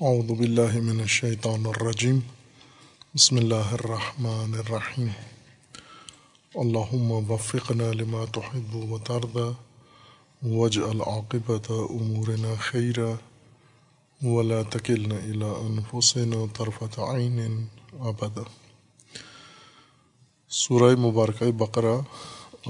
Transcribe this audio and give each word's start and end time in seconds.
اعوذ 0.00 0.30
باللہ 0.30 0.76
من 0.82 1.00
الشیطان 1.00 1.66
الرجیم 1.66 2.18
بسم 3.14 3.36
اللہ 3.36 3.68
الرحمن 3.72 4.54
الرحیم 4.54 5.08
اللہم 6.54 7.12
وفقنا 7.30 7.90
لما 7.92 8.24
تحب 8.32 8.74
و 8.92 8.98
ترضى 8.98 9.46
واجعل 10.42 11.00
عاقبت 11.00 11.70
امورنا 11.70 12.54
خیرا 12.60 13.10
ولا 14.20 14.62
تکلنا 14.70 15.18
الى 15.18 15.52
انفسنا 15.60 16.44
طرفت 16.56 16.98
عین 16.98 17.38
ابدا 18.00 18.42
سورہ 20.50 20.94
مبارکہ 20.96 21.50
بقرہ، 21.58 21.96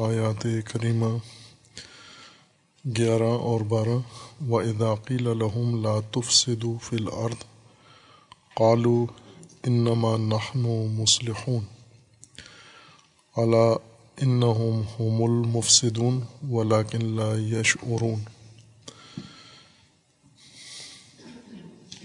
آیات 0.02 0.46
کریمہ. 0.66 1.16
گیارہ 2.96 3.22
اور 3.22 3.60
بارہ۔ 3.60 3.98
و 4.50 4.94
قیل 4.94 5.24
لهم 5.24 5.82
لا 5.82 6.00
تفسدوا 6.10 6.74
فی 6.82 6.96
الارض 6.96 7.44
قالوا 8.54 9.06
انما 9.66 10.16
نحن 10.16 10.60
مصلحون۔ 10.94 11.64
الا 13.36 13.72
انہم 14.16 14.80
هم 14.98 15.22
المفسدون 15.22 16.20
ولكن 16.50 17.06
لا 17.06 17.38
يشعرون۔ 17.38 18.20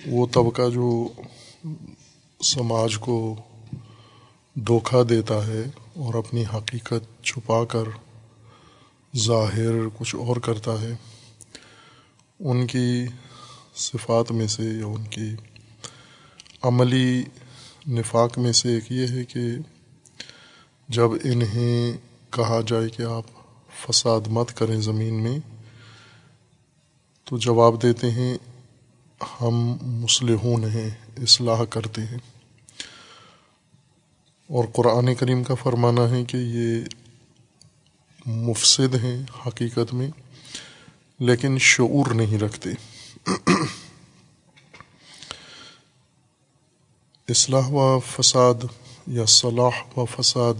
وہ 0.07 0.27
طبقہ 0.31 0.69
جو 0.73 1.07
سماج 2.43 2.97
کو 2.97 3.35
دھوکہ 4.53 5.03
دیتا 5.03 5.47
ہے 5.47 5.63
اور 5.95 6.13
اپنی 6.13 6.43
حقیقت 6.53 7.23
چھپا 7.23 7.65
کر 7.65 8.08
ظاہر 9.17 9.71
کچھ 9.97 10.15
اور 10.15 10.37
کرتا 10.37 10.81
ہے۔ 10.81 10.95
ان 12.39 12.67
کی 12.67 13.05
صفات 13.75 14.31
میں 14.31 14.47
سے 14.47 14.63
یا 14.63 14.85
ان 14.85 15.03
کی 15.03 15.35
عملی 16.61 17.23
نفاق 17.87 18.37
میں 18.37 18.51
سے 18.51 18.73
ایک 18.73 18.91
یہ 18.91 19.07
ہے 19.07 19.25
کہ 19.25 19.41
جب 20.89 21.09
انہیں 21.23 21.97
کہا 22.29 22.59
جائے 22.67 22.89
کہ 22.89 23.03
آپ 23.03 23.23
فساد 23.73 24.21
مت 24.27 24.57
کریں 24.57 24.81
زمین 24.81 25.23
میں، 25.23 25.39
تو 27.23 27.37
جواب 27.37 27.83
دیتے 27.83 28.11
ہیں، 28.11 28.37
ہم 29.41 29.77
مسلحون 29.81 30.63
ہیں، 30.63 30.89
اصلاح 31.17 31.63
کرتے 31.63 32.01
ہیں۔ 32.01 32.17
اور 34.47 34.63
قرآن 34.73 35.15
کریم 35.15 35.43
کا 35.43 35.53
فرمانا 35.53 36.09
ہے 36.09 36.25
کہ 36.25 36.37
یہ 36.37 36.98
مفسد 38.29 38.95
ہیں 38.95 39.23
حقیقت 39.47 39.93
میں، 39.93 40.09
لیکن 41.19 41.57
شعور 41.59 42.11
نہیں 42.11 42.39
رکھتے۔ 42.39 42.69
اصلاح 47.29 47.67
و 47.67 47.99
فساد 47.99 48.53
یا 49.07 49.25
صلاح 49.25 49.99
و 49.99 50.05
فساد 50.05 50.53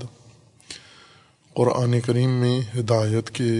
قرآن 1.53 2.01
کریم 2.01 2.29
میں 2.29 2.61
ہدایت 2.79 3.29
کے 3.29 3.51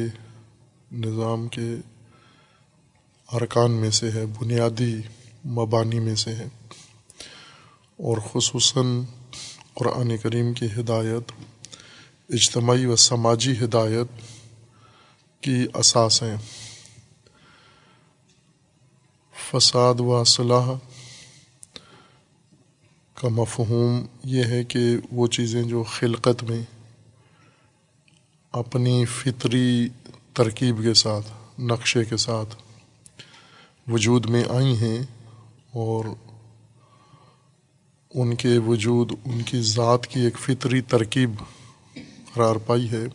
نظام 0.92 1.48
کے 1.48 1.76
ارکان 3.34 3.72
میں 3.72 3.92
سے 3.92 4.12
ہے، 4.12 4.26
بنیادی 4.26 4.96
مبانی 5.46 6.00
میں 6.00 6.16
سے 6.16 6.36
ہے۔ 6.36 6.48
اور 7.98 8.18
خصوصاً 8.18 9.02
قرآن 9.74 10.18
کریم 10.18 10.54
کی 10.54 10.66
ہدایت 10.66 11.32
اجتماعی 12.30 12.86
و 12.86 12.96
سماجی 12.96 13.54
ہدایت 13.66 14.08
کی 15.42 15.66
اساس 15.74 16.24
ہیں۔ 16.24 16.38
فساد 19.52 20.00
و 20.00 20.24
صلاح 20.24 20.70
کا 23.14 23.28
مفہوم 23.28 24.06
یہ 24.24 24.44
ہے 24.44 24.64
کہ 24.64 24.80
وہ 25.12 25.28
چیزیں 25.28 25.64
جو 25.64 25.84
خلقت 25.84 26.44
میں 26.44 26.62
اپنی 28.52 29.06
فطری 29.06 29.90
ترکیب 30.34 30.84
کے 30.84 30.94
ساتھ، 30.94 31.60
نقشے 31.60 32.06
کے 32.06 32.18
ساتھ 32.18 32.56
وجود 33.92 34.26
میں 34.26 34.44
آئی 34.50 34.78
ہیں 34.78 35.00
اور 35.74 36.06
ان 38.16 38.36
کے 38.36 38.58
وجود، 38.58 39.12
ان 39.26 39.42
کی 39.42 39.62
ذات 39.62 40.08
کی 40.08 40.20
ایک 40.20 40.38
فطری 40.40 40.82
ترکیب 40.82 41.32
قرار 42.40 42.56
پائی 42.66 42.90
ہے، 42.92 43.06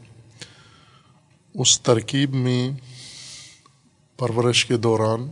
اس 1.54 1.80
ترکیب 1.80 2.34
میں 2.36 2.70
پرورش 4.18 4.64
کے 4.66 4.76
دوران، 4.76 5.28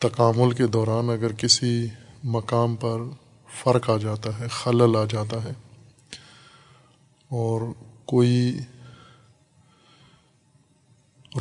تکامل 0.00 0.50
کے 0.52 0.66
دوران 0.66 1.10
اگر 1.10 1.32
کسی 1.32 1.72
مقام 2.24 2.76
پر 2.76 3.00
فرق 3.48 3.88
آ 3.90 3.96
جاتا 3.96 4.38
ہے، 4.38 4.48
خلل 4.52 4.96
آ 4.96 5.04
جاتا 5.04 5.42
ہے، 5.44 5.52
اور 7.30 7.60
کوئی 8.04 8.38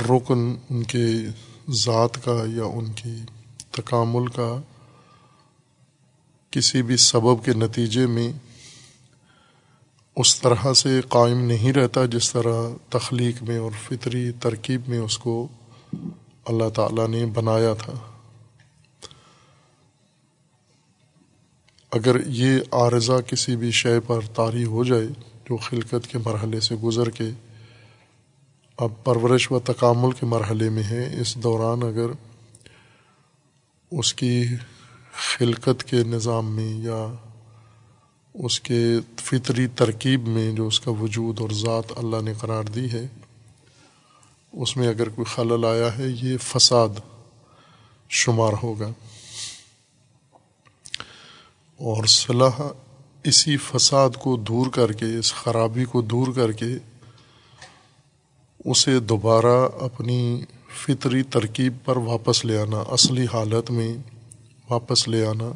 رکن 0.09 0.41
ان 0.69 0.83
کے 0.85 1.05
ذات 1.75 2.23
کا 2.25 2.37
یا 2.47 2.65
ان 2.73 2.91
کی 2.93 3.17
تکامل 3.71 4.27
کا 4.33 4.51
کسی 6.53 6.81
بھی 6.81 6.97
سبب 7.03 7.45
کے 7.45 7.53
نتیجے 7.57 8.05
میں 8.07 8.31
اس 10.15 10.41
طرح 10.41 10.73
سے 10.73 11.01
قائم 11.09 11.41
نہیں 11.45 11.73
رہتا 11.73 12.05
جس 12.05 12.31
طرح 12.31 12.69
تخلیق 12.89 13.43
میں 13.43 13.57
اور 13.57 13.71
فطری 13.83 14.31
ترکیب 14.31 14.81
میں 14.87 14.99
اس 14.99 15.17
کو 15.17 15.47
اللہ 16.45 16.69
تعالیٰ 16.69 17.07
نے 17.07 17.25
بنایا 17.25 17.73
تھا۔ 17.73 17.93
اگر 21.91 22.27
یہ 22.27 22.59
عارضہ 22.71 23.21
کسی 23.27 23.55
بھی 23.55 23.71
شے 23.71 23.99
پر 23.99 24.19
طاری 24.35 24.65
ہو 24.65 24.83
جائے 24.83 25.07
جو 25.49 25.57
خلقت 25.57 26.07
کے 26.07 26.17
مرحلے 26.17 26.59
سے 26.59 26.75
گزر 26.75 27.09
کے 27.09 27.29
اب 28.77 28.91
پرورش 29.03 29.51
و 29.51 29.59
تکامل 29.59 30.11
کے 30.11 30.25
مرحلے 30.25 30.69
میں 30.69 30.83
ہے، 30.83 31.21
اس 31.21 31.35
دوران 31.35 31.83
اگر 31.83 32.11
اس 33.91 34.13
کی 34.13 34.45
خلقت 35.37 35.83
کے 35.83 36.03
نظام 36.03 36.55
میں 36.55 36.73
یا 36.73 37.07
اس 38.33 38.59
کے 38.59 38.99
فطری 39.15 39.67
ترکیب 39.67 40.27
میں 40.27 40.51
جو 40.51 40.67
اس 40.67 40.79
کا 40.79 40.91
وجود 40.91 41.39
اور 41.39 41.49
ذات 41.49 41.91
اللہ 41.97 42.21
نے 42.21 42.33
قرار 42.33 42.63
دی 42.63 42.91
ہے، 42.91 43.07
اس 44.53 44.77
میں 44.77 44.87
اگر 44.87 45.09
کوئی 45.09 45.25
خلل 45.25 45.65
آیا 45.65 45.97
ہے، 45.97 46.03
یہ 46.21 46.37
فساد 46.37 46.89
شمار 48.09 48.53
ہوگا۔ 48.63 48.89
اور 51.77 52.03
صلاح 52.03 52.61
اسی 53.23 53.57
فساد 53.57 54.09
کو 54.09 54.37
دور 54.37 54.67
کر 54.67 54.91
کے، 54.91 55.17
اس 55.19 55.33
خرابی 55.33 55.85
کو 55.85 56.01
دور 56.01 56.27
کر 56.35 56.51
کے، 56.51 56.77
اسے 58.65 58.99
دوبارہ 58.99 59.69
اپنی 59.79 60.45
فطری 60.85 61.23
ترکیب 61.23 61.73
پر 61.85 61.97
واپس 61.97 62.45
لے 62.45 62.57
آنا، 62.57 62.83
اصلی 62.87 63.25
حالت 63.33 63.71
میں 63.71 63.97
واپس 64.69 65.07
لے 65.07 65.25
آنا۔ 65.25 65.51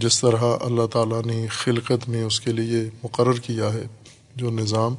جس 0.00 0.20
طرح 0.20 0.44
اللہ 0.60 0.86
تعالیٰ 0.86 1.22
نے 1.24 1.46
خلقت 1.46 2.08
میں 2.08 2.22
اس 2.22 2.40
کے 2.40 2.52
لیے 2.52 2.90
مقرر 3.04 3.32
کیا 3.32 3.72
ہے، 3.72 3.86
جو 4.36 4.50
نظام، 4.50 4.94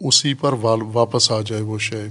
اسی 0.00 0.34
پر 0.34 0.52
واپس 0.92 1.32
آ 1.32 1.40
جائے 1.40 1.62
وہ 1.62 1.78
شے۔ 1.78 2.04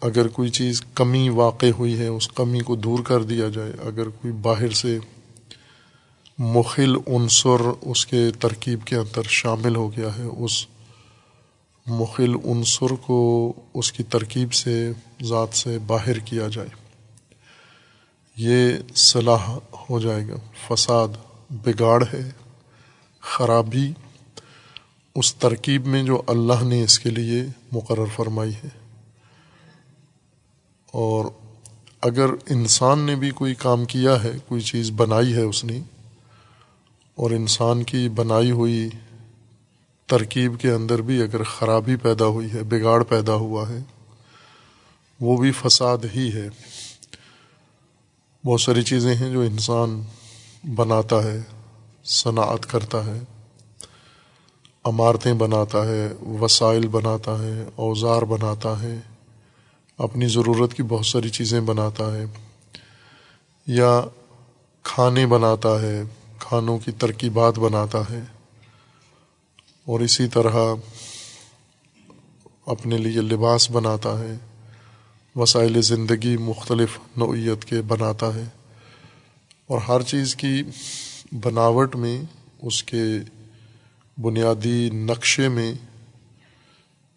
اگر 0.00 0.28
کوئی 0.28 0.50
چیز 0.50 0.82
کمی 0.94 1.28
واقع 1.28 1.66
ہوئی 1.78 1.98
ہے، 1.98 2.06
اس 2.06 2.28
کمی 2.28 2.60
کو 2.60 2.76
دور 2.76 2.98
کر 2.98 3.22
دیا 3.22 3.48
جائے، 3.48 3.72
اگر 3.84 4.08
کوئی 4.08 4.32
باہر 4.32 4.70
سے 4.70 4.98
مخل 6.38 6.96
عنصر 7.06 7.62
اس 7.82 8.06
کے 8.06 8.30
ترکیب 8.38 8.84
کے 8.84 8.96
اندر 8.96 9.22
شامل 9.22 9.76
ہو 9.76 9.96
گیا 9.96 10.08
ہے، 10.18 10.22
اس 10.22 10.66
مخل 11.86 12.34
عنصر 12.34 12.94
کو 12.94 13.52
اس 13.74 13.92
کی 13.92 14.02
ترکیب 14.02 14.52
سے، 14.52 14.92
ذات 15.22 15.54
سے 15.54 15.78
باہر 15.86 16.18
کیا 16.18 16.48
جائے۔ 16.52 16.81
یہ 18.36 18.72
صلاح 18.94 19.58
ہو 19.90 20.00
جائے 20.00 20.28
گا۔ 20.28 20.34
فساد 20.68 21.08
بگاڑ 21.50 22.04
ہے، 22.12 22.30
خرابی۔ 23.20 23.92
اس 25.14 25.34
ترکیب 25.34 25.86
میں 25.86 26.02
جو 26.02 26.22
اللہ 26.26 26.62
نے 26.62 26.84
اس 26.84 26.98
کے 26.98 27.10
لیے 27.10 27.44
مقرر 27.72 28.06
فرمائی 28.16 28.54
ہے۔ 28.54 28.68
اور 30.92 31.24
اگر 32.02 32.26
انسان 32.50 32.98
نے 32.98 33.16
بھی 33.16 33.30
کوئی 33.30 33.54
کام 33.54 33.84
کیا 33.84 34.24
ہے، 34.24 34.32
کوئی 34.48 34.60
چیز 34.60 34.90
بنائی 34.96 35.34
ہے 35.34 35.42
اس 35.42 35.64
نے، 35.64 35.80
اور 37.14 37.30
انسان 37.30 37.82
کی 37.82 38.08
بنائی 38.08 38.50
ہوئی 38.50 38.88
ترکیب 40.06 40.60
کے 40.60 40.70
اندر 40.70 41.02
بھی 41.02 41.22
اگر 41.22 41.42
خرابی 41.42 41.96
پیدا 41.96 42.26
ہوئی 42.26 42.52
ہے، 42.52 42.62
بگاڑ 42.62 43.02
پیدا 43.02 43.34
ہوا 43.34 43.68
ہے، 43.68 43.78
وہ 45.20 45.36
بھی 45.36 45.52
فساد 45.52 45.98
ہی 46.14 46.32
ہے۔ 46.34 46.48
بہت 48.44 48.60
ساری 48.60 48.82
چیزیں 48.82 49.14
ہیں 49.14 49.30
جو 49.30 49.40
انسان 49.40 50.02
بناتا 50.76 51.22
ہے، 51.24 51.38
صنعت 52.04 52.66
کرتا 52.66 53.04
ہے، 53.06 53.18
عمارتیں 54.84 55.32
بناتا 55.34 55.84
ہے، 55.86 56.08
وسائل 56.40 56.88
بناتا 56.88 57.38
ہے، 57.42 57.64
اوزار 57.74 58.22
بناتا 58.22 58.82
ہے، 58.82 58.98
اپنی 59.98 60.26
ضرورت 60.26 60.74
کی 60.74 60.82
بہت 60.82 61.06
ساری 61.06 61.28
چیزیں 61.28 61.60
بناتا 61.60 62.12
ہے، 62.14 62.24
یا 63.66 64.00
کھانے 64.82 65.26
بناتا 65.26 65.80
ہے، 65.82 66.02
کھانوں 66.38 66.78
کی 66.78 66.92
ترکیبات 66.92 67.58
بناتا 67.58 67.98
ہے، 68.10 68.22
اور 69.86 70.00
اسی 70.00 70.26
طرح 70.28 70.56
اپنے 72.66 72.96
لیے 72.96 73.20
لباس 73.20 73.70
بناتا 73.70 74.18
ہے۔ 74.18 74.36
وسائل 75.36 75.80
زندگی 75.80 76.36
مختلف 76.36 76.98
نوعیت 77.16 77.64
کے 77.64 77.82
بناتا 77.82 78.34
ہے 78.34 78.44
اور 79.66 79.78
ہر 79.78 80.02
چیز 80.02 80.36
کی 80.36 80.62
بناوٹ 81.32 81.96
میں 81.96 82.22
اس 82.62 82.82
کے 82.82 83.02
بنیادی 84.18 84.90
نقشے 84.90 85.48
میں 85.48 85.72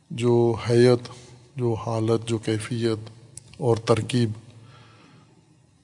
جو 0.09 0.55
حیت، 0.69 1.09
جو 1.55 1.73
حالت، 1.73 2.27
جو 2.27 2.37
کیفیت 2.37 3.09
اور 3.57 3.77
ترکیب 3.77 4.31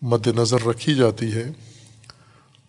مد 0.02 0.28
نظر 0.28 0.66
رکھی 0.68 0.96
جاتی 0.96 1.34
ہے، 1.34 1.52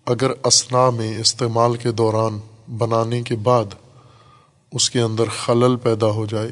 اگر 0.07 0.31
اسنا 0.45 0.91
میں 0.91 1.19
استعمال 1.19 1.77
کے 1.77 1.93
دوران 1.93 2.39
بنانے 2.79 3.23
کے 3.23 3.37
بعد 3.37 3.75
اس 4.73 4.91
کے 4.91 5.01
اندر 5.01 5.25
خلل 5.25 5.77
پیدا 5.77 6.07
ہو 6.07 6.27
جائے 6.27 6.51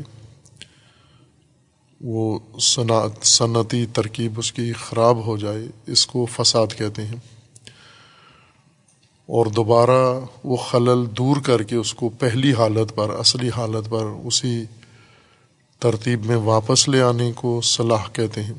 وہ 2.00 2.38
صنعت 2.61 3.26
صنعتی 3.26 3.87
ترکیب 3.87 4.38
اس 4.38 4.52
کی 4.52 4.73
خراب 4.73 5.26
ہو 5.26 5.37
جائے، 5.37 5.64
اس 5.87 6.06
کو 6.06 6.26
فساد 6.26 6.67
کہتے 6.79 7.06
ہیں۔ 7.06 7.17
اور 9.26 9.47
دوبارہ 9.47 10.20
وہ 10.44 10.56
خلل 10.56 11.17
دور 11.19 11.37
کر 11.37 11.62
کے 11.62 11.76
اس 11.76 11.94
کو 11.94 12.08
پہلی 12.08 12.55
حالت 12.55 12.94
پر، 12.94 13.11
اصلی 13.11 13.50
حالت 13.56 13.91
پر 13.91 14.05
اسی 14.25 14.64
ترتیب 15.79 16.25
میں 16.25 16.37
واپس 16.37 16.88
لے 16.88 17.02
آنے 17.02 17.32
کو 17.35 17.61
صلاح 17.61 18.05
کہتے 18.12 18.43
ہیں۔ 18.43 18.55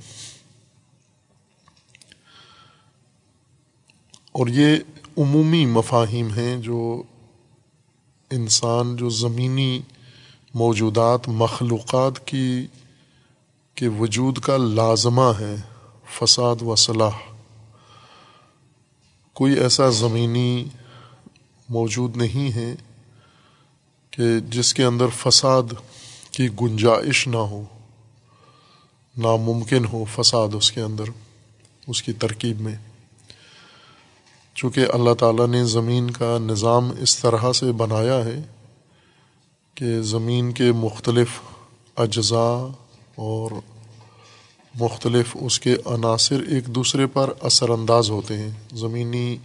اور 4.31 4.47
یہ 4.47 4.77
عمومی 5.17 5.65
مفاہیم 5.65 6.33
ہیں 6.33 6.57
جو 6.57 7.03
انسان، 8.31 8.95
جو 8.95 9.09
زمینی 9.09 9.81
موجودات، 10.53 11.27
مخلوقات 11.27 12.27
کی 12.27 12.67
کے 13.75 13.87
وجود 13.87 14.39
کا 14.39 14.57
لازمہ 14.57 15.31
ہے 15.39 15.55
فساد 16.11 16.55
و 16.61 16.75
صلاح۔ 16.75 17.17
کوئی 19.33 19.53
ایسا 19.53 19.89
زمینی 19.89 20.65
موجود 21.69 22.17
نہیں 22.17 22.55
ہے 22.55 22.75
کہ 24.11 24.39
جس 24.39 24.73
کے 24.73 24.83
اندر 24.83 25.05
فساد 25.17 25.63
کی 26.31 26.47
گنجائش 26.61 27.27
نہ 27.27 27.37
ہو، 27.37 27.63
ناممکن 29.17 29.85
ہو 29.85 30.05
فساد 30.15 30.47
اس 30.53 30.71
کے 30.71 30.81
اندر، 30.81 31.03
اس 31.87 32.03
کی 32.03 32.13
ترکیب 32.13 32.61
میں۔ 32.61 32.75
چونکہ 34.55 34.85
اللہ 34.93 35.13
تعالیٰ 35.13 35.47
نے 35.47 35.65
زمین 35.65 36.11
کا 36.11 36.37
نظام 36.41 36.91
اس 36.99 37.19
طرح 37.19 37.53
سے 37.53 37.71
بنایا 37.71 38.25
ہے 38.25 38.41
کہ 39.75 40.01
زمین 40.01 40.51
کے 40.51 40.71
مختلف 40.71 41.29
اجزاء 41.95 42.80
اور 43.15 43.51
مختلف 44.79 45.37
اس 45.41 45.59
کے 45.59 45.73
عناصر 45.85 46.41
ایک 46.41 46.67
دوسرے 46.67 47.07
پر 47.07 47.33
اثر 47.41 47.69
انداز 47.69 48.09
ہوتے 48.09 48.37
ہیں۔ 48.37 48.51
زمینی 48.73 49.37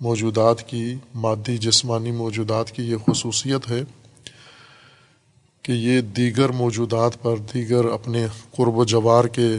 موجودات 0.00 0.68
کی، 0.68 0.94
مادی 1.14 1.58
جسمانی 1.58 2.10
موجودات 2.10 2.70
کی 2.70 2.82
یہ 2.82 2.96
خصوصیت 3.06 3.70
ہے 3.70 3.82
کہ 5.62 5.72
یہ 5.72 6.00
دیگر 6.00 6.48
موجودات 6.48 7.22
پر، 7.22 7.36
دیگر 7.36 7.84
اپنے 7.84 8.26
قرب 8.50 8.76
و 8.76 8.84
جوار 8.84 9.24
کے 9.24 9.56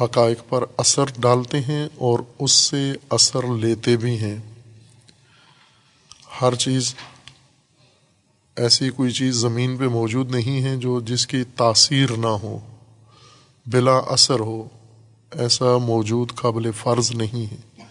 حقائق 0.00 0.48
پر 0.48 0.64
اثر 0.76 1.04
ڈالتے 1.18 1.60
ہیں 1.60 1.88
اور 1.96 2.18
اس 2.38 2.52
سے 2.52 2.92
اثر 3.10 3.46
لیتے 3.46 3.96
بھی 3.96 4.18
ہیں۔ 4.18 4.36
ہر 6.40 6.54
چیز 6.54 6.94
ایسی 8.56 8.90
کوئی 8.90 9.10
چیز 9.10 9.34
زمین 9.34 9.76
پہ 9.76 9.84
موجود 9.84 10.30
نہیں 10.30 10.62
ہے 10.62 10.76
جو 10.76 11.00
جس 11.00 11.26
کی 11.26 11.44
تاثیر 11.56 12.10
نہ 12.16 12.26
ہو، 12.26 12.58
بلا 13.66 13.96
اثر 13.96 14.40
ہو، 14.40 14.68
ایسا 15.32 15.78
موجود 15.78 16.32
قابل 16.34 16.70
فرض 16.72 17.12
نہیں 17.12 17.52
ہے۔ 17.52 17.82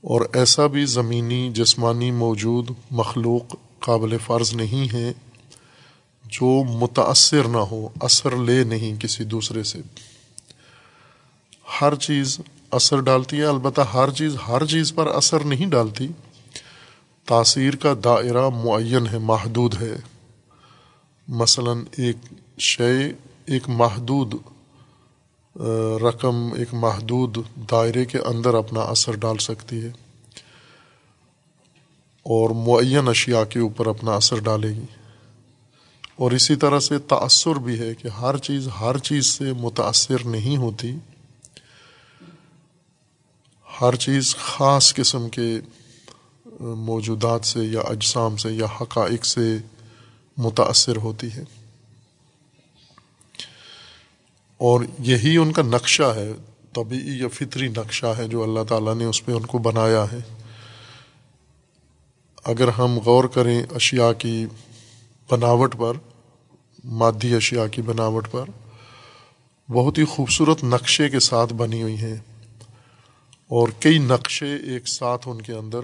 اور 0.00 0.20
ایسا 0.32 0.66
بھی 0.66 0.84
زمینی 0.84 1.50
جسمانی 1.54 2.10
موجود 2.10 2.70
مخلوق 2.90 3.54
قابل 3.78 4.16
فرض 4.26 4.54
نہیں 4.54 4.92
ہے 4.92 5.12
جو 6.24 6.64
متاثر 6.64 7.48
نہ 7.48 7.58
ہو، 7.58 7.88
اثر 8.00 8.36
لے 8.36 8.64
نہیں 8.64 9.00
کسی 9.00 9.24
دوسرے 9.24 9.62
سے۔ 9.62 9.78
ہر 11.80 11.94
چیز 11.94 12.40
اثر 12.70 13.00
ڈالتی 13.00 13.36
ہے، 13.36 13.44
البتہ 13.44 13.80
ہر 13.80 14.10
چیز 14.10 14.36
ہر 14.48 14.66
چیز 14.66 14.94
پر 14.94 15.06
اثر 15.06 15.40
نہیں 15.40 15.66
ڈالتی۔ 15.66 16.08
تاثیر 17.28 17.76
کا 17.76 17.94
دائرہ 18.04 18.48
معین 18.48 19.06
ہے، 19.06 19.18
محدود 19.18 19.82
ہے۔ 19.82 19.96
مثلا 21.28 21.70
ایک 21.96 22.16
شے، 22.58 23.12
ایک 23.46 23.62
محدود 23.68 24.34
رقم، 26.02 26.52
ایک 26.52 26.74
محدود 26.74 27.38
دائرے 27.70 28.04
کے 28.04 28.18
اندر 28.18 28.54
اپنا 28.54 28.80
اثر 28.80 29.16
ڈال 29.16 29.36
سکتی 29.36 29.82
ہے۔ 29.82 29.88
اور 32.22 32.50
معین 32.50 33.08
اشیاء 33.08 33.44
کے 33.44 33.58
اوپر 33.58 33.86
اپنا 33.86 34.12
اثر 34.12 34.40
ڈالے 34.40 34.68
گی۔ 34.68 34.86
اور 36.16 36.32
اسی 36.32 36.56
طرح 36.56 36.80
سے 36.80 36.98
تأثر 36.98 37.54
بھی 37.54 37.78
ہے 37.78 37.94
کہ 37.94 38.08
ہر 38.08 38.36
چیز 38.38 38.68
ہر 38.80 38.98
چیز 38.98 39.26
سے 39.26 39.52
متاثر 39.52 40.24
نہیں 40.24 40.56
ہوتی۔ 40.56 40.96
ہر 43.80 43.94
چیز 43.96 44.36
خاص 44.36 44.94
قسم 44.94 45.28
کے 45.28 45.60
موجودات 46.60 47.44
سے 47.44 47.60
یا 47.60 47.80
اجسام 47.80 48.36
سے 48.36 48.52
یا 48.52 48.66
حقائق 48.80 49.26
سے 49.26 49.58
متاثر 50.36 50.96
ہوتی 50.96 51.32
ہے۔ 51.32 51.44
اور 54.58 54.80
یہی 54.98 55.36
ان 55.36 55.52
کا 55.52 55.62
نقشہ 55.62 56.12
ہے 56.16 56.32
طبعی 56.72 57.18
یا 57.18 57.28
فطری 57.28 57.68
نقشہ 57.68 58.06
ہے 58.18 58.28
جو 58.28 58.42
اللہ 58.42 58.60
تعالیٰ 58.68 58.94
نے 58.94 59.04
اس 59.04 59.24
پہ 59.24 59.32
ان 59.32 59.46
کو 59.46 59.58
بنایا 59.58 60.04
ہے۔ 60.12 60.18
اگر 62.44 62.68
ہم 62.68 62.98
غور 62.98 63.24
کریں 63.24 63.62
اشیاء 63.70 64.12
کی 64.18 64.46
بناوٹ 65.30 65.76
پر، 65.78 65.92
مادی 66.84 67.34
اشیاء 67.34 67.66
کی 67.66 67.82
بناوٹ 67.82 68.28
پر، 68.30 68.44
بہت 69.70 69.98
ہی 69.98 70.04
خوبصورت 70.04 70.64
نقشے 70.64 71.08
کے 71.08 71.20
ساتھ 71.20 71.54
بنی 71.54 71.82
ہوئی 71.82 71.96
ہیں۔ 71.96 72.16
اور 73.48 73.68
کئی 73.80 73.98
نقشے 73.98 74.56
ایک 74.56 74.88
ساتھ 74.88 75.28
ان 75.28 75.42
کے 75.42 75.52
اندر 75.52 75.80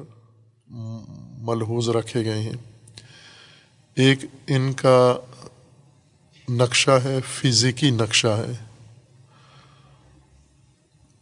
ملحوظ 0.68 1.88
رکھے 1.88 2.24
گئے 2.24 2.42
ہیں۔ 2.42 2.56
ایک 3.94 4.18
ان 4.46 4.72
کا 4.72 5.16
نقشہ 6.48 6.90
ہے، 6.90 7.18
فزیکی 7.28 7.90
نقشہ 7.90 8.28
ہے۔ 8.28 8.52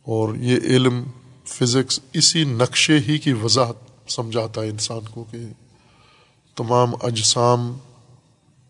اور 0.02 0.34
یہ 0.34 0.56
علم، 0.56 1.04
فزکس 1.46 2.00
اسی 2.12 2.44
نقشے 2.44 2.98
ہی 2.98 3.18
کی 3.18 3.32
وضاحت 3.32 4.10
سمجھاتا 4.10 4.60
ہے 4.60 4.68
انسان 4.68 5.00
کو 5.10 5.24
کہ 5.30 5.38
تمام 6.56 6.90
اجسام 7.02 7.78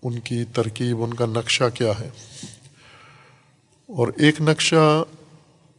ان 0.02 0.20
کی 0.20 0.44
ترکیب، 0.44 1.02
ان 1.02 1.14
کا 1.14 1.26
نقشہ 1.26 1.64
کیا 1.74 1.92
ہے۔ 2.00 2.08
اور 3.86 4.08
ایک 4.16 4.40
نقشہ 4.40 5.04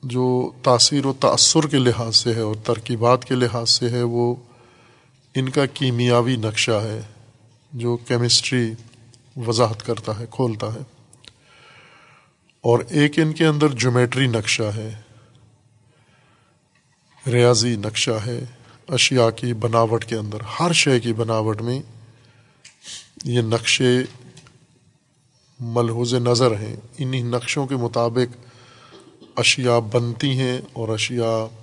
جو 0.03 0.51
تاثیر 0.63 1.05
و 1.05 1.13
تأثر 1.13 1.67
کے 1.67 1.77
لحاظ 1.77 2.15
سے 2.15 2.33
ہے 2.33 2.41
اور 2.41 2.55
ترکیبات 2.55 3.25
کے 3.25 3.35
لحاظ 3.35 3.69
سے 3.69 3.89
ہے، 3.89 4.03
وہ 4.03 4.35
ان 5.35 5.49
کا 5.49 5.65
کیمیاوی 5.65 6.35
نقشہ 6.35 6.71
ہے 6.71 7.01
جو 7.73 7.97
کیمسٹری 7.97 8.73
وضاحت 9.37 9.85
کرتا 9.85 10.19
ہے، 10.19 10.25
کھولتا 10.31 10.73
ہے۔ 10.73 10.79
اور 12.61 12.79
ایک 12.89 13.19
ان 13.19 13.33
کے 13.33 13.45
اندر 13.45 13.67
جومیٹری 13.67 14.27
نقشہ 14.27 14.63
ہے، 14.63 15.01
ریاضی 17.27 17.75
نقشہ 17.75 18.19
ہے، 18.25 18.45
اشیاء 18.87 19.29
کی 19.29 19.53
بناوٹ 19.53 20.05
کے 20.05 20.15
اندر، 20.15 20.37
ہر 20.59 20.73
شے 20.73 20.99
کی 20.99 21.13
بناوٹ 21.13 21.61
میں 21.61 21.81
یہ 23.23 23.41
نقشے 23.41 23.97
ملحوظ 25.59 26.13
نظر 26.13 26.59
ہیں۔ 26.59 26.75
انہی 26.97 27.21
نقشوں 27.21 27.67
کے 27.67 27.75
مطابق 27.75 28.37
اشیاء 29.35 29.79
بنتی 29.79 30.39
ہیں 30.39 30.61
اور 30.73 30.89
اشیاء 30.89 31.62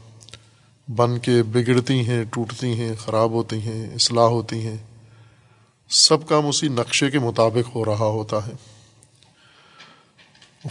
بن 0.97 1.19
کے 1.19 1.43
بگڑتی 1.43 2.09
ہیں، 2.09 2.25
ٹوٹتی 2.25 2.81
ہیں، 2.81 2.95
خراب 2.95 3.31
ہوتی 3.31 3.57
ہیں، 3.57 3.95
اصلاح 3.95 4.25
ہوتی 4.25 4.67
ہیں۔ 4.67 4.77
سب 5.89 6.29
کام 6.29 6.47
اسی 6.47 6.69
نقشے 6.69 7.11
کے 7.11 7.19
مطابق 7.19 7.75
ہو 7.75 7.85
رہا 7.85 8.07
ہوتا 8.07 8.47
ہے۔ 8.47 8.53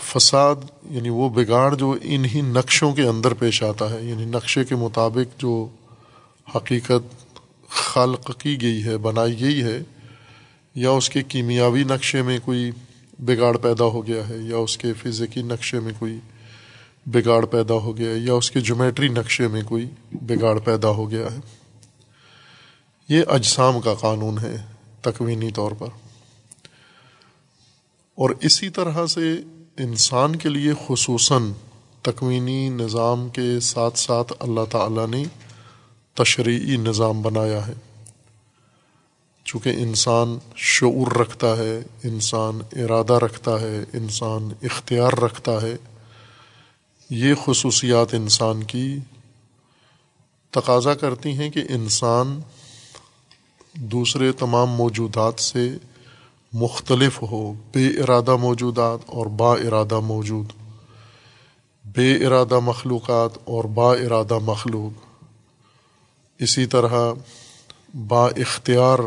فساد 0.04 0.56
یعنی 0.90 1.10
وہ 1.10 1.30
بگاڑ 1.30 1.76
جو 1.76 1.96
انہی 2.02 2.42
نقشوں 2.42 2.94
کے 2.94 3.02
اندر 3.02 3.34
پیش 3.34 3.64
آتا 3.64 3.90
ہے 3.90 4.04
یعنی 4.04 4.26
نقشے 4.26 4.64
کے 4.64 4.76
مطابق 4.76 5.42
جو 5.42 5.68
حقیقت 6.56 7.16
خلق 7.70 8.40
کی 8.40 8.62
گئی 8.62 8.84
ہے، 8.84 8.98
بنائی 8.98 9.40
گئی 9.40 9.64
ہے، 9.64 9.80
یا 10.76 10.90
اس 10.90 11.10
کے 11.10 11.24
کیمیاوی 11.24 11.84
نقشے 11.84 12.22
میں 12.22 12.40
کوئی 12.46 12.72
بگاڑ 13.20 13.58
پیدا 13.58 13.84
ہو 13.84 14.08
گیا 14.08 14.30
ہے، 14.30 14.38
یا 14.38 14.58
اس 14.58 14.78
کے 14.78 14.94
فزیکی 14.94 15.42
نقشے 15.42 15.80
میں 15.80 15.94
کوئی 16.00 16.20
بگاڑ 17.12 17.46
پیدا 17.46 17.74
ہو 17.74 17.98
گیا 17.98 18.12
ہے، 18.12 18.18
یا 18.18 18.34
اس 18.34 18.52
کے 18.52 18.60
جومیٹری 18.60 19.08
نقشے 19.08 19.48
میں 19.48 19.62
کوئی 19.62 19.90
بگاڑ 20.12 20.60
پیدا 20.60 20.90
ہو 20.90 21.12
گیا 21.12 21.26
ہے۔ 21.32 21.38
یہ 23.10 23.24
اجسام 23.28 23.82
کا 23.82 23.94
قانون 23.94 24.40
ہے 24.40 24.56
تکوینی 25.02 25.52
طور 25.52 25.72
پر۔ 25.72 25.88
اور 28.16 28.30
اسی 28.42 28.70
طرح 28.70 29.08
سے 29.08 29.34
انسان 29.78 30.36
کے 30.36 30.50
لیے 30.50 30.72
خصوصاً 30.88 31.52
تکوینی 32.02 32.70
نظام 32.70 33.30
کے 33.30 33.60
ساتھ 33.60 34.00
ساتھ 34.00 34.34
اللہ 34.40 34.66
تعالیٰ 34.72 35.08
نے 35.08 35.24
تشریعی 36.14 36.78
نظام 36.78 37.22
بنایا 37.22 37.68
ہے۔ 37.68 37.74
چونکہ 39.46 39.70
انسان 39.70 40.38
شعور 40.56 41.12
رکھتا 41.12 41.58
ہے، 41.58 41.80
انسان 42.04 42.60
ارادہ 42.72 43.14
رکھتا 43.14 43.62
ہے، 43.62 43.84
انسان 43.94 44.50
اختیار 44.64 45.14
رکھتا 45.14 45.62
ہے 45.62 45.76
یہ 47.10 47.34
خصوصیات 47.46 48.14
انسان 48.14 48.64
کی 48.64 49.00
تقاضا 50.52 50.94
کرتی 50.94 51.32
ہیں 51.32 51.50
کہ 51.50 51.64
انسان 51.70 52.40
دوسرے 53.74 54.32
تمام 54.32 54.70
موجودات 54.70 55.40
سے 55.40 55.78
مختلف 56.54 57.22
ہو، 57.22 57.54
بے 57.74 57.88
ارادہ 57.88 58.36
موجودات 58.36 59.00
اور 59.06 59.26
با 59.26 59.54
ارادہ 59.54 60.00
موجود۔ 60.00 60.46
بے 61.86 62.26
ارادہ 62.26 62.60
مخلوقات 62.60 63.32
اور 63.44 63.64
با 63.64 63.94
ارادہ 63.94 64.40
مخلوق۔ 64.40 65.06
اسی 66.40 66.66
طرح 66.66 67.14
با 68.08 68.28
اختیار 68.28 69.00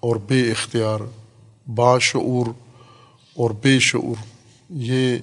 اور 0.00 0.16
بے 0.16 0.50
اختیار، 0.50 1.00
با 1.66 1.98
شعور 1.98 2.46
اور 3.34 3.50
بے 3.50 3.78
شعور۔ 3.78 4.24
یہ 4.70 5.18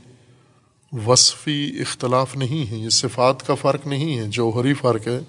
وصفی 0.93 1.71
اختلاف 1.79 2.35
نہیں 2.35 2.71
ہے، 2.71 2.77
یہ 2.77 2.89
صفات 2.89 3.47
کا 3.47 3.55
فرق 3.55 3.87
نہیں 3.87 4.19
ہے، 4.19 4.27
جوہری 4.27 4.73
فرق 4.73 5.07
ہے، 5.07 5.19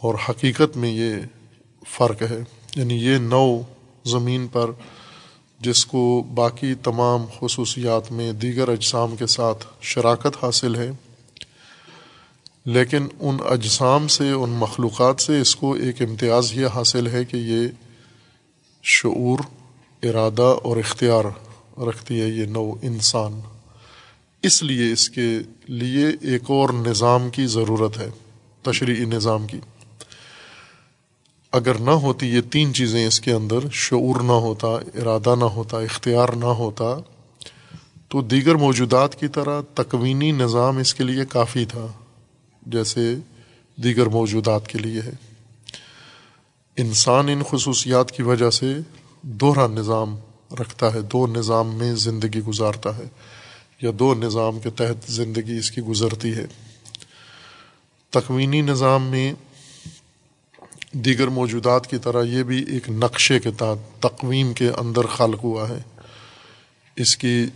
اور 0.00 0.14
حقیقت 0.28 0.76
میں 0.76 0.90
یہ 0.90 1.14
فرق 1.88 2.22
ہے۔ 2.22 2.44
یعنی 2.76 2.94
یہ 2.94 3.18
نو 3.18 3.60
زمین 4.04 4.46
پر 4.46 4.70
جس 5.60 5.86
کو 5.86 6.24
باقی 6.34 6.74
تمام 6.74 7.24
خصوصیات 7.40 8.12
میں 8.12 8.32
دیگر 8.32 8.68
اجسام 8.68 9.16
کے 9.16 9.26
ساتھ 9.26 9.66
شراکت 9.80 10.44
حاصل 10.44 10.76
ہے، 10.76 10.90
لیکن 12.64 13.06
ان 13.20 13.36
اجسام 13.44 14.08
سے، 14.08 14.30
ان 14.30 14.50
مخلوقات 14.50 15.20
سے 15.20 15.40
اس 15.40 15.56
کو 15.56 15.72
ایک 15.72 16.02
امتیاز 16.02 16.52
یہ 16.52 16.66
حاصل 16.66 17.06
ہے 17.06 17.24
کہ 17.24 17.36
یہ 17.36 17.68
شعور، 18.82 19.38
ارادہ 20.02 20.56
اور 20.62 20.76
اختیار 20.76 21.24
رکھتی 21.78 22.20
ہے، 22.20 22.28
یہ 22.28 22.46
نو 22.46 22.72
انسان۔ 22.82 23.40
اس 24.42 24.62
لیے 24.62 24.92
اس 24.92 25.10
کے 25.10 25.38
لیے 25.66 26.08
ایک 26.20 26.42
اور 26.46 26.68
نظام 26.70 27.30
کی 27.30 27.46
ضرورت 27.46 27.98
ہے، 27.98 28.08
تشریعی 28.62 29.04
نظام 29.04 29.46
کی۔ 29.46 29.60
اگر 31.52 31.74
نہ 31.74 31.90
ہوتی 31.90 32.26
یہ 32.26 32.40
تین 32.40 32.74
چیزیں 32.74 33.06
اس 33.06 33.20
کے 33.20 33.32
اندر، 33.32 33.58
شعور 33.72 34.20
نہ 34.20 34.32
ہوتا، 34.32 34.68
ارادہ 34.68 35.34
نہ 35.34 35.44
ہوتا، 35.44 35.78
اختیار 35.78 36.28
نہ 36.28 36.44
ہوتا، 36.44 36.98
تو 38.08 38.20
دیگر 38.22 38.54
موجودات 38.54 39.20
کی 39.20 39.28
طرح 39.28 39.60
تکوینی 39.74 40.32
نظام 40.32 40.76
اس 40.76 40.94
کے 40.94 41.04
لیے 41.04 41.24
کافی 41.24 41.64
تھا، 41.64 41.86
جیسے 42.66 43.14
دیگر 43.76 44.06
موجودات 44.06 44.68
کے 44.68 44.78
لیے 44.78 45.00
ہے۔ 45.00 45.12
انسان 46.76 47.28
ان 47.28 47.42
خصوصیات 47.50 48.12
کی 48.12 48.22
وجہ 48.22 48.50
سے 48.50 48.74
دوہرا 49.22 49.66
نظام 49.66 50.16
رکھتا 50.60 50.94
ہے، 50.94 51.00
دو 51.00 51.26
نظام 51.26 51.74
میں 51.74 51.94
زندگی 51.94 52.40
گزارتا 52.40 52.96
ہے۔ 52.96 53.08
یا 53.82 53.90
دو 53.98 54.14
نظام 54.14 54.60
کے 54.60 54.70
تحت 54.70 55.10
زندگی 55.10 55.56
اس 55.56 55.70
کی 55.70 55.80
گزرتی 55.80 56.34
ہے۔ 56.34 56.46
تکوینی 58.10 58.60
نظام 58.60 59.02
میں 59.02 59.34
دیگر 60.92 61.28
موجودات 61.28 61.86
کی 61.86 61.98
طرح 61.98 62.22
یہ 62.22 62.42
بھی 62.42 62.64
ایک 62.68 62.90
نقشے 62.90 63.38
کے 63.38 63.50
تحت 63.50 64.02
تقویم 64.02 64.52
کے 64.52 64.68
اندر 64.68 65.06
خلق 65.06 65.44
ہوا 65.44 65.68
ہے۔ 65.68 65.82
اس 66.96 67.16
کی 67.16 67.46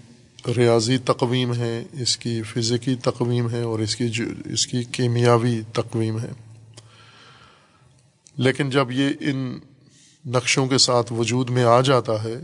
ریاضی 0.57 0.99
تقویم 0.99 1.55
ہے، 1.55 1.85
اس 1.93 2.17
کی 2.17 2.43
فزیکی 2.43 2.95
تقویم 2.95 3.51
ہے 3.51 3.63
اور 3.63 3.79
اس 3.79 3.97
کی 3.97 4.09
اس 4.45 4.67
کی 4.67 4.85
کیمیاوی 4.85 5.61
تقویم 5.73 6.21
ہے۔ 6.21 6.31
لیکن 8.37 8.71
جب 8.71 8.91
یہ 8.91 9.09
ان 9.21 9.59
نقشوں 10.27 10.67
کے 10.67 10.79
ساتھ 10.79 11.13
وجود 11.13 11.51
میں 11.51 11.65
آ 11.65 11.81
جاتا 11.81 12.25
ہے 12.25 12.35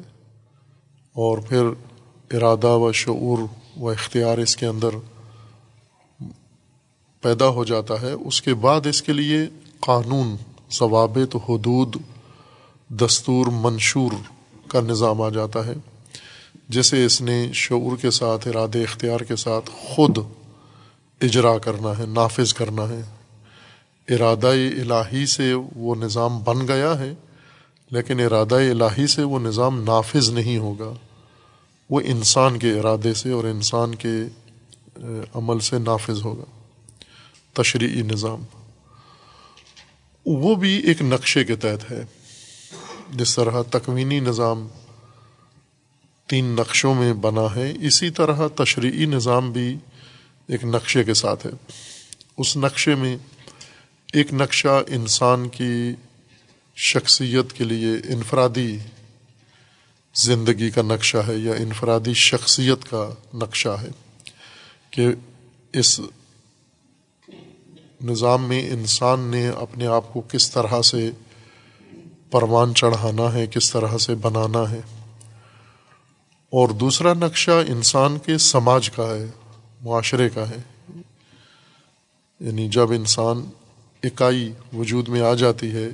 اور 1.12 1.38
پھر 1.38 1.64
ارادہ 2.32 2.66
و 2.66 2.92
شعور 2.92 3.38
و 3.80 3.90
اختیار 3.90 4.38
اس 4.38 4.56
کے 4.56 4.66
اندر 4.66 4.88
پیدا 7.22 7.48
ہو 7.48 7.64
جاتا 7.64 8.00
ہے، 8.02 8.12
اس 8.12 8.42
کے 8.42 8.54
بعد 8.54 8.86
اس 8.86 9.02
کے 9.02 9.12
لیے 9.12 9.38
قانون، 9.80 10.36
ضوابط، 10.72 11.36
حدود، 11.36 11.96
دستور، 12.90 13.46
منشور 13.52 14.12
کا 14.68 14.80
نظام 14.80 15.22
آ 15.22 15.28
جاتا 15.28 15.66
ہے، 15.66 15.72
جسے 16.68 17.04
اس 17.04 17.20
نے 17.20 17.50
شعور 17.52 17.96
کے 17.96 18.10
ساتھ، 18.10 18.48
ارادے 18.48 18.82
اختیار 18.82 19.20
کے 19.20 19.36
ساتھ 19.36 19.70
خود 19.70 20.18
اجرا 21.20 21.58
کرنا 21.58 21.98
ہے، 21.98 22.06
نافذ 22.06 22.52
کرنا 22.52 22.88
ہے۔ 22.88 23.02
ارادہ 24.08 24.46
الہی 24.46 25.26
سے 25.26 25.54
وہ 25.76 25.94
نظام 25.94 26.38
بن 26.38 26.68
گیا 26.68 26.98
ہے، 26.98 27.14
لیکن 27.90 28.20
ارادہ 28.20 28.54
الہی 28.54 29.06
سے 29.06 29.22
وہ 29.22 29.38
نظام 29.38 29.82
نافذ 29.84 30.30
نہیں 30.30 30.58
ہوگا۔ 30.58 30.92
وہ 31.90 32.00
انسان 32.04 32.58
کے 32.58 32.72
ارادے 32.72 33.14
سے 33.14 33.30
اور 33.30 33.44
انسان 33.44 33.94
کے 33.94 34.14
عمل 35.34 35.58
سے 35.58 35.78
نافذ 35.78 36.22
ہوگا۔ 36.22 36.44
تشریعی 37.52 38.02
نظام۔ 38.02 38.42
وہ 40.26 40.54
بھی 40.54 40.78
ایک 40.78 41.02
نقشے 41.02 41.44
کے 41.44 41.56
تحت 41.56 41.90
ہے۔ 41.90 42.04
جس 43.14 43.36
طرح 43.36 43.62
تکوینی 43.62 44.20
نظام 44.20 44.68
تین 46.26 46.44
نقشوں 46.44 46.94
میں 46.94 47.12
بنا 47.12 47.54
ہے، 47.56 47.72
اسی 47.80 48.10
طرح 48.10 48.48
تشریعی 48.48 49.06
نظام 49.06 49.52
بھی 49.52 49.76
ایک 50.46 50.64
نقشے 50.64 51.04
کے 51.04 51.14
ساتھ 51.14 51.46
ہے۔ 51.46 51.50
اس 52.36 52.56
نقشے 52.56 52.94
میں 52.94 53.16
ایک 54.12 54.32
نقشہ 54.32 54.82
انسان 54.88 55.48
کی 55.48 55.92
شخصیت 56.76 57.52
کے 57.52 57.64
لیے 57.64 58.12
انفرادی 58.12 58.78
زندگی 60.14 60.70
کا 60.70 60.82
نقشہ 60.82 61.18
ہے 61.28 61.34
یا 61.34 61.52
انفرادی 61.52 62.14
شخصیت 62.14 62.90
کا 62.90 63.10
نقشہ 63.34 63.76
ہے 63.82 63.88
کہ 64.90 65.08
اس 65.72 66.00
نظام 68.04 68.48
میں 68.48 68.70
انسان 68.70 69.20
نے 69.20 69.48
اپنے 69.48 69.86
آپ 69.86 70.12
کو 70.12 70.20
کس 70.20 70.50
طرح 70.50 70.82
سے 70.82 71.10
پروان 72.30 72.74
چڑھانا 72.74 73.32
ہے، 73.32 73.46
کس 73.46 73.72
طرح 73.72 73.98
سے 73.98 74.14
بنانا 74.14 74.70
ہے۔ 74.70 74.80
اور 76.50 76.68
دوسرا 76.68 77.14
نقشہ 77.14 77.62
انسان 77.68 78.18
کے 78.18 78.38
سماج 78.38 78.90
کا 78.90 79.14
ہے، 79.14 79.26
معاشرے 79.80 80.28
کا 80.28 80.50
ہے۔ 80.50 80.92
یعنی 82.40 82.68
جب 82.68 82.92
انسان 82.92 83.44
اکائی 84.02 84.52
وجود 84.76 85.08
میں 85.08 85.20
آ 85.20 85.34
جاتی 85.34 85.70
ہے، 85.70 85.88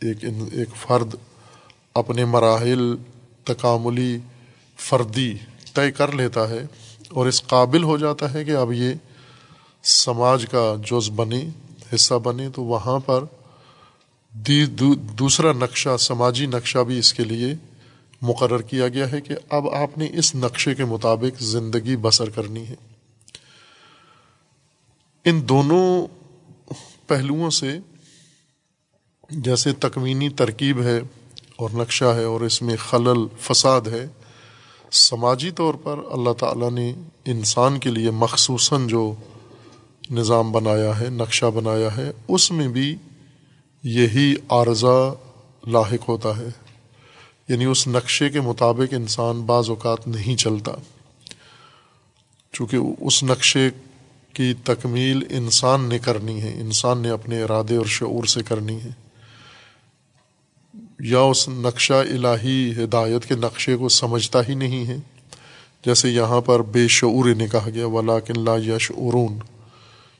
ایک 0.00 0.24
ایک 0.52 0.68
فرد 0.76 1.14
اپنے 1.94 2.24
مراحل 2.24 2.94
تکاملی 3.46 4.18
فردی 4.76 5.34
طے 5.74 5.92
کر 5.92 6.12
لیتا 6.12 6.48
ہے 6.48 6.66
اور 7.08 7.26
اس 7.26 7.42
قابل 7.42 7.82
ہو 7.82 7.96
جاتا 7.96 8.34
ہے 8.34 8.44
کہ 8.44 8.50
اب 8.50 8.72
یہ 8.72 8.94
سماج 9.82 10.46
کا 10.50 10.74
جز 10.90 11.10
بنے 11.10 11.48
حصہ 11.94 12.14
بنے 12.14 12.50
تو 12.50 12.62
وہاں 12.62 12.98
پر 12.98 13.24
دوسرا 15.18 15.52
نقشہ، 15.52 15.96
سماجی 15.98 16.46
نقشہ 16.46 16.78
بھی 16.78 16.98
اس 16.98 17.14
کے 17.14 17.24
لیے 17.24 17.54
مقرر 18.22 18.62
کیا 18.62 18.88
گیا 18.88 19.12
ہے 19.12 19.20
کہ 19.20 19.34
اب 19.48 19.68
آپ 19.68 19.98
نے 19.98 20.08
اس 20.12 20.34
نقشے 20.34 20.74
کے 20.74 20.84
مطابق 20.84 21.42
زندگی 21.42 21.96
بسر 21.96 22.30
کرنی 22.30 22.66
ہے۔ 22.66 22.74
ان 25.24 25.48
دونوں 25.48 26.06
پہلوؤں 27.06 27.50
سے 27.50 27.78
جیسے 29.30 29.72
تکوینی 29.72 30.28
ترکیب 30.28 30.82
ہے 30.82 31.00
اور 31.56 31.70
نقشہ 31.74 32.04
ہے 32.04 32.24
اور 32.24 32.40
اس 32.40 32.62
میں 32.62 32.76
خلل، 32.76 33.26
فساد 33.40 33.80
ہے۔ 33.80 34.06
سماجی 34.92 35.50
طور 35.50 35.74
پر 35.74 35.98
اللہ 36.10 36.32
تعالیٰ 36.32 36.70
نے 36.70 36.94
انسان 37.24 37.78
کے 37.78 37.90
لیے 37.90 38.10
مخصوصاً 38.10 38.86
جو 38.86 39.14
نظام 40.10 40.52
بنایا 40.52 41.00
ہے، 41.00 41.10
نقشہ 41.10 41.46
بنایا 41.46 41.96
ہے، 41.96 42.12
اس 42.28 42.50
میں 42.50 42.68
بھی 42.68 42.96
یہی 43.82 44.34
عارضہ 44.48 45.14
لاحق 45.66 46.08
ہوتا 46.08 46.36
ہے۔ 46.36 46.48
یعنی 47.48 47.64
اس 47.64 47.88
نقشے 47.88 48.28
کے 48.28 48.40
مطابق 48.40 48.94
انسان 48.94 49.40
بعض 49.40 49.68
اوقات 49.68 50.08
نہیں 50.08 50.36
چلتا۔ 50.36 50.72
چونکہ 52.52 52.78
اس 53.00 53.24
نقشے 53.24 53.70
کی 54.32 54.54
تکمیل 54.64 55.24
انسان 55.30 55.80
نے 55.84 55.98
کرنی 55.98 56.42
ہے، 56.42 56.52
انسان 56.60 56.98
نے 56.98 57.10
اپنے 57.10 57.42
ارادے 57.42 57.76
اور 57.76 57.86
شعور 57.86 58.24
سے 58.24 58.42
کرنی 58.42 58.76
ہے۔ 58.76 59.05
یا 60.98 61.20
اس 61.20 61.48
نقشہ 61.48 61.92
الہی 61.92 62.84
ہدایت 62.84 63.26
کے 63.26 63.34
نقشے 63.34 63.76
کو 63.76 63.88
سمجھتا 63.88 64.38
ہی 64.48 64.54
نہیں 64.54 64.86
ہے۔ 64.86 64.96
جیسے 65.84 66.08
یہاں 66.08 66.40
پر 66.40 66.62
بے 66.62 66.88
شعور 66.88 67.24
انہیں 67.24 67.48
کہا 67.48 67.70
گیا 67.74 67.86
ولاکن 67.86 68.44
لا 68.44 68.56
یشعرون 68.56 69.38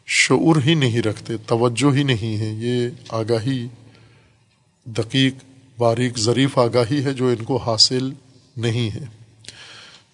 شعور 0.06 0.56
ہی 0.66 0.74
نہیں 0.74 1.02
رکھتے، 1.02 1.36
توجہ 1.36 1.96
ہی 1.96 2.02
نہیں 2.02 2.36
ہے۔ 2.36 2.52
یہ 2.58 2.88
آگاہی 3.08 3.68
دقیق، 4.84 5.34
باریک، 5.78 6.18
ظریف 6.18 6.58
آگاہی 6.58 7.04
ہے 7.04 7.12
جو 7.12 7.26
ان 7.26 7.44
کو 7.44 7.56
حاصل 7.56 8.10
نہیں 8.56 8.94
ہے۔ 8.94 9.04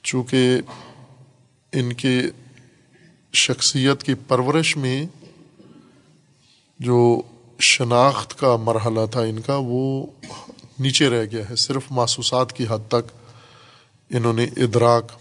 چونکہ 0.02 0.60
ان 1.72 1.92
کے 1.92 2.20
شخصیت 3.32 4.02
کی 4.02 4.14
پرورش 4.14 4.76
میں 4.76 5.06
جو 6.78 7.22
شناخت 7.60 8.38
کا 8.38 8.56
مرحلہ 8.56 9.00
تھا 9.10 9.20
ان 9.20 9.40
کا، 9.40 9.58
وہ 9.60 10.06
نیچے 10.78 11.10
رہ 11.10 11.24
گیا 11.32 11.50
ہے۔ 11.50 11.56
صرف 11.56 11.82
محسوسات 11.90 12.52
کی 12.52 12.64
حد 12.70 12.88
تک 12.88 13.12
انہوں 14.10 14.32
نے 14.32 14.44
ادراک 14.44 15.12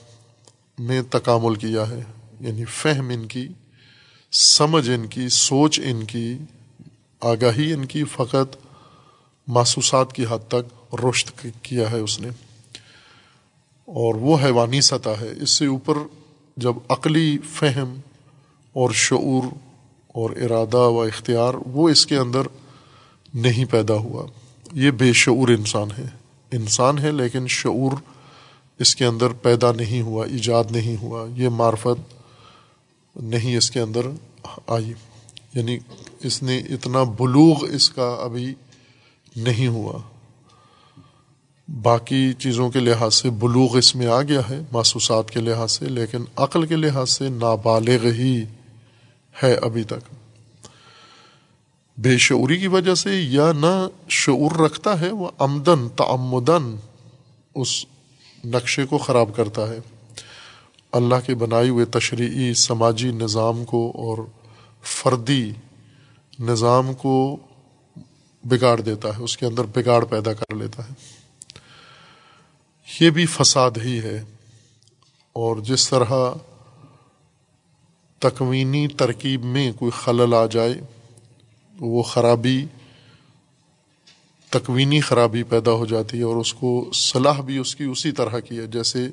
میں 0.80 1.02
تکامل 1.10 1.56
کیا 1.56 1.90
ہے۔ 1.90 2.02
یعنی 2.40 2.66
فہم 2.66 3.10
ان 3.10 3.28
کی، 3.28 3.48
سمجھ 4.32 4.90
ان 4.90 5.08
کی، 5.08 5.30
سوچ 5.30 5.80
ان 5.80 6.04
کی، 6.04 6.38
آگاہی 7.20 7.74
ان 7.74 7.86
کی، 7.86 8.04
فقط 8.04 8.56
محسوسات 9.48 10.14
کی 10.14 10.26
حد 10.30 10.48
تک 10.48 10.94
رشت 11.06 11.48
کیا 11.62 11.92
ہے 11.92 12.00
اس 12.00 12.20
نے۔ 12.20 12.30
اور 13.86 14.16
وہ 14.16 14.38
حیوانی 14.44 14.82
سطح 14.82 15.10
ہے۔ 15.22 15.30
اس 15.42 15.50
سے 15.50 15.66
اوپر 15.66 15.94
جب 16.58 16.74
عقلی 16.90 17.38
فہم 17.54 18.00
اور 18.74 18.90
شعور 18.92 19.44
اور 20.08 20.30
ارادہ 20.30 20.78
و 20.78 21.02
اختیار 21.02 21.54
وہ 21.54 21.90
اس 21.90 22.06
کے 22.06 22.18
اندر 22.18 22.42
نہیں 23.34 23.66
پیدا 23.66 23.94
ہوا۔ 23.94 24.26
یہ 24.74 24.92
بے 24.92 25.14
شعور 25.14 25.48
انسان 25.48 25.88
ہے۔ 25.98 26.06
انسان 26.52 27.00
ہے 27.00 27.12
لیکن 27.12 27.48
شعور 27.48 27.92
اس 28.80 28.96
کے 28.96 29.06
اندر 29.06 29.28
پیدا 29.30 29.72
نہیں 29.72 30.02
ہوا، 30.02 30.26
ایجاد 30.26 30.64
نہیں 30.70 31.02
ہوا، 31.02 31.26
یہ 31.36 31.50
معرفت 31.50 32.14
نہیں 33.16 33.58
اس 33.58 33.72
کے 33.72 33.80
اندر 33.80 34.02
آئی۔ 34.68 34.94
یعنی 35.54 35.78
اس 36.24 36.44
نے 36.44 36.58
اتنا 36.58 37.04
بلوغ 37.04 37.74
اس 37.74 37.90
کا 37.90 38.18
ابھی 38.24 38.54
نہیں 39.36 39.68
ہوا۔ 39.68 40.00
باقی 41.82 42.34
چیزوں 42.34 42.70
کے 42.70 42.80
لحاظ 42.80 43.16
سے 43.16 43.30
بلوغ 43.30 43.78
اس 43.78 43.96
میں 43.96 44.08
آ 44.08 44.22
گیا 44.22 44.42
ہے، 44.50 44.62
محسوسات 44.72 45.32
کے 45.32 45.40
لحاظ 45.40 45.72
سے، 45.72 45.86
لیکن 45.86 46.18
عقل 46.36 46.66
کے 46.66 46.76
لحاظ 46.76 47.10
سے 47.10 47.30
نابالغ 47.30 48.06
ہی 48.06 48.44
ہے 49.44 49.54
ابھی 49.54 49.84
تک۔ 49.84 50.21
بے 52.02 52.18
شعوری 52.18 52.58
کی 52.58 52.68
وجہ 52.68 52.96
سے 52.96 53.22
یا 53.22 53.52
نہ 53.52 53.88
شعور 54.10 54.52
رکھتا 54.52 55.00
ہے، 55.00 55.12
وہ 55.12 55.30
آمدن 55.38 55.90
تعمدن 55.90 56.76
اس 57.56 57.86
نقشے 58.46 58.86
کو 58.86 58.98
خراب 58.98 59.36
کرتا 59.36 59.70
ہے۔ 59.70 59.80
اللہ 60.92 61.16
کے 61.26 61.36
بنائے 61.36 61.70
ہوئے 61.70 61.86
تشریعی، 61.86 62.54
سماجی 62.54 63.12
نظام 63.12 63.66
کو 63.66 63.92
اور 63.96 64.18
فردی 64.84 65.52
نظام 66.40 66.94
کو 66.94 67.38
بگاڑ 68.44 68.82
دیتا 68.82 69.18
ہے، 69.18 69.24
اس 69.24 69.38
کے 69.38 69.46
اندر 69.46 69.64
بگاڑ 69.64 70.06
پیدا 70.06 70.34
کر 70.34 70.56
لیتا 70.56 70.90
ہے۔ 70.90 70.94
یہ 73.00 73.10
بھی 73.10 73.26
فساد 73.26 73.72
ہی 73.84 74.00
ہے۔ 74.00 74.24
اور 75.34 75.56
جس 75.58 75.90
طرح 75.90 76.12
تکوینی 78.20 78.88
ترکیب 78.88 79.44
میں 79.44 79.72
کوئی 79.72 79.92
خلل 79.92 80.34
آ 80.34 80.46
جائے 80.46 80.74
وہ 81.82 82.04
خرابی، 82.04 82.66
تکوینی 84.50 85.02
خرابی 85.02 85.44
پیدا 85.44 85.72
ہو 85.72 85.86
جاتی 85.86 86.18
ہے 86.18 86.24
اور 86.24 86.36
اس 86.36 86.54
کو 86.54 86.90
صلاح 86.94 87.42
بھی 87.42 87.58
اس 87.58 87.76
کی 87.76 87.84
اسی 87.84 88.12
طرح 88.12 88.40
کی 88.40 88.58
ہے، 88.58 88.68
جیسے 88.68 89.08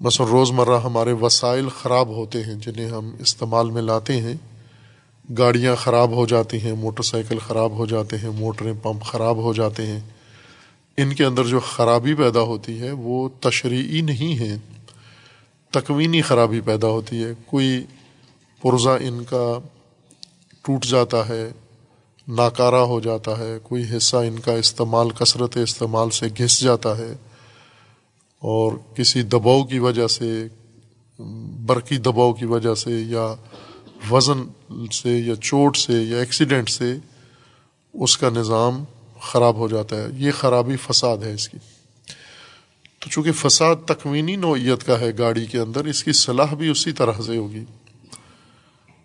مثلاً 0.00 0.30
روزمرہ 0.30 0.80
ہمارے 0.80 1.12
وسائل 1.12 1.68
خراب 1.68 2.08
ہوتے 2.08 2.42
ہیں، 2.42 2.54
جنہیں 2.54 2.88
ہم 2.88 3.10
استعمال 3.18 3.70
میں 3.70 3.82
لاتے 3.82 4.20
ہیں۔ 4.20 4.34
گاڑیاں 5.38 5.76
خراب 5.76 6.10
ہو 6.10 6.26
جاتی 6.26 6.60
ہیں، 6.60 6.72
موٹر 6.72 7.02
سائیکل 7.02 7.38
خراب 7.38 7.70
ہو 7.72 7.86
جاتے 7.86 8.18
ہیں 8.18 8.30
موٹریں 8.30 8.72
پمپ 8.82 9.02
خراب 9.02 9.36
ہو 9.36 9.52
جاتے 9.52 9.86
ہیں۔ 9.86 10.00
ان 10.96 11.14
کے 11.14 11.24
اندر 11.24 11.44
جو 11.44 11.60
خرابی 11.60 12.14
پیدا 12.14 12.40
ہوتی 12.40 12.80
ہے، 12.80 12.90
وہ 12.90 13.28
تشریعی 13.40 14.00
نہیں 14.00 14.38
ہے، 14.38 14.56
تکوینی 15.70 16.22
خرابی 16.22 16.60
پیدا 16.60 16.86
ہوتی 16.86 17.24
ہے۔ 17.24 17.32
کوئی 17.46 17.84
پرزہ 18.62 18.90
ان 18.90 19.24
کا 19.24 19.58
ٹوٹ 20.64 20.84
جاتا 20.84 21.28
ہے، 21.28 21.50
ناکارہ 22.28 22.74
ہو 22.74 23.00
جاتا 23.00 23.38
ہے، 23.38 23.58
کوئی 23.62 23.84
حصہ 23.96 24.16
ان 24.16 24.38
کا 24.38 24.52
استعمال، 24.52 25.10
کثرت 25.10 25.56
استعمال 25.56 26.10
سے 26.10 26.26
گھس 26.38 26.60
جاتا 26.60 26.98
ہے 26.98 27.12
اور 28.38 28.72
کسی 28.96 29.22
دباؤ 29.22 29.64
کی 29.64 29.78
وجہ 29.78 30.06
سے، 30.06 30.46
برقی 31.66 31.96
دباؤ 31.96 32.32
کی 32.32 32.44
وجہ 32.44 32.74
سے 32.74 32.90
یا 32.90 33.34
وزن 34.10 34.42
سے 34.92 35.18
یا 35.18 35.36
چوٹ 35.36 35.76
سے 35.76 35.92
یا 35.92 36.18
ایکسیڈنٹ 36.18 36.70
سے 36.70 36.94
اس 37.94 38.18
کا 38.18 38.30
نظام 38.30 38.84
خراب 39.20 39.56
ہو 39.56 39.68
جاتا 39.68 39.96
ہے۔ 39.96 40.06
یہ 40.16 40.30
خرابی 40.32 40.76
فساد 40.76 41.16
ہے 41.16 41.34
اس 41.34 41.48
کی۔ 41.48 41.58
تو 42.98 43.10
چونکہ 43.10 43.32
فساد 43.32 43.76
تکوینی 43.86 44.36
نوعیت 44.36 44.86
کا 44.86 45.00
ہے 45.00 45.10
گاڑی 45.18 45.46
کے 45.46 45.58
اندر، 45.58 45.84
اس 45.84 46.04
کی 46.04 46.12
صلاح 46.12 46.54
بھی 46.54 46.68
اسی 46.68 46.92
طرح 46.92 47.12
سے 47.26 47.36
ہوگی۔ 47.36 47.64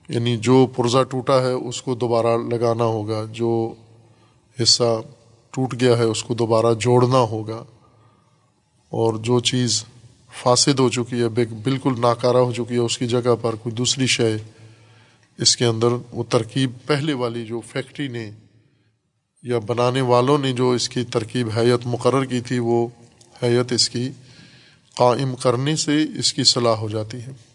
یعنی 0.10 0.38
جو 0.38 0.68
پرزہ 0.76 1.04
ٹوٹا 1.04 1.42
ہے، 1.42 1.52
اس 1.52 1.82
کو 1.82 1.96
دوبارہ 1.96 2.38
لگانا 2.38 2.84
ہوگا۔ 2.84 3.26
جو 3.32 3.74
حصہ 4.62 5.02
ٹوٹ 5.52 5.76
گیا 5.82 5.98
ہے، 5.98 6.04
اس 6.04 6.24
کو 6.24 6.34
دوبارہ 6.34 6.74
جوڑنا 6.74 7.18
ہوگا۔ 7.18 7.64
اور 8.90 9.14
جو 9.14 9.40
چیز 9.40 9.86
فاسد 10.44 10.80
ہو 10.80 10.90
چکی 10.90 11.22
ہے 11.22 11.28
بالکل 11.64 12.02
ناکارہ 12.02 12.38
ہو 12.38 12.52
چکی 12.52 12.74
ہے، 12.74 12.80
اس 12.80 12.98
کی 12.98 13.08
جگہ 13.08 13.36
پر 13.42 13.56
کوئی 13.56 13.76
دوسری 13.76 14.08
شے، 14.08 14.38
اس 15.38 15.58
کے 15.58 15.66
اندر 15.66 15.88
وہ 16.12 16.24
ترکیب 16.30 16.72
پہلے 16.86 17.14
والی 17.14 17.46
جو 17.46 17.62
فیکٹری 17.68 18.08
نے 18.08 18.32
یا 19.44 19.60
بنانے 19.60 20.02
والوں 20.02 20.38
نے 20.38 20.54
جو 20.54 20.72
اس 20.72 20.90
کی 20.90 21.04
ترکیب 21.04 21.48
حیت 21.58 21.88
مقرر 21.88 22.26
کی 22.26 22.42
تھی، 22.42 22.60
وہ 22.60 22.88
حیت 23.44 23.72
اس 23.72 23.90
کی 23.90 24.10
قائم 24.98 25.36
کرنے 25.36 25.76
سے 25.76 26.04
اس 26.20 26.34
کی 26.34 26.44
صلاح 26.44 26.76
ہو 26.76 26.90
جاتی 26.90 27.18
ہے۔ 27.18 27.49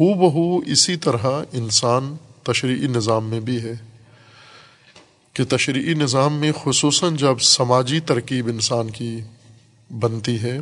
ہو 0.00 0.14
بہو 0.14 0.58
اسی 0.66 0.96
طرح 0.96 1.26
انسان 1.52 2.16
تشریعی 2.42 2.86
نظام 2.86 3.24
میں 3.24 3.40
بھی 3.40 3.62
ہے 3.62 3.72
کہ 5.32 5.44
تشریعی 5.44 5.94
نظام 5.94 6.34
میں 6.34 6.52
خصوصاً 6.64 7.16
جب 7.16 7.40
سماجی 7.40 8.00
ترکیب 8.00 8.46
انسان 8.46 8.90
کی 8.90 9.20
بنتی 9.90 10.42
ہے، 10.42 10.58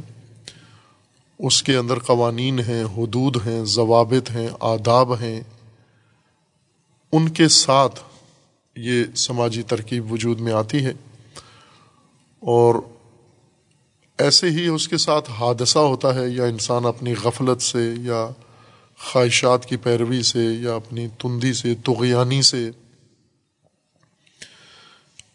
اس 1.39 1.63
کے 1.63 1.77
اندر 1.77 1.99
قوانین 1.99 2.59
ہیں، 2.59 2.85
حدود 2.85 3.37
ہیں، 3.47 3.65
ضوابط 3.65 4.31
ہیں، 4.31 4.49
آداب 4.61 5.15
ہیں، 5.21 5.43
ان 7.13 7.29
کے 7.29 7.49
ساتھ 7.49 8.01
یہ 8.77 9.05
سماجی 9.17 9.63
ترکیب 9.63 10.13
وجود 10.13 10.41
میں 10.41 10.53
آتی 10.53 10.85
ہے 10.85 10.93
اور 12.43 12.75
ایسے 14.19 14.51
ہی 14.51 14.67
اس 14.67 14.89
کے 14.89 14.97
ساتھ 14.97 15.31
حادثہ 15.31 15.79
ہوتا 15.79 16.15
ہے 16.15 16.29
یا 16.29 16.45
انسان 16.45 16.87
اپنی 16.87 17.15
غفلت 17.25 17.63
سے 17.63 17.95
یا 18.01 18.29
خواہشات 19.05 19.67
کی 19.67 19.77
پیروی 19.77 20.23
سے 20.23 20.45
یا 20.45 20.75
اپنی 20.75 21.09
تندی 21.09 21.53
سے، 21.53 21.75
تغیانی 21.75 22.43
سے۔ 22.43 22.71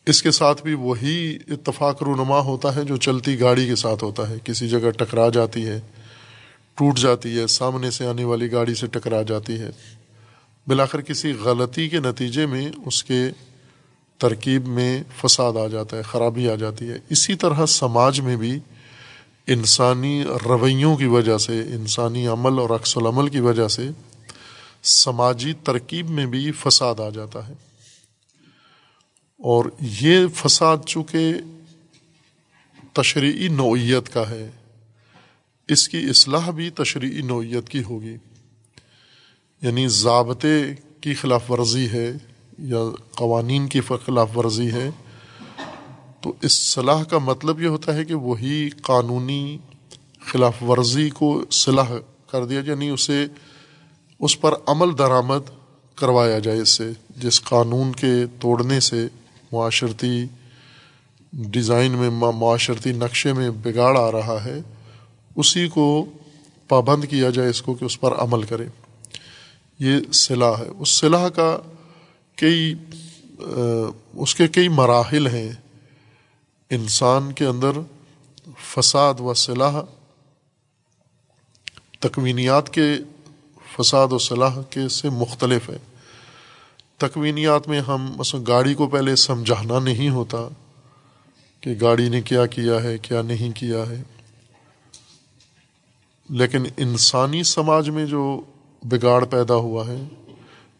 اس 0.05 0.23
کے 0.23 0.31
ساتھ 0.31 0.63
بھی 0.63 0.73
وہی 0.73 1.37
اتفاق 1.47 2.03
رونما 2.03 2.39
ہوتا 2.39 2.75
ہے 2.75 2.83
جو 2.83 2.97
چلتی 2.97 3.39
گاڑی 3.39 3.65
کے 3.65 3.75
ساتھ 3.75 4.03
ہوتا 4.03 4.29
ہے۔ 4.29 4.35
کسی 4.43 4.69
جگہ 4.69 4.89
ٹکرا 4.91 5.29
جاتی 5.29 5.65
ہے، 5.65 5.81
ٹوٹ 6.73 6.99
جاتی 6.99 7.39
ہے، 7.39 7.47
سامنے 7.47 7.91
سے 7.91 8.05
آنے 8.05 8.23
والی 8.23 8.51
گاڑی 8.51 8.75
سے 8.75 8.87
ٹکرا 8.87 9.21
جاتی 9.21 9.59
ہے۔ 9.59 9.69
بلاخر 10.67 11.01
کسی 11.01 11.31
غلطی 11.31 11.89
کے 11.89 11.99
نتیجے 11.99 12.45
میں 12.45 12.71
اس 12.85 13.03
کے 13.03 13.21
ترکیب 14.17 14.67
میں 14.67 15.03
فساد 15.21 15.53
آ 15.53 15.67
جاتا 15.67 15.97
ہے، 15.97 16.01
خرابی 16.01 16.49
آ 16.49 16.55
جاتی 16.55 16.89
ہے۔ 16.89 16.99
اسی 17.09 17.35
طرح 17.35 17.65
سماج 17.65 18.21
میں 18.21 18.35
بھی 18.35 18.59
انسانی 19.47 20.23
رویوں 20.45 20.97
کی 20.97 21.05
وجہ 21.05 21.37
سے، 21.37 21.59
انسانی 21.59 22.27
عمل 22.27 22.59
اور 22.59 22.69
عکس 22.69 22.97
العمل 22.97 23.27
کی 23.27 23.39
وجہ 23.39 23.67
سے 23.67 23.89
سماجی 24.83 25.53
ترکیب 25.63 26.09
میں 26.09 26.25
بھی 26.25 26.51
فساد 26.51 26.99
آ 26.99 27.09
جاتا 27.09 27.47
ہے۔ 27.47 27.53
اور 29.39 29.65
یہ 29.79 30.27
فساد 30.35 30.77
چونکہ 30.85 31.33
تشریعی 32.93 33.47
نوعیت 33.47 34.13
کا 34.13 34.29
ہے، 34.29 34.49
اس 35.67 35.89
کی 35.89 35.97
اصلاح 36.09 36.49
بھی 36.49 36.69
تشریعی 36.69 37.21
نوعیت 37.21 37.69
کی 37.69 37.83
ہوگی۔ 37.83 38.15
یعنی 39.61 39.87
ضابطے 39.87 40.63
کی 41.01 41.13
خلاف 41.13 41.51
ورزی 41.51 41.87
ہے 41.89 42.11
یا 42.59 42.79
قوانین 43.11 43.67
کی 43.67 43.81
خلاف 44.05 44.37
ورزی 44.37 44.71
ہے۔ 44.71 44.89
تو 46.27 46.33
اس 46.41 46.73
صلاح 46.73 47.03
کا 47.03 47.17
مطلب 47.17 47.61
یہ 47.61 47.67
ہوتا 47.67 47.95
ہے 47.95 48.05
کہ 48.05 48.13
وہی 48.13 48.69
قانونی 48.69 49.57
خلاف 50.31 50.63
ورزی 50.63 51.09
کو 51.09 51.45
صلاح 51.51 51.91
کر 52.31 52.45
دیا 52.45 52.61
جائے 52.61 52.75
یعنی 52.75 52.89
اسے، 52.89 53.25
اس 54.19 54.41
پر 54.41 54.53
عمل 54.67 54.97
درآمد 54.97 55.49
کروایا 55.95 56.39
جائے، 56.39 56.59
اس 56.59 56.69
سے، 56.69 56.91
جس 57.17 57.41
قانون 57.43 57.91
کے 57.91 58.13
توڑنے 58.39 58.79
سے 58.79 59.07
معاشرتی 59.51 60.25
ڈیزائن 61.33 61.91
میں 61.91 62.09
معاشرتی 62.09 62.91
نقشے 62.91 63.33
میں 63.33 63.49
بگاڑ 63.49 63.97
آ 63.97 64.11
رہا 64.11 64.45
ہے، 64.45 64.59
اسی 65.35 65.67
کو 65.67 66.05
پابند 66.67 67.05
کیا 67.05 67.29
جائے، 67.29 67.49
اس 67.49 67.61
کو 67.61 67.73
کہ 67.73 67.85
اس 67.85 67.99
پر 67.99 68.15
عمل 68.15 68.43
کرے۔ 68.43 68.65
یہ 69.79 70.11
صلاح 70.13 70.57
ہے۔ 70.59 70.69
اس 70.79 70.89
صلاح 70.89 71.27
کا 71.27 71.57
کئی، 72.35 72.73
اس 74.13 74.35
کے 74.35 74.47
کئی 74.47 74.67
مراحل 74.67 75.27
ہیں۔ 75.27 75.51
انسان 76.69 77.31
کے 77.31 77.45
اندر 77.45 77.71
فساد 78.61 79.13
و 79.19 79.33
صلاح، 79.33 79.81
تکوینیات 81.99 82.73
کے 82.73 82.93
فساد 83.77 84.07
و 84.11 84.17
صلاح 84.17 84.61
کے 84.69 84.89
سے 84.89 85.09
مختلف 85.09 85.69
ہے۔ 85.69 85.77
تکوینیات 86.97 87.67
میں 87.67 87.81
ہم 87.81 88.13
مثلا 88.17 88.41
گاڑی 88.47 88.73
کو 88.73 88.87
پہلے 88.87 89.15
سمجھانا 89.15 89.79
نہیں 89.79 90.09
ہوتا 90.09 90.47
کہ 91.61 91.73
گاڑی 91.81 92.09
نے 92.09 92.21
کیا 92.21 92.45
کیا 92.45 92.83
ہے، 92.83 92.97
کیا 92.97 93.21
نہیں 93.21 93.57
کیا 93.57 93.83
ہے۔ 93.89 94.03
لیکن 96.29 96.63
انسانی 96.77 97.43
سماج 97.43 97.89
میں 97.89 98.05
جو 98.05 98.41
بگاڑ 98.83 99.25
پیدا 99.25 99.55
ہوا 99.55 99.87
ہے، 99.87 100.07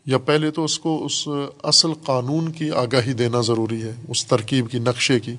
یا 0.06 0.18
پہلے 0.18 0.52
تو 0.52 0.64
اس 0.64 0.80
کو 0.80 1.06
اس 1.06 1.28
اصل 1.64 1.94
قانون 2.06 2.52
کی 2.52 2.72
آگاہی 2.72 3.14
دینا 3.14 3.42
ضروری 3.42 3.84
ہے، 3.84 3.94
اس 4.08 4.26
ترکیب 4.26 4.72
کی، 4.72 4.80
نقشے 4.80 5.20
کی۔ 5.20 5.36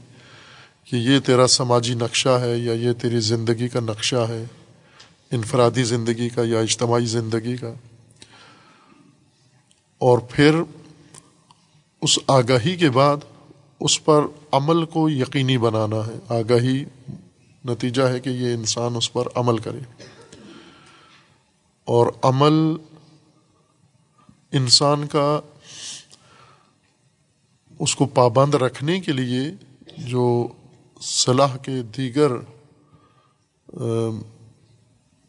کہ 0.91 0.97
یہ 0.97 1.19
تیرا 1.19 1.47
سماجی 1.47 1.95
نقشہ 1.95 2.29
ہے 2.29 2.59
یا 2.59 2.73
یہ 2.73 2.93
تیری 2.93 3.21
زندگی 3.21 3.69
کا 3.69 3.81
نقشہ 3.81 4.27
ہے، 4.29 4.45
انفرادی 5.31 5.83
زندگی 5.83 6.29
کا 6.29 6.43
یا 6.45 6.59
اجتماعی 6.59 7.07
زندگی 7.07 7.57
کا۔ 7.57 7.73
اور 9.99 10.19
پھر 10.19 10.63
اس 12.03 12.19
آگاہی 12.27 12.77
کے 12.77 12.91
بعد 12.91 13.17
اس 13.81 14.05
پر 14.05 14.21
عمل 14.53 14.85
کو 14.85 15.11
یقینی 15.11 15.59
بنانا 15.59 15.97
ہے۔ 15.97 16.19
آگاہی 16.29 16.85
نتیجہ 17.65 18.03
ہے 18.03 18.21
کہ 18.21 18.29
یہ 18.29 18.55
انسان 18.55 18.97
اس 18.97 19.13
پر 19.13 19.27
عمل 19.35 19.59
کرے۔ 19.59 19.79
اور 21.85 22.07
عمل 22.23 22.77
انسان 24.53 25.07
کا 25.07 25.41
اس 27.79 27.97
کو 27.97 28.07
پابند 28.07 28.55
رکھنے 28.55 29.01
کے 29.01 29.13
لیے 29.13 29.41
جو 29.99 30.49
صلاح 31.01 31.57
کے 31.57 31.83
دیگر 31.83 32.33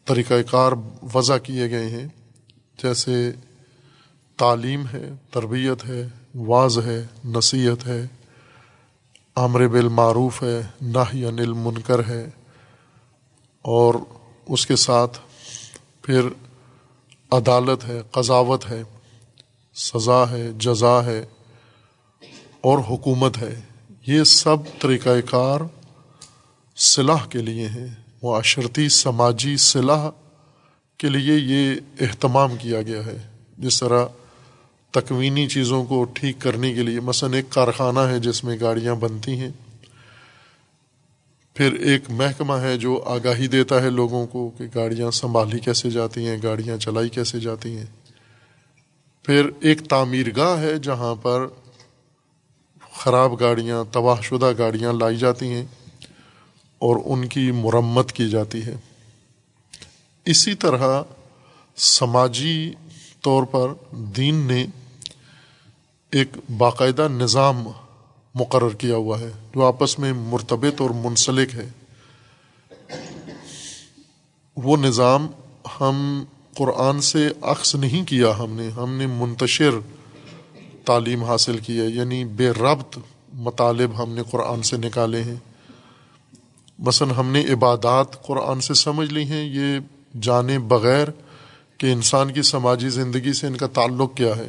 طریقہ 0.04 0.34
کار 0.50 0.72
وضع 1.14 1.36
کیے 1.36 1.70
گئے 1.70 1.88
ہیں۔ 1.88 2.08
جیسے 2.82 3.32
تعلیم 4.36 4.86
ہے، 4.86 5.12
تربیت 5.30 5.84
ہے 5.84 6.08
واض 6.34 6.78
ہے، 6.78 7.06
نصیحت 7.24 7.86
ہے 7.86 8.06
عامر 9.36 9.68
بالمعروف 9.68 10.42
ہے 10.42 10.62
نہ 10.80 10.98
انل 10.98 11.52
منکر 11.52 12.04
ہے۔ 12.04 12.30
اور 13.62 13.94
اس 14.46 14.66
کے 14.66 14.76
ساتھ 14.76 15.18
پھر 16.02 16.28
عدالت 17.30 17.84
ہے، 17.84 18.02
قضاوت 18.10 18.70
ہے، 18.70 18.82
سزا 19.74 20.30
ہے، 20.30 20.52
جزا 20.58 21.04
ہے 21.04 21.26
اور 22.60 22.78
حکومت 22.78 23.38
ہے۔ 23.38 23.60
یہ 24.10 24.24
سب 24.24 24.56
طریقۂ 24.78 25.10
کار 25.30 25.60
صلاح 26.76 27.26
کے 27.26 27.38
لیے 27.38 27.68
ہیں۔ 27.68 27.86
معاشرتی، 28.22 28.88
سماجی 28.88 29.56
صلاح 29.56 30.10
کے 30.98 31.08
لیے 31.08 31.34
یہ 31.36 31.80
اہتمام 32.00 32.56
کیا 32.56 32.82
گیا 32.82 33.06
ہے۔ 33.06 33.28
جس 33.58 33.80
طرح 33.80 34.06
تکوینی 34.90 35.46
چیزوں 35.46 35.84
کو 35.84 36.04
ٹھیک 36.04 36.36
کرنے 36.38 36.74
کے 36.74 36.82
لیے، 36.82 37.00
مثلاً 37.00 37.32
ایک 37.32 37.50
کارخانہ 37.50 38.00
ہے 38.00 38.18
جس 38.18 38.44
میں 38.44 38.56
گاڑیاں 38.60 38.94
بنتی 38.94 39.32
ہیں۔ 39.32 39.50
پھر 41.54 41.72
ایک 41.72 42.02
محکمہ 42.08 42.54
ہے 42.54 42.78
جو 42.78 43.02
آگاہی 43.06 43.46
دیتا 43.46 43.82
ہے 43.82 43.90
لوگوں 43.90 44.26
کو 44.26 44.50
کہ 44.58 44.64
گاڑیاں 44.74 45.10
سنبھالی 45.10 45.58
کیسے 45.58 45.90
جاتی 45.90 46.26
ہیں، 46.26 46.38
گاڑیاں 46.42 46.76
چلائی 46.76 47.08
کیسے 47.08 47.40
جاتی 47.40 47.76
ہیں۔ 47.76 47.86
پھر 49.22 49.50
ایک 49.60 49.80
تعمیر 49.88 50.26
گاہ 50.36 50.60
ہے 50.60 50.78
جہاں 50.78 51.14
پر 51.14 51.46
خراب 53.00 53.40
گاڑیاں، 53.40 53.84
تباہ 53.92 54.20
شدہ 54.20 54.52
گاڑیاں 54.58 54.92
لائی 54.92 55.16
جاتی 55.16 55.48
ہیں 55.52 55.66
اور 56.78 56.96
ان 57.04 57.28
کی 57.28 57.50
مرمت 57.50 58.12
کی 58.12 58.30
جاتی 58.30 58.66
ہے۔ 58.66 58.74
اسی 60.24 60.54
طرح 60.54 61.02
سماجی 61.76 62.72
طور 63.20 63.42
پر 63.42 63.72
دین 63.92 64.34
نے 64.34 64.66
ایک 66.10 66.28
باقاعدہ 66.58 67.08
نظام 67.10 67.68
مقرر 68.34 68.74
کیا 68.74 68.96
ہوا 68.96 69.20
ہے، 69.20 69.30
جو 69.54 69.66
آپس 69.66 69.98
میں 69.98 70.12
مرتبط 70.12 70.80
اور 70.80 70.90
منسلک 70.90 71.54
ہے۔ 71.54 71.68
وہ 74.56 74.76
نظام 74.76 75.26
ہم 75.80 76.24
قرآن 76.54 77.00
سے 77.00 77.28
عکس 77.42 77.74
نہیں 77.74 78.04
کیا 78.04 78.38
ہم 78.38 78.52
نے 78.52 78.68
ہم 78.68 78.94
نے 78.94 79.06
منتشر 79.06 79.70
تعلیم 80.90 81.24
حاصل 81.24 81.58
کی 81.58 81.80
ہے 81.80 81.86
یعنی 81.86 82.24
بے 82.24 82.50
ربط 82.50 82.98
مطالب 83.32 84.02
ہم 84.02 84.12
نے 84.12 84.22
قرآن 84.30 84.62
سے 84.62 84.76
نکالے 84.76 85.22
ہیں۔ 85.22 85.36
مثلاً 86.78 87.10
ہم 87.10 87.26
نے 87.26 87.44
عبادات 87.52 88.22
قرآن 88.22 88.60
سے 88.60 88.74
سمجھ 88.74 89.12
لی 89.12 89.24
ہیں، 89.24 89.44
یہ 89.44 89.78
جانے 90.20 90.58
بغیر 90.58 91.08
کہ 91.78 91.92
انسان 91.92 92.32
کی 92.32 92.42
سماجی 92.42 92.88
زندگی 92.88 93.32
سے 93.32 93.46
ان 93.46 93.56
کا 93.56 93.66
تعلق 93.66 94.16
کیا 94.16 94.36
ہے۔ 94.36 94.48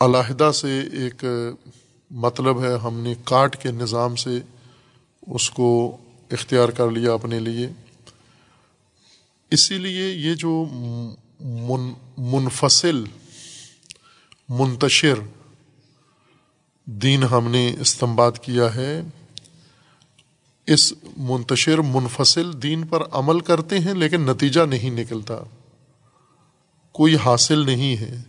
علیحدہ 0.00 0.50
سے 0.54 0.80
ایک 0.92 1.24
مطلب 2.10 2.64
ہے، 2.64 2.76
ہم 2.78 3.00
نے 3.00 3.14
کاٹ 3.24 3.62
کے 3.62 3.70
نظام 3.70 4.16
سے 4.16 4.40
اس 5.26 5.50
کو 5.50 5.96
اختیار 6.30 6.68
کر 6.68 6.90
لیا 6.90 7.12
اپنے 7.12 7.38
لیے۔ 7.40 7.68
اسی 9.50 9.78
لیے 9.78 10.08
یہ 10.10 10.34
جو 10.34 10.64
من 11.40 11.92
منفصل 12.18 13.04
منتشر۔ 14.48 15.14
دین 16.84 17.22
ہم 17.22 17.50
نے 17.50 17.76
استعمال 17.80 18.32
کیا 18.32 18.74
ہے۔ 18.74 19.02
اس 20.66 20.92
منتشر 21.16 21.78
منفصل 21.78 22.62
دین 22.62 22.86
پر 22.86 23.02
عمل 23.10 23.40
کرتے 23.40 23.78
ہیں 23.78 23.94
لیکن 23.94 24.20
نتیجہ 24.20 24.60
نہیں 24.60 24.90
نکلتا۔ 24.90 25.34
کوئی 26.92 27.16
حاصل 27.16 27.58
نہیں 27.58 27.96
ہے۔ 27.96 28.22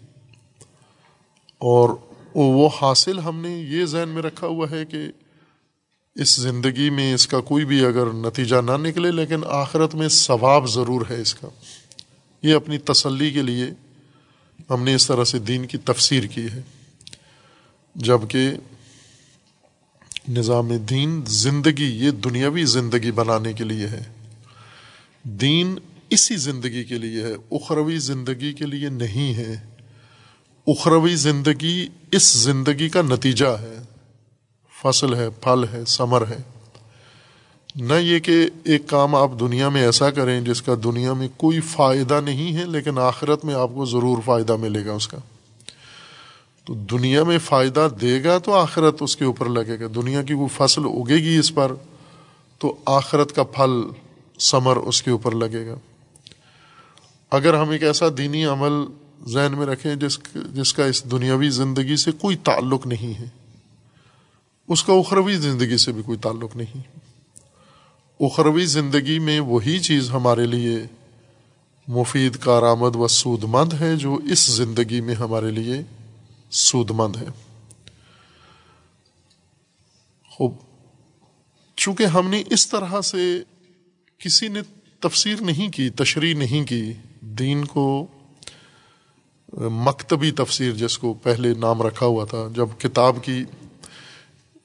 اور 1.58 1.90
وہ 2.36 2.70
حاصل 2.82 3.20
ہم 3.20 3.40
نے 3.40 3.50
یہ 3.50 3.86
ذہن 3.86 4.10
میں 4.10 4.22
رکھا 4.22 4.48
ہوا 4.48 4.68
ہے 4.72 4.86
کہ 4.86 4.98
اس 6.16 6.36
زندگی 6.36 6.90
میں 6.90 7.14
اس 7.14 7.28
کا 7.28 7.40
کوئی 7.40 7.66
بھی 7.66 7.86
اگر 7.86 8.14
نتیجہ 8.14 8.56
نہ 8.56 8.72
نکلے، 8.72 9.12
لیکن 9.12 9.40
آخرت 9.46 9.96
میں 9.96 10.08
ثواب 10.08 10.70
ضرور 10.70 11.06
ہے 11.10 11.22
اس 11.22 11.36
کا۔ 11.36 11.48
یہ 12.44 12.56
اپنی 12.56 12.78
تسلی 12.78 13.32
کے 13.32 13.42
لیے 13.42 13.66
ہم 14.70 14.84
نے 14.84 14.96
اس 14.96 15.08
طرح 15.08 15.24
سے 15.24 15.40
دین 15.40 15.66
کی 15.66 15.78
تفسیر 15.78 16.24
کی 16.24 16.46
ہے 16.46 16.62
جبکہ 17.96 18.52
نظام 20.30 20.78
دین 20.78 21.22
زندگی، 21.28 22.06
یہ 22.06 22.12
دنیاوی 22.12 22.66
زندگی 22.66 23.12
بنانے 23.12 23.54
کے 23.54 23.64
لیے 23.64 23.88
ہے۔ 23.88 24.04
دین 25.24 25.80
اسی 26.10 26.36
زندگی 26.36 26.84
کے 26.84 26.98
لیے 26.98 27.24
ہے، 27.24 27.34
اخروی 27.52 27.98
زندگی 27.98 28.54
کے 28.54 28.66
لیے 28.66 28.90
نہیں 28.90 29.34
ہے۔ 29.34 29.56
اخروی 30.68 31.16
زندگی 31.16 31.88
اس 32.12 32.34
زندگی 32.34 32.90
کا 32.90 33.02
نتیجہ 33.02 33.46
ہے۔ 33.46 33.78
فصل 34.82 35.14
ہے، 35.14 35.30
پھل 35.30 35.66
ہے، 35.74 35.86
ثمر 35.86 36.28
ہے۔ 36.28 36.57
نہ 37.78 37.94
یہ 37.94 38.20
کہ 38.20 38.50
ایک 38.64 38.88
کام 38.88 39.16
آپ 39.16 39.32
دنیا 39.40 39.70
میں 39.70 39.86
ایسا 39.86 40.12
کریں 40.12 40.42
جس 40.42 40.62
کا 40.62 40.76
دنیا 40.84 41.14
میں 41.14 41.28
کوئی 41.38 41.60
فائدہ 41.60 42.22
نہیں 42.22 42.58
ہے، 42.58 42.66
لیکن 42.66 43.00
آخرت 43.00 43.46
میں 43.46 43.56
آپ 43.56 43.70
کو 43.76 43.86
ضرور 43.86 44.18
فائدہ 44.26 44.56
ملے 44.56 44.86
گا 44.86 44.94
اس 44.94 45.08
کا۔ 45.08 45.18
تو 46.66 46.74
دنیا 46.74 47.24
میں 47.24 47.38
فائدہ 47.38 47.88
دے 48.02 48.24
گا 48.24 48.38
تو 48.38 48.54
آخرت 48.54 48.96
اس 49.00 49.18
کے 49.18 49.26
اوپر 49.26 49.50
لگے 49.50 49.80
گا۔ 49.80 49.86
دنیا 49.96 50.24
کی 50.24 50.34
وہ 50.34 50.48
فصل 50.56 50.86
اگے 50.86 51.16
گی 51.16 51.38
اس 51.38 51.56
پر، 51.56 51.72
تو 52.58 52.76
آخرت 52.86 53.36
کا 53.36 53.44
پھل 53.44 53.72
ثمر 54.40 54.78
اس 54.78 55.02
کے 55.02 55.12
اوپر 55.12 55.36
لگے 55.36 55.68
گا۔ 55.68 55.76
اگر 57.32 57.54
ہم 57.54 57.70
ایک 57.70 57.84
ایسا 57.84 58.06
دینی 58.18 58.46
عمل 58.46 58.86
ذہن 59.28 59.54
میں 59.58 59.66
رکھیں 59.66 59.96
جس 59.96 60.20
جس 60.34 60.74
کا 60.74 60.86
اس 60.86 61.12
دنیاوی 61.12 61.50
زندگی 61.50 61.96
سے 61.96 62.12
کوئی 62.12 62.36
تعلق 62.36 62.88
نہیں 62.88 63.20
ہے، 63.20 63.30
اس 64.68 64.84
کا 64.84 64.94
اخروی 64.94 65.36
زندگی 65.36 65.78
سے 65.78 65.92
بھی 65.92 66.02
کوئی 66.02 66.18
تعلق 66.18 66.56
نہیں۔ 66.56 67.07
اخروی 68.20 68.66
زندگی 68.66 69.20
میں 69.20 69.40
وہی 69.40 69.80
چیز 69.80 70.10
ہمارے 70.12 70.46
لیے 70.46 70.78
مفید، 71.88 72.38
کارآمد 72.38 72.96
و 72.96 73.08
سود 73.08 73.44
مند 73.44 73.74
ہے 73.74 73.96
جو 73.96 74.16
اس 74.16 74.46
زندگی 74.52 75.02
میں 75.02 75.16
ہمارے 75.16 75.52
لیے 75.52 75.82
سود 76.52 76.92
مند 76.92 77.16
ہے۔ 77.16 77.28
خوب، 80.32 80.56
چونکہ 81.76 82.06
ہم 82.06 82.30
نے 82.30 82.44
اس 82.50 82.68
طرح 82.68 83.02
سے 83.02 83.44
کسی 84.20 84.48
نے 84.48 84.62
تفسیر 85.00 85.42
نہیں 85.42 85.72
کی، 85.72 85.90
تشریح 85.90 86.36
نہیں 86.36 86.66
کی، 86.66 86.94
دین 87.22 87.66
کو، 87.66 88.08
مکتبی 89.54 90.32
تفسیر 90.32 90.72
جس 90.72 90.98
کو 90.98 91.14
پہلے 91.14 91.54
نام 91.54 91.82
رکھا 91.82 92.06
ہوا 92.06 92.26
تھا، 92.26 92.48
جب 92.56 92.68
کتاب 92.78 93.24
کی 93.24 93.44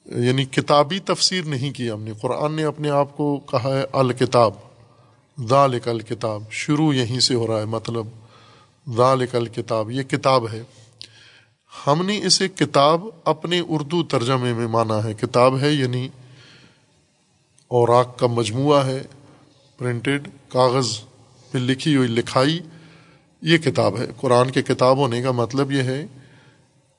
یعنی 0.05 0.45
کتابی 0.45 0.99
تفسیر 0.99 1.43
نہیں 1.45 1.71
کی 1.71 1.91
ہم 1.91 2.01
نے۔ 2.01 2.11
قرآن 2.21 2.53
نے 2.53 2.63
اپنے 2.63 2.89
آپ 2.89 3.17
کو 3.17 3.39
کہا 3.39 3.77
ہے، 3.77 3.85
الکتاب، 3.93 4.51
ذالک 5.49 5.87
الکتاب۔ 5.87 6.43
شروع 6.51 6.93
یہیں 6.93 7.19
سے 7.19 7.35
ہو 7.35 7.47
رہا 7.47 7.59
ہے 7.59 7.65
مطلب 7.65 8.07
ذالک 8.95 9.35
الکتاب، 9.35 9.91
یہ 9.91 10.03
کتاب 10.03 10.51
ہے۔ 10.53 10.63
ہم 11.87 12.05
نے 12.05 12.25
اسے 12.25 12.47
کتاب 12.47 13.01
اپنے 13.25 13.61
اردو 13.69 14.03
ترجمے 14.03 14.53
میں 14.53 14.67
مانا 14.67 15.03
ہے۔ 15.03 15.13
کتاب 15.13 15.59
ہے 15.61 15.71
یعنی 15.71 16.07
اوراق 17.67 18.19
کا 18.19 18.27
مجموعہ 18.27 18.85
ہے، 18.85 19.01
پرنٹڈ 19.77 20.27
کاغذ 20.49 20.87
پہ 21.51 21.57
لکھی 21.57 21.95
ہوئی 21.95 22.07
لکھائی، 22.07 22.59
یہ 23.41 23.57
کتاب 23.57 23.97
ہے۔ 23.97 24.07
قرآن 24.17 24.51
کے 24.51 24.61
کتاب 24.61 24.97
ہونے 24.97 25.21
کا 25.21 25.31
مطلب 25.31 25.71
یہ 25.71 25.81
ہے 25.81 26.05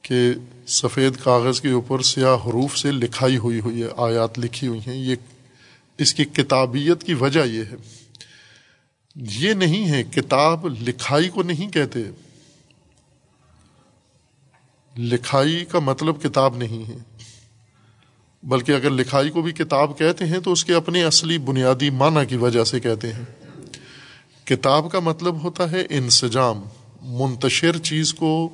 کہ 0.03 0.33
سفید 0.67 1.17
کاغذ 1.17 1.61
کے 1.61 1.71
اوپر 1.71 2.03
سیاہ 2.03 2.35
حروف 2.35 2.79
سے 2.79 2.93
لکھائی 2.93 3.37
ہوئی 3.37 3.61
ہوئی 3.61 3.83
ہے، 3.83 3.89
آیات 3.97 4.39
لکھی 4.39 4.67
ہوئی 4.67 4.81
ہیں۔ 4.87 4.97
یہ 4.97 5.17
اس 5.99 6.15
کی 6.15 6.25
کتابیت 6.25 7.03
کی 7.03 7.15
وجہ 7.15 7.41
یہ 7.41 7.63
ہے۔ 7.65 7.75
یہ 9.17 9.53
نہیں 9.53 9.89
ہے، 9.89 10.03
کتاب 10.03 10.67
لکھائی 10.67 11.29
کو 11.29 11.43
نہیں 11.43 11.71
کہتے۔ 11.71 11.99
لکھائی 14.99 15.65
کا 15.65 15.79
مطلب 15.79 16.23
کتاب 16.23 16.57
نہیں 16.57 16.89
ہے۔ 16.89 16.97
بلکہ 18.43 18.73
اگر 18.73 18.91
لکھائی 18.91 19.31
کو 19.31 19.43
بھی 19.43 19.53
کتاب 19.53 19.99
کہتے 19.99 20.27
ہیں 20.27 20.39
تو 20.39 20.53
اس 20.53 20.65
کے 20.65 20.75
اپنے 20.75 21.05
اصلی 21.05 21.39
بنیادی 21.39 21.91
معنی 21.91 22.27
کی 22.27 22.37
وجہ 22.37 22.65
سے 22.65 22.81
کہتے 22.81 23.13
ہیں۔ 23.13 23.25
کتاب 24.45 24.93
کا 24.93 24.99
مطلب 24.99 25.43
ہوتا 25.43 25.71
ہے 25.71 25.87
انسجام، 25.91 26.65
منتشر 27.03 27.79
چیز 27.79 28.15
کو 28.15 28.49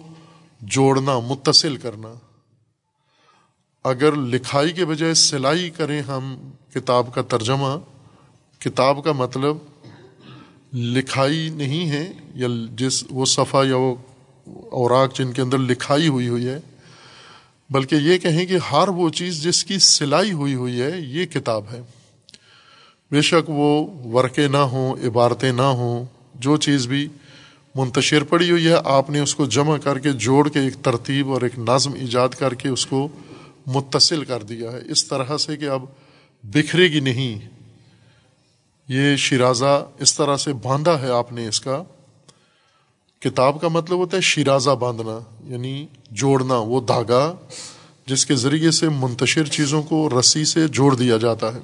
جوڑنا، 0.60 1.18
متصل 1.18 1.76
کرنا۔ 1.76 2.08
اگر 3.84 4.16
لکھائی 4.16 4.72
کے 4.72 4.84
بجائے 4.84 5.14
سلائی 5.14 5.70
کریں 5.70 6.02
ہم 6.02 6.50
کتاب 6.74 7.14
کا 7.14 7.22
ترجمہ، 7.22 7.76
کتاب 8.58 9.04
کا 9.04 9.12
مطلب 9.12 9.56
لکھائی 10.72 11.48
نہیں 11.48 11.90
ہے، 11.90 12.12
یا 12.34 12.48
جس 12.76 13.04
وہ 13.10 13.24
صفحہ 13.24 13.66
یا 13.66 13.76
وہ 13.76 13.94
اوراق 14.70 15.14
جن 15.14 15.32
کے 15.32 15.42
اندر 15.42 15.58
لکھائی 15.58 16.08
ہوئی 16.08 16.28
ہوئی 16.28 16.46
ہے، 16.48 16.60
بلکہ 17.70 17.94
یہ 17.94 18.18
کہیں 18.18 18.46
کہ 18.46 18.58
ہر 18.72 18.88
وہ 18.88 19.10
چیز 19.10 19.42
جس 19.42 19.64
کی 19.64 19.78
سلائی 19.78 20.32
ہوئی 20.32 20.54
ہوئی 20.54 20.80
ہے، 20.80 21.00
یہ 21.00 21.26
کتاب 21.26 21.64
ہے۔ 21.72 21.80
بے 23.10 23.20
شک 23.20 23.50
وہ 23.50 23.86
ورقے 24.12 24.48
نہ 24.48 24.56
ہوں، 24.56 25.06
عبارتیں 25.06 25.52
نہ 25.52 25.62
ہوں، 25.62 26.04
جو 26.34 26.56
چیز 26.56 26.86
بھی 26.86 27.08
منتشر 27.74 28.22
پڑی 28.22 28.50
ہوئی 28.50 28.68
ہے۔ 28.68 28.74
آپ 28.84 29.10
نے 29.10 29.20
اس 29.20 29.34
کو 29.34 29.46
جمع 29.46 29.76
کر 29.78 29.98
کے 29.98 30.12
جوڑ 30.12 30.48
کے 30.48 30.60
ایک 30.60 30.74
ترتیب 30.82 31.32
اور 31.32 31.42
ایک 31.42 31.58
نظم 31.58 31.92
ایجاد 31.92 32.28
کر 32.28 32.54
کے 32.54 32.68
اس 32.68 32.86
کو 32.86 33.08
متصل 33.66 34.24
کر 34.24 34.42
دیا 34.42 34.72
ہے۔ 34.72 34.78
اس 34.90 35.04
طرح 35.04 35.36
سے 35.36 35.56
کہ 35.56 35.68
اب 35.68 35.82
بکھرے 36.44 36.88
گی 36.88 37.00
نہیں۔ 37.00 37.48
یہ 38.88 39.16
شیرازہ 39.16 39.86
اس 39.98 40.16
طرح 40.16 40.36
سے 40.36 40.52
باندھا 40.52 41.00
ہے 41.00 41.10
آپ 41.10 41.32
نے 41.32 41.48
اس 41.48 41.60
کا۔ 41.60 41.82
کتاب 43.18 43.60
کا 43.60 43.68
مطلب 43.68 43.98
ہوتا 43.98 44.16
ہے 44.16 44.22
شیرازہ 44.22 44.70
باندھنا 44.70 45.18
یعنی 45.44 45.86
جوڑنا، 46.10 46.54
وہ 46.54 46.80
دھاگا 46.80 47.34
جس 48.06 48.26
کے 48.26 48.34
ذریعے 48.34 48.70
سے 48.70 48.88
منتشر 48.88 49.44
چیزوں 49.44 49.82
کو 49.82 50.20
رسی 50.20 50.44
سے 50.44 50.68
جوڑ 50.68 50.94
دیا 50.94 51.16
جاتا 51.16 51.54
ہے۔ 51.54 51.58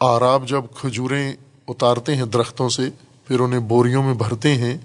آراب 0.00 0.48
جب 0.48 0.62
کھجوریں 0.76 1.32
اتارتے 1.68 2.16
ہیں 2.16 2.24
درختوں 2.24 2.68
سے 2.68 2.82
پھر 3.28 3.40
انہیں 3.40 3.60
بوریوں 3.60 4.02
میں 4.02 4.14
بھرتے 4.14 4.54
ہیں، 4.54 4.78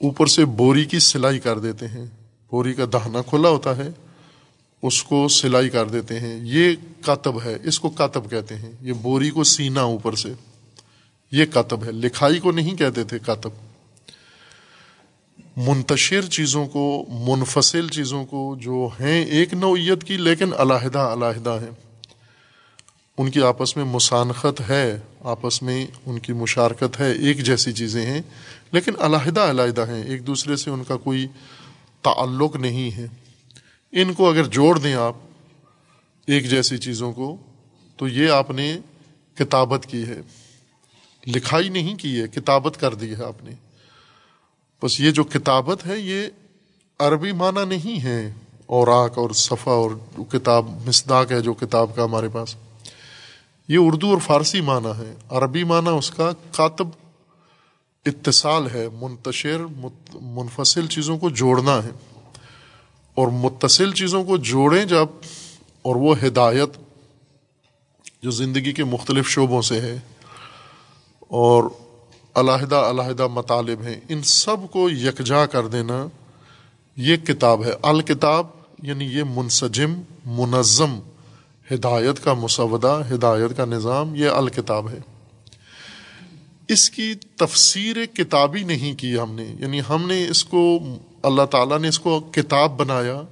اوپر 0.00 0.26
سے 0.26 0.44
بوری 0.44 0.84
کی 0.84 0.98
سلائی 0.98 1.38
کر 1.38 1.58
دیتے 1.58 1.88
ہیں۔ 1.88 2.06
بوری 2.50 2.74
کا 2.74 2.84
دہنا 2.92 3.22
کھلا 3.22 3.48
ہوتا 3.48 3.76
ہے، 3.76 3.88
اس 4.82 5.02
کو 5.02 5.28
سلائی 5.28 5.68
کر 5.68 5.88
دیتے 5.88 6.20
ہیں۔ 6.20 6.40
یہ 6.42 6.76
کاتب 7.04 7.42
ہے، 7.44 7.56
اس 7.64 7.80
کو 7.80 7.90
کاتب 7.90 8.30
کہتے 8.30 8.56
ہیں۔ 8.56 8.72
یہ 8.80 8.92
بوری 8.92 9.30
کو 9.30 9.44
سینا 9.44 9.80
اوپر 9.80 10.14
سے۔ 10.14 10.32
یہ 11.32 11.44
کاتب 11.44 11.84
ہے، 11.84 11.92
لکھائی 11.92 12.38
کو 12.38 12.52
نہیں 12.52 12.76
کہتے 12.76 13.04
تھے 13.04 13.18
کاتب۔ 13.18 13.50
منتشر 15.56 16.22
چیزوں 16.22 16.66
کو، 16.66 17.04
منفصل 17.10 17.88
چیزوں 17.88 18.24
کو 18.24 18.56
جو 18.60 18.88
ہیں 19.00 19.24
ایک 19.24 19.54
نوعیت 19.54 20.04
کی، 20.04 20.16
لیکن 20.16 20.52
علیحدہ 20.58 20.98
علیحدہ 20.98 21.58
ہیں۔ 21.62 21.70
ان 23.18 23.30
کی 23.30 23.42
آپس 23.42 23.76
میں 23.76 23.84
مسانخت 23.84 24.62
ہے۔ 24.68 25.00
آپس 25.24 25.62
میں 25.62 25.86
ان 26.06 26.18
کی 26.18 26.32
مشارکت 26.32 27.00
ہے، 27.00 27.12
ایک 27.12 27.38
جیسی 27.38 27.72
چیزیں 27.72 28.06
ہیں، 28.06 28.22
لیکن 28.72 28.92
علیحدہ 28.98 29.40
علیحدہ 29.40 29.86
ہیں، 29.88 30.04
ایک 30.04 30.26
دوسرے 30.26 30.56
سے 30.56 30.70
ان 30.70 30.84
کا 30.84 30.96
کوئی 30.96 31.26
تعلق 32.02 32.56
نہیں 32.56 32.96
ہے۔ 32.96 33.06
ان 33.92 34.12
کو 34.12 34.30
اگر 34.30 34.44
جوڑ 34.44 34.78
دیں 34.78 34.94
آپ 34.94 35.16
ایک 36.26 36.50
جیسی 36.50 36.78
چیزوں 36.78 37.12
کو، 37.12 37.36
تو 37.96 38.08
یہ 38.08 38.30
آپ 38.30 38.50
نے 38.50 38.78
کتابت 39.34 39.86
کی 39.86 40.02
ہے۔ 40.02 40.20
لکھائی 41.26 41.68
نہیں 41.68 41.94
کی 41.94 42.20
ہے، 42.20 42.28
کتابت 42.28 42.80
کر 42.80 42.94
دی 42.94 43.10
ہے 43.10 43.24
آپ 43.24 43.44
نے۔ 43.44 43.50
بس 44.82 45.00
یہ 45.00 45.10
جو 45.10 45.24
کتابت 45.24 45.86
ہے، 45.86 45.98
یہ 45.98 46.26
عربی 46.98 47.32
معنی 47.32 47.64
نہیں 47.64 48.04
ہے۔ 48.04 48.32
اوراق 48.66 49.18
اور 49.18 49.30
صفحہ 49.30 49.72
اور 49.72 49.90
کتاب، 50.30 50.88
مصداق 50.88 51.32
ہے 51.32 51.40
جو 51.40 51.54
کتاب 51.54 51.96
کا 51.96 52.04
ہمارے 52.04 52.28
پاس۔ 52.28 52.54
یہ 53.68 53.78
اردو 53.80 54.10
اور 54.10 54.18
فارسی 54.18 54.60
معنی 54.60 54.90
ہے 54.98 55.14
عربی 55.28 55.64
معنی 55.64 55.88
اس 55.88 56.10
کا 56.10 56.30
کاتب 56.50 56.88
اتصال 58.06 58.66
ہے، 58.74 58.88
منتشر 59.00 59.60
منفصل 60.20 60.86
چیزوں 60.86 61.18
کو 61.18 61.30
جوڑنا 61.30 61.82
ہے۔ 61.84 61.90
اور 63.14 63.28
متصل 63.28 63.92
چیزوں 63.92 64.24
کو 64.24 64.36
جوڑیں 64.36 64.84
جب، 64.84 65.06
اور 65.82 65.96
وہ 65.96 66.14
ہدایت 66.26 66.76
جو 68.22 68.30
زندگی 68.30 68.72
کے 68.72 68.84
مختلف 68.84 69.28
شعبوں 69.28 69.62
سے 69.62 69.80
ہے، 69.80 69.98
اور 71.18 71.64
علیحدہ 72.34 72.76
علیحدہ 72.76 73.26
مطالب 73.26 73.82
ہیں۔ 73.82 74.00
ان 74.08 74.22
سب 74.22 74.56
کو 74.72 74.90
یکجا 74.90 75.46
کر 75.46 75.66
دینا 75.66 76.06
یہ 76.96 77.16
کتاب 77.16 77.64
ہے۔ 77.64 77.72
الکتاب 77.82 78.46
یعنی 78.82 79.04
یہ 79.04 79.22
منسجم، 79.34 80.00
منظم 80.26 80.98
ہدایت 81.72 82.24
کا 82.24 82.34
مسودہ، 82.34 83.02
ہدایت 83.10 83.56
کا 83.56 83.64
نظام، 83.64 84.14
یہ 84.14 84.28
الکتاب 84.28 84.90
ہے۔ 84.90 84.98
اس 86.68 86.90
کی 86.90 87.14
تفسیر 87.36 87.96
کتابی 88.04 88.62
نہیں 88.62 88.94
کی 88.98 89.18
ہم 89.18 89.34
نے 89.34 89.54
یعنی 89.58 89.80
ہم 89.88 90.06
نے 90.06 90.28
اس 90.28 90.44
کو، 90.44 90.78
اللہ 91.22 91.42
تعالیٰ 91.42 91.78
نے 91.78 91.88
اس 91.88 91.98
کو 91.98 92.20
کتاب 92.20 92.76
بنایا، 92.76 93.22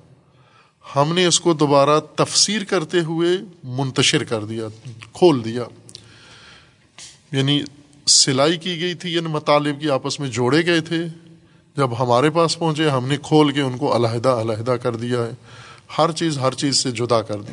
ہم 0.96 1.14
نے 1.14 1.26
اس 1.26 1.40
کو 1.40 1.52
دوبارہ 1.52 2.00
تفسیر 2.16 2.64
کرتے 2.64 3.00
ہوئے 3.00 3.28
منتشر 3.64 4.24
کر 4.24 4.44
دیا، 4.44 4.90
کھول 5.12 5.44
دیا۔ 5.44 5.62
یعنی 7.32 7.62
سلائی 8.06 8.56
کی 8.56 8.80
گئی 8.80 8.94
تھی 8.94 9.12
یعنی 9.12 9.28
مطالب 9.28 9.80
کی 9.80 9.90
آپس 9.90 10.20
میں 10.20 10.28
جوڑے 10.28 10.66
گئے 10.66 10.80
تھے۔ 10.80 11.04
جب 11.76 12.02
ہمارے 12.02 12.30
پاس 12.30 12.58
پہنچے، 12.58 12.90
ہم 12.90 13.08
نے 13.08 13.16
کھول 13.22 13.52
کے 13.52 13.60
ان 13.60 13.78
کو 13.78 13.96
علیحدہ 13.96 14.28
علیحدہ 14.28 14.70
کر 14.70 14.96
دیا 14.96 15.18
ہے۔ 15.18 15.30
ہر 15.98 16.12
چیز 16.12 16.38
ہر 16.38 16.54
چیز 16.54 16.76
سے 16.76 16.90
جدا 16.90 17.22
کر 17.22 17.42
دی۔ 17.42 17.52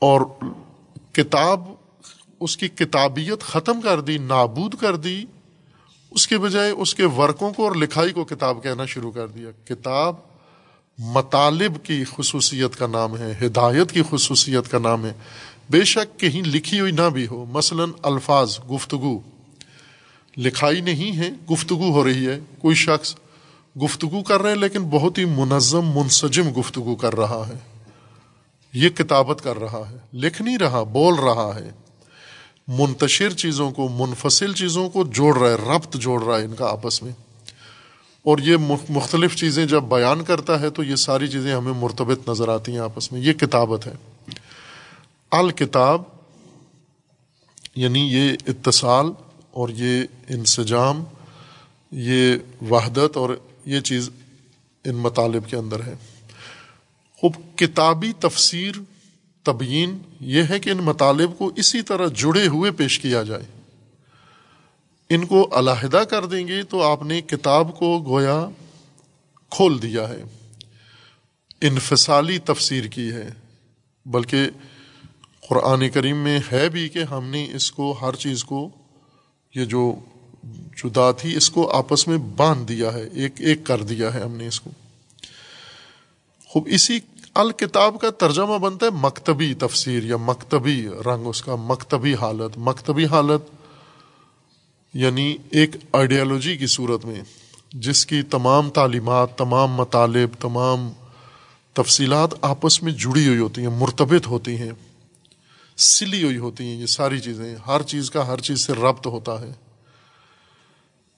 اور 0.00 0.20
کتاب، 1.12 1.64
اس 2.40 2.56
کی 2.56 2.68
کتابیت 2.68 3.40
ختم 3.40 3.80
کر 3.80 4.00
دی، 4.00 4.18
نابود 4.18 4.74
کر 4.74 4.96
دی، 4.96 5.24
اس 6.10 6.28
کے 6.28 6.38
بجائے 6.38 6.70
اس 6.70 6.94
کے 6.94 7.04
ورکوں 7.04 7.52
کو 7.52 7.66
اور 7.66 7.74
لکھائی 7.74 8.12
کو 8.12 8.24
کتاب 8.24 8.62
کہنا 8.62 8.86
شروع 8.86 9.12
کر 9.12 9.26
دیا۔ 9.26 9.50
کتاب 9.64 10.16
مطالب 10.98 11.72
کی 11.82 12.04
خصوصیت 12.04 12.76
کا 12.76 12.86
نام 12.86 13.18
ہے، 13.18 13.34
ہدایت 13.42 13.92
کی 13.92 14.02
خصوصیت 14.10 14.70
کا 14.70 14.78
نام 14.78 15.06
ہے۔ 15.06 15.12
بے 15.70 15.84
شک 15.84 16.20
کہیں 16.20 16.42
لکھی 16.42 16.80
ہوئی 16.80 16.92
نہ 16.92 17.08
بھی 17.12 17.26
ہو، 17.26 17.44
مثلا 17.44 17.84
الفاظ، 18.02 18.58
گفتگو۔ 18.70 19.20
لکھائی 20.36 20.80
نہیں 20.80 21.16
ہے، 21.16 21.30
گفتگو 21.52 21.90
ہو 21.90 22.04
رہی 22.04 22.26
ہے۔ 22.26 22.40
کوئی 22.58 22.74
شخص 22.74 23.14
گفتگو 23.84 24.22
کر 24.22 24.42
رہے 24.42 24.50
ہیں 24.50 24.58
لیکن 24.58 24.82
بہت 24.82 25.18
ہی 25.18 25.24
منظم، 25.24 25.86
منسجم 25.94 26.60
گفتگو 26.60 26.94
کر 26.94 27.16
رہا 27.16 27.48
ہے۔ 27.48 27.69
یہ 28.72 28.88
کتابت 28.88 29.44
کر 29.44 29.58
رہا 29.58 29.90
ہے، 29.90 29.96
لکھ 30.12 30.42
نہیں 30.42 30.58
رہا، 30.58 30.82
بول 30.82 31.14
رہا 31.14 31.52
ہے۔ 31.54 31.70
منتشر 32.68 33.30
چیزوں 33.30 33.70
کو، 33.70 33.88
منفصل 33.88 34.52
چیزوں 34.52 34.90
کو 34.90 35.04
جوڑ 35.04 35.38
رہا 35.38 35.50
ہے، 35.50 35.54
ربط 35.54 35.96
جوڑ 35.96 36.24
رہا 36.24 36.38
ہے 36.38 36.44
ان 36.44 36.54
کا 36.54 36.70
آپس 36.70 37.02
میں۔ 37.02 37.12
اور 38.22 38.38
یہ 38.38 38.56
مختلف 38.88 39.36
چیزیں 39.36 39.66
جب 39.66 39.82
بیان 39.82 40.24
کرتا 40.24 40.60
ہے 40.60 40.70
تو 40.70 40.82
یہ 40.82 40.96
ساری 40.96 41.28
چیزیں 41.28 41.54
ہمیں 41.54 41.72
مرتبط 41.72 42.28
نظر 42.28 42.48
آتی 42.48 42.72
ہیں 42.72 42.78
آپس 42.78 43.12
میں۔ 43.12 43.20
یہ 43.20 43.32
کتابت 43.32 43.86
ہے۔ 43.86 43.92
الکتاب 45.30 46.02
یعنی 47.76 48.00
یہ 48.00 48.32
اتصال 48.46 49.06
اور 49.50 49.68
یہ 49.68 50.04
انسجام، 50.28 51.04
یہ 51.92 52.36
وحدت 52.70 53.16
اور 53.16 53.38
یہ 53.66 53.80
چیز 53.80 54.10
ان 54.84 54.96
مطالب 54.96 55.48
کے 55.48 55.56
اندر 55.56 55.80
ہے۔ 55.82 55.94
خوب 57.20 57.32
کتابی 57.56 58.12
تفسیر، 58.12 58.72
تبیین 59.42 59.98
یہ 60.20 60.42
ہے 60.50 60.58
کہ 60.58 60.70
ان 60.70 60.76
مطالب 60.76 61.38
کو 61.38 61.50
اسی 61.56 61.82
طرح 61.82 62.06
جڑے 62.06 62.46
ہوئے 62.46 62.70
پیش 62.70 62.98
کیا 62.98 63.22
جائے۔ 63.22 63.42
ان 65.10 65.26
کو 65.26 65.48
علیحدہ 65.52 65.96
کر 65.96 66.26
دیں 66.26 66.48
گے 66.48 66.62
تو 66.62 66.82
آپ 66.82 67.02
نے 67.02 67.20
کتاب 67.20 67.78
کو 67.78 68.04
گویا 68.06 68.46
کھول 69.50 69.82
دیا 69.82 70.08
ہے۔ 70.08 70.22
انفصالی 71.60 72.38
تفسیر 72.38 72.84
کی 72.84 73.12
ہے۔ 73.12 73.30
بلکہ 74.06 74.46
قرآن 75.48 75.90
کریم 75.90 76.16
میں 76.16 76.40
ہے 76.52 76.68
بھی 76.68 76.88
کہ 76.88 76.98
ہم 76.98 77.24
نے 77.24 77.48
اس 77.54 77.72
کو، 77.72 77.92
ہر 77.92 78.14
چیز 78.14 78.44
کو، 78.44 78.70
یہ 79.54 79.64
جو 79.64 79.98
جدا 80.76 81.12
تھی، 81.12 81.36
اس 81.36 81.50
کو 81.50 81.70
آپس 81.70 82.08
میں 82.08 82.18
باندھ 82.18 82.68
دیا 82.68 82.92
ہے۔ 82.92 83.08
ایک 83.12 83.32
ایک 83.38 83.64
کر 83.64 83.82
دیا 83.82 84.14
ہے 84.14 84.20
ہم 84.20 84.36
نے 84.36 84.46
اس 84.46 84.60
کو۔ 84.60 84.70
خوب 86.46 86.68
اسی 86.70 87.00
الکتاب 87.34 88.00
کا 88.00 88.10
ترجمہ 88.10 88.58
بنتا 88.58 88.86
ہے 88.86 88.90
مکتبی 88.90 89.54
تفسیر 89.54 90.04
یا 90.04 90.16
مکتبی 90.16 90.88
رنگ، 91.06 91.26
اس 91.26 91.42
کا 91.42 91.56
مکتبی 91.56 92.14
حالت 92.14 92.58
مکتبی 92.58 93.06
حالت 93.06 93.40
یعنی 94.94 95.36
ایک 95.50 95.70
آئیڈیالوجی 95.92 96.56
کی 96.56 96.66
صورت 96.66 97.04
میں، 97.04 97.20
جس 97.72 98.06
کی 98.06 98.22
تمام 98.22 98.70
تعلیمات، 98.70 99.38
تمام 99.38 99.72
مطالب، 99.72 100.30
تمام 100.40 100.90
تفصیلات 101.72 102.34
آپس 102.40 102.82
میں 102.82 102.92
جڑی 102.92 103.28
ہوئی 103.28 103.38
ہوتی 103.38 103.60
ہیں، 103.60 103.68
مرتبط 103.68 104.26
ہوتی 104.26 104.56
ہیں، 104.56 104.72
سلی 105.76 106.22
ہوئی 106.22 106.36
ہوتی 106.36 106.64
ہیں، 106.64 106.76
یہ 106.76 106.86
ساری 106.86 107.20
چیزیں، 107.20 107.56
ہر 107.66 107.82
چیز 107.82 108.10
کا 108.10 108.26
ہر 108.26 108.38
چیز 108.38 108.60
سے 108.60 108.72
ربط 108.72 109.06
ہوتا 109.06 109.40
ہے۔ 109.40 109.52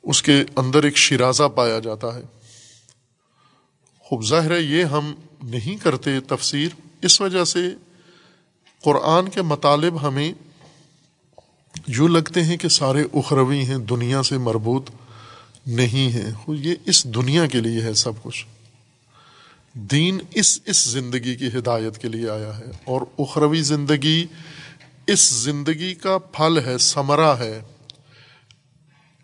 اس 0.03 0.22
کے 0.22 0.44
اندر 0.57 0.85
ایک 0.85 0.96
شرازہ 0.96 1.48
پایا 1.55 1.79
جاتا 1.79 2.14
ہے۔ 2.14 2.22
خوب، 3.98 4.25
ظاہر 4.25 4.51
ہے 4.51 4.61
یہ 4.61 4.85
ہم 4.85 5.14
نہیں 5.42 5.76
کرتے 5.76 6.20
تفسیر، 6.20 6.68
اس 7.02 7.20
وجہ 7.20 7.44
سے 7.44 7.68
قرآن 8.83 9.28
کے 9.28 9.42
مطالب 9.42 10.09
ہمیں 10.09 10.33
یوں 11.87 12.09
لگتے 12.09 12.42
ہیں 12.42 12.57
کہ 12.57 12.68
سارے 12.68 13.02
اخروی 13.12 13.64
ہیں، 13.64 13.78
دنیا 13.78 14.22
سے 14.22 14.38
مربوط 14.38 14.90
نہیں 15.66 16.12
ہیں۔ 16.12 16.31
یہ 16.48 16.74
اس 16.87 17.05
دنیا 17.05 17.46
کے 17.46 17.61
لیے 17.61 17.83
ہے 17.83 17.94
سب 17.94 18.12
کچھ۔ 18.22 18.46
دین 19.74 20.18
اس 20.35 20.61
اس 20.66 20.85
زندگی 20.85 21.35
کی 21.37 21.46
ہدایت 21.46 21.98
کے 21.98 22.09
لیے 22.09 22.31
آیا 22.31 22.59
ہے۔ 22.59 22.64
اور 22.85 23.00
اخروی 23.18 23.62
زندگی 23.62 24.26
اس 25.07 25.31
زندگی 25.31 25.94
کا 25.94 26.18
پھل 26.18 26.59
ہے، 26.66 26.78
ثمرہ 26.78 27.37
ہے۔ 27.38 27.61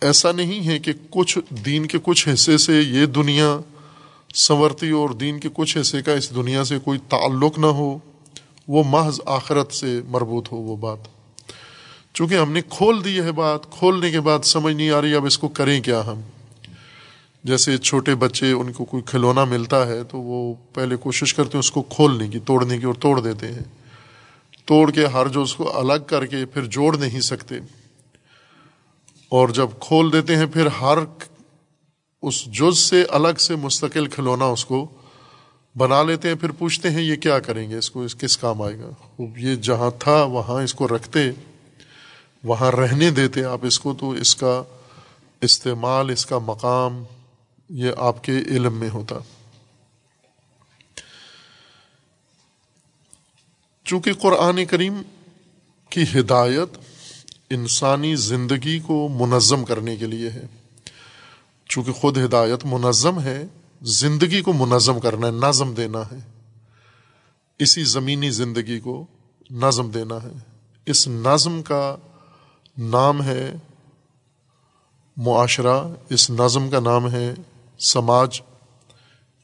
ایسا 0.01 0.33
نہیں 0.33 0.67
ہے 0.67 0.79
کہ 0.79 0.93
کچھ 1.11 1.39
دین 1.65 1.87
کے 1.87 1.99
کچھ 2.03 2.29
حصے 2.35 2.59
سے 2.59 2.81
یہ 2.81 3.07
دنیا 3.07 3.59
سنورتی 4.35 4.91
اور 4.91 5.11
دین 5.11 5.41
کے 5.41 5.49
کچھ 5.53 5.79
حصے 5.81 6.03
کا 6.03 6.13
اس 6.13 6.35
دنیا 6.35 6.65
سے 6.65 6.79
کوئی 6.85 6.99
تعلق 7.09 7.59
نہ 7.59 7.67
ہو، 7.67 7.99
وہ 8.69 8.83
محض 8.87 9.21
آخرت 9.27 9.73
سے 9.73 10.01
مربوط 10.09 10.53
ہو 10.53 10.57
وہ 10.57 10.77
بات۔ 10.77 10.99
چونکہ 12.15 12.35
ہم 12.35 12.53
نے 12.53 12.61
کھول 12.69 13.05
دی 13.05 13.21
ہے 13.21 13.33
بات، 13.33 13.71
کھولنے 13.71 14.11
کے 14.11 14.21
بعد 14.21 14.39
سمجھ 14.45 14.75
نہیں 14.75 14.91
آ 14.91 15.01
رہی 15.01 15.15
اب 15.15 15.27
اس 15.27 15.39
کو 15.39 15.49
کریں 15.49 15.81
کیا 15.81 16.07
ہم۔ 16.07 16.21
جیسے 17.45 17.79
چھوٹے 17.79 18.15
بچے 18.15 18.53
ان 18.53 18.73
کو 18.73 18.85
کوئی 18.85 19.03
کھلونا 19.07 19.45
ملتا 19.45 19.87
ہے 19.87 20.05
تو 20.05 20.19
وہ 20.19 20.55
پہلے 20.73 20.97
کوشش 20.97 21.35
کرتے 21.35 21.51
ہیں 21.55 21.59
اس 21.59 21.71
کو 21.71 21.83
کھولنے 21.83 22.29
کی، 22.29 22.39
توڑنے 22.39 22.79
کی 22.79 22.87
اور 22.87 22.95
توڑ 22.95 23.21
دیتے 23.21 23.47
ہیں۔ 23.47 23.63
توڑ 24.65 24.91
کے 24.91 25.07
ہر 25.07 25.29
جو 25.29 25.43
اس 25.43 25.55
کو 25.55 25.79
الگ 25.79 26.05
کر 26.07 26.27
کے 26.27 26.47
پھر 26.47 26.65
جوڑ 26.65 26.97
نہیں 26.97 27.21
سکتے۔ 27.21 27.55
اور 29.29 29.49
جب 29.49 29.67
کھول 29.81 30.13
دیتے 30.13 30.37
ہیں 30.37 30.47
پھر 30.47 30.67
ہر 30.67 30.99
اس 32.23 32.45
جز 32.45 32.79
سے 32.79 33.05
الگ 33.09 33.39
سے 33.39 33.57
مستقل 33.57 34.07
کھلونا 34.07 34.45
اس 34.45 34.65
کو 34.65 34.89
بنا 35.77 36.03
لیتے 36.03 36.29
ہیں، 36.29 36.35
پھر 36.35 36.51
پوچھتے 36.51 36.91
ہیں 36.91 37.03
یہ 37.03 37.17
کیا 37.17 37.39
کریں 37.39 37.71
گے؟ 37.71 37.77
اس 37.77 37.91
کو 37.91 38.03
اس 38.03 38.15
کس 38.15 38.37
کام 38.37 38.63
آئے 38.63 38.79
گا؟ 38.79 39.23
یہ 39.37 39.57
جہاں 39.57 39.91
تھا 39.99 40.23
وہاں 40.23 40.63
اس 40.63 40.75
کو 40.75 40.89
رکھتے، 40.89 41.31
وہاں 42.45 42.71
رہنے 42.71 43.11
دیتے 43.11 43.45
آپ 43.45 43.59
اس 43.63 43.81
کو، 43.81 43.95
تو 43.95 44.11
اس 44.11 44.37
کا 44.37 44.63
استعمال، 45.41 46.11
اس 46.11 46.27
کا 46.27 46.39
مقام 46.39 47.03
یہ 47.69 47.91
آپ 47.97 48.25
کے 48.25 48.33
علم 48.33 48.75
میں 48.75 48.91
ہوتا۔ 48.91 49.15
چونکہ 53.85 54.13
قرآن 54.13 54.65
کریم 54.65 55.03
کی 55.91 56.21
ہدایت 56.21 56.79
انسانی 57.51 58.17
زندگی 58.17 58.79
کو 58.79 59.09
منظم 59.09 59.65
کرنے 59.65 59.97
کے 59.97 60.07
لیے 60.07 60.31
ہے۔ 60.31 60.47
چونکہ 61.69 61.93
خود 61.93 62.19
ہدایت 62.19 62.65
منظم 62.65 63.21
ہے، 63.21 63.45
زندگی 63.83 64.41
کو 64.41 64.53
منظم 64.53 65.01
کرنا 65.01 65.27
ہے، 65.27 65.33
نظم 65.33 65.75
دینا 65.75 66.01
ہے۔ 66.01 66.19
اسی 67.59 67.85
زمینی 67.85 68.31
زندگی 68.31 68.81
کو 68.81 69.07
نظم 69.51 69.91
دینا 69.91 70.15
ہے۔ 70.15 70.33
اس 70.87 71.09
نظم 71.09 71.63
کا 71.63 71.97
نام 72.79 73.23
ہے 73.23 73.55
معاشرہ، 75.17 75.83
اس 76.09 76.31
نظم 76.31 76.71
کا 76.71 76.81
نام 76.81 77.11
ہے 77.11 77.35
سماج، 77.79 78.41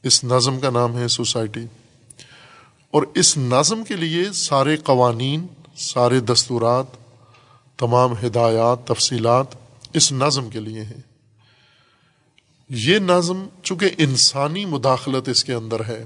اس 0.03 0.23
نظم 0.23 0.59
کا 0.59 0.69
نام 0.69 0.97
ہے 0.97 1.07
سوسائٹی۔ 1.07 1.65
اور 2.91 3.03
اس 3.15 3.37
نظم 3.37 3.83
کے 3.83 3.95
لیے 3.95 4.31
سارے 4.31 4.77
قوانین، 4.77 5.47
سارے 5.77 6.19
دستورات، 6.19 6.85
تمام 7.79 8.13
ہدایات، 8.25 8.87
تفصیلات 8.87 9.45
اس 9.93 10.11
نظم 10.11 10.49
کے 10.49 10.59
لیے 10.59 10.83
ہیں۔ 10.83 11.14
یہ 12.69 12.99
نظم 12.99 13.47
چونکہ 13.63 13.89
انسانی 13.97 14.65
مداخلت 14.65 15.29
اس 15.29 15.43
کے 15.43 15.53
اندر 15.53 15.85
ہے، 15.85 16.05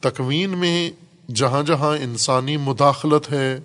تکوین 0.00 0.50
میں 0.50 0.90
جہاں 1.30 1.62
جہاں 1.62 1.96
انسانی 1.96 2.56
مداخلت 2.56 3.32
ہے، 3.32 3.58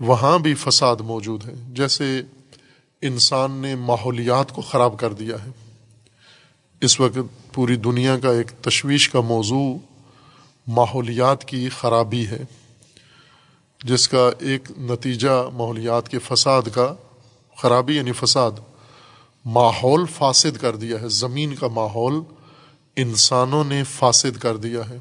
وہاں 0.00 0.38
بھی 0.38 0.54
فساد 0.54 0.96
موجود 0.96 1.44
ہے۔ 1.44 1.54
جیسے 1.68 2.22
انسان 3.02 3.52
نے 3.52 3.74
ماحولیات 3.74 4.52
کو 4.52 4.62
خراب 4.62 4.98
کر 4.98 5.12
دیا 5.12 5.36
ہے۔ 5.44 5.50
اس 6.80 7.00
وقت 7.00 7.54
پوری 7.54 7.76
دنیا 7.76 8.18
کا 8.18 8.30
ایک 8.30 8.50
تشویش 8.50 9.08
کا 9.08 9.20
موضوع 9.20 9.78
ماحولیات 10.66 11.44
کی 11.44 11.68
خرابی 11.68 12.26
ہے، 12.26 12.42
جس 13.84 14.08
کا 14.08 14.30
ایک 14.38 14.70
نتیجہ 14.78 15.48
ماحولیات 15.52 16.08
کے 16.08 16.18
فساد 16.18 16.62
کا، 16.74 16.94
خرابی 17.56 17.96
یعنی 17.96 18.12
فساد۔ 18.12 18.50
ماحول 19.44 20.04
فاسد 20.06 20.56
کر 20.56 20.76
دیا 20.76 21.00
ہے، 21.00 21.08
زمین 21.08 21.54
کا 21.54 21.68
ماحول 21.68 22.14
انسانوں 22.96 23.64
نے 23.64 23.84
فاسد 23.84 24.38
کر 24.38 24.56
دیا 24.56 24.88
ہے۔ 24.88 24.98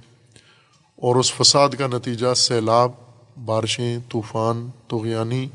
اور 0.95 1.15
اس 1.15 1.33
فساد 1.33 1.69
کا 1.69 1.87
نتیجہ 1.87 2.33
سیلاب، 2.33 2.91
بارشیں، 3.45 3.99
طوفان 4.09 4.69
تغیانی 4.87 5.49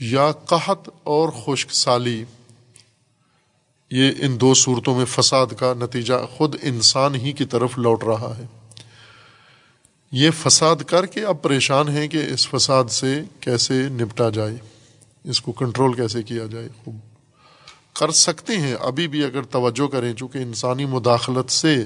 یا 0.00 0.32
قحط 0.32 0.88
اور 1.02 1.28
خشک 1.28 1.72
سالی۔ 1.72 2.24
یہ 3.90 4.12
ان 4.18 4.40
دو 4.40 4.54
صورتوں 4.54 4.94
میں 4.94 5.04
فساد 5.04 5.46
کا 5.46 5.74
نتیجہ 5.74 6.14
خود 6.36 6.56
انسان 6.62 7.14
ہی 7.14 7.32
کی 7.32 7.44
طرف 7.44 7.78
لوٹ 7.78 8.04
رہا 8.04 8.34
ہے۔ 8.38 8.46
یہ 10.12 10.30
فساد 10.42 10.76
کر 10.76 11.06
کے 11.06 11.24
اب 11.24 11.42
پریشان 11.42 11.88
ہیں 11.88 12.08
کہ 12.08 12.24
اس 12.32 12.48
فساد 12.48 12.84
سے 12.84 13.22
کیسے 13.40 13.88
نپٹا 13.88 14.30
جائے، 14.30 14.56
اس 15.24 15.40
کو 15.40 15.52
کنٹرول 15.52 15.92
کیسے 15.92 16.22
کیا 16.22 16.46
جائے؟ 16.46 16.68
خوب۔ 16.84 17.09
کر 17.94 18.10
سکتے 18.10 18.56
ہیں۔ 18.56 18.74
ابھی 18.80 19.08
بھی 19.08 19.24
اگر 19.24 19.42
توجہ 19.42 19.86
کریں، 19.86 20.14
چونکہ 20.14 20.38
انسانی 20.38 20.84
مداخلت 20.84 21.50
سے 21.50 21.84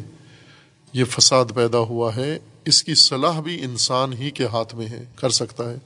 یہ 0.93 1.05
فساد 1.05 1.45
پیدا 1.55 1.79
ہوا 1.79 2.17
ہے، 2.17 2.39
اس 2.65 2.83
کی 2.83 2.95
صلاح 2.95 3.41
بھی 3.41 3.65
انسان 3.65 4.13
ہی 4.13 4.31
کے 4.31 4.45
ہاتھ 4.45 4.75
میں 4.75 4.87
ہے، 4.87 5.05
کر 5.17 5.31
سکتا 5.31 5.71
ہے۔ 5.71 5.77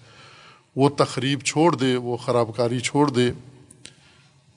وہ 0.76 0.88
تقریب 0.88 1.40
چھوڑ 1.40 1.74
دے، 1.74 1.96
وہ 1.96 2.16
خراب 2.16 2.56
کاری 2.56 2.80
چھوڑ 2.80 3.10
دے، 3.10 3.30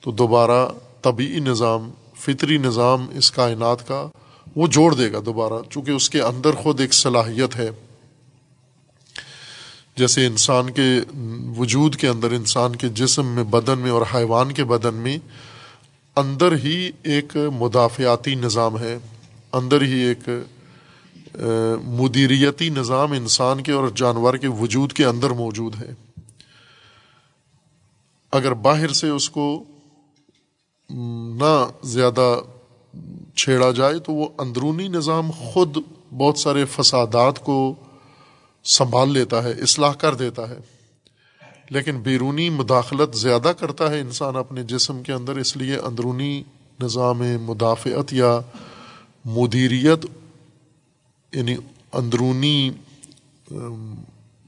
تو 0.00 0.10
دوبارہ 0.10 0.68
طبعی 1.02 1.40
نظام، 1.40 1.90
فطری 2.16 2.58
نظام 2.58 3.06
اس 3.12 3.30
کائنات 3.30 3.88
کا 3.88 4.08
وہ 4.56 4.66
جوڑ 4.66 4.94
دے 4.94 5.12
گا 5.12 5.18
دوبارہ، 5.26 5.70
چونکہ 5.70 5.90
اس 5.90 6.10
کے 6.10 6.20
اندر 6.22 6.52
خود 6.52 6.80
ایک 6.80 6.94
صلاحیت 6.94 7.56
ہے۔ 7.56 7.70
جیسے 9.96 10.26
انسان 10.26 10.70
کے 10.70 11.00
وجود 11.56 11.96
کے 11.96 12.08
اندر، 12.08 12.30
انسان 12.30 12.76
کے 12.76 12.88
جسم 12.88 13.26
میں، 13.26 13.44
بدن 13.44 13.78
میں 13.78 13.90
اور 13.90 14.02
حیوان 14.14 14.52
کے 14.52 14.64
بدن 14.64 14.94
میں 14.94 15.18
اندر 16.16 16.56
ہی 16.56 16.90
ایک 17.02 17.36
مدافعاتی 17.58 18.34
نظام 18.34 18.78
ہے، 18.78 18.98
اندر 19.52 19.82
ہی 19.82 19.98
ایک 19.98 20.28
مدیریتی 21.84 22.68
نظام 22.68 23.12
انسان 23.12 23.62
کے 23.62 23.72
اور 23.72 23.88
جانور 23.94 24.34
کے 24.34 24.48
وجود 24.48 24.92
کے 24.92 25.04
اندر 25.04 25.30
موجود 25.30 25.74
ہے۔ 25.74 25.92
اگر 28.32 28.54
باہر 28.54 28.92
سے 28.92 29.08
اس 29.08 29.30
کو 29.30 29.64
نہ 31.38 31.54
زیادہ 31.84 32.40
چھیڑا 33.36 33.70
جائے 33.70 33.98
تو 33.98 34.12
وہ 34.12 34.28
اندرونی 34.38 34.88
نظام 34.88 35.30
خود 35.30 35.76
بہت 36.16 36.38
سارے 36.38 36.64
فسادات 36.64 37.44
کو 37.44 37.74
سنبھال 38.64 39.12
لیتا 39.12 39.42
ہے، 39.42 39.52
اصلاح 39.52 39.92
کر 39.92 40.14
دیتا 40.14 40.48
ہے۔ 40.48 40.58
لیکن 41.72 42.00
بیرونی 42.00 42.50
مداخلت 42.50 43.16
زیادہ 43.16 43.52
کرتا 43.58 43.90
ہے 43.90 44.00
انسان 44.00 44.36
اپنے 44.36 44.62
جسم 44.62 45.02
کے 45.02 45.12
اندر، 45.12 45.36
اس 45.36 45.56
لیے 45.56 45.76
اندرونی 45.76 46.42
نظام 46.80 47.22
مدافعت 47.42 48.12
یا 48.12 48.40
مدیریت 49.24 50.06
یعنی 51.32 51.56
اندرونی 51.92 52.70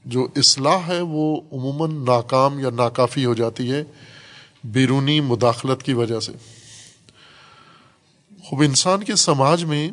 جو 0.05 0.27
اصلاح 0.35 0.87
ہے 0.87 1.01
وہ 1.01 1.41
عموماً 1.51 2.05
ناکام 2.05 2.59
یا 2.59 2.69
ناکافی 2.69 3.25
ہو 3.25 3.33
جاتی 3.33 3.71
ہے 3.71 3.83
بیرونی 4.63 5.19
مداخلت 5.21 5.83
کی 5.83 5.93
وجہ 5.93 6.19
سے۔ 6.19 6.31
خوب، 8.43 8.61
انسان 8.61 9.03
کے 9.03 9.15
سماج 9.15 9.63
میں 9.63 9.89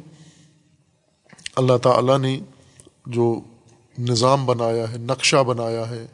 اللہ 1.57 1.76
تعالیٰ 1.83 2.18
نے 2.18 2.41
جو 3.07 3.41
نظام 3.99 4.47
بنایا 4.47 4.93
ہے، 4.93 4.99
نقشہ 4.99 5.43
بنایا 5.43 5.89
ہے 5.91 6.07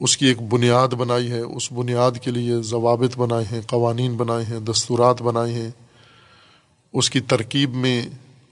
اس 0.00 0.16
کی 0.16 0.26
ایک 0.26 0.42
بنیاد 0.42 0.88
بنائی 0.88 1.30
ہے، 1.30 1.40
اس 1.40 1.72
بنیاد 1.72 2.10
کے 2.22 2.30
لیے 2.30 2.62
ضوابط 2.62 3.18
بنائے 3.18 3.44
ہیں، 3.52 3.60
قوانین 3.66 4.16
بنائے 4.16 4.44
ہیں، 4.44 4.60
دستورات 4.60 5.22
بنائے 5.22 5.52
ہیں۔ 5.52 5.70
اس 6.92 7.10
کی 7.10 7.20
ترکیب 7.20 7.74
میں 7.74 8.06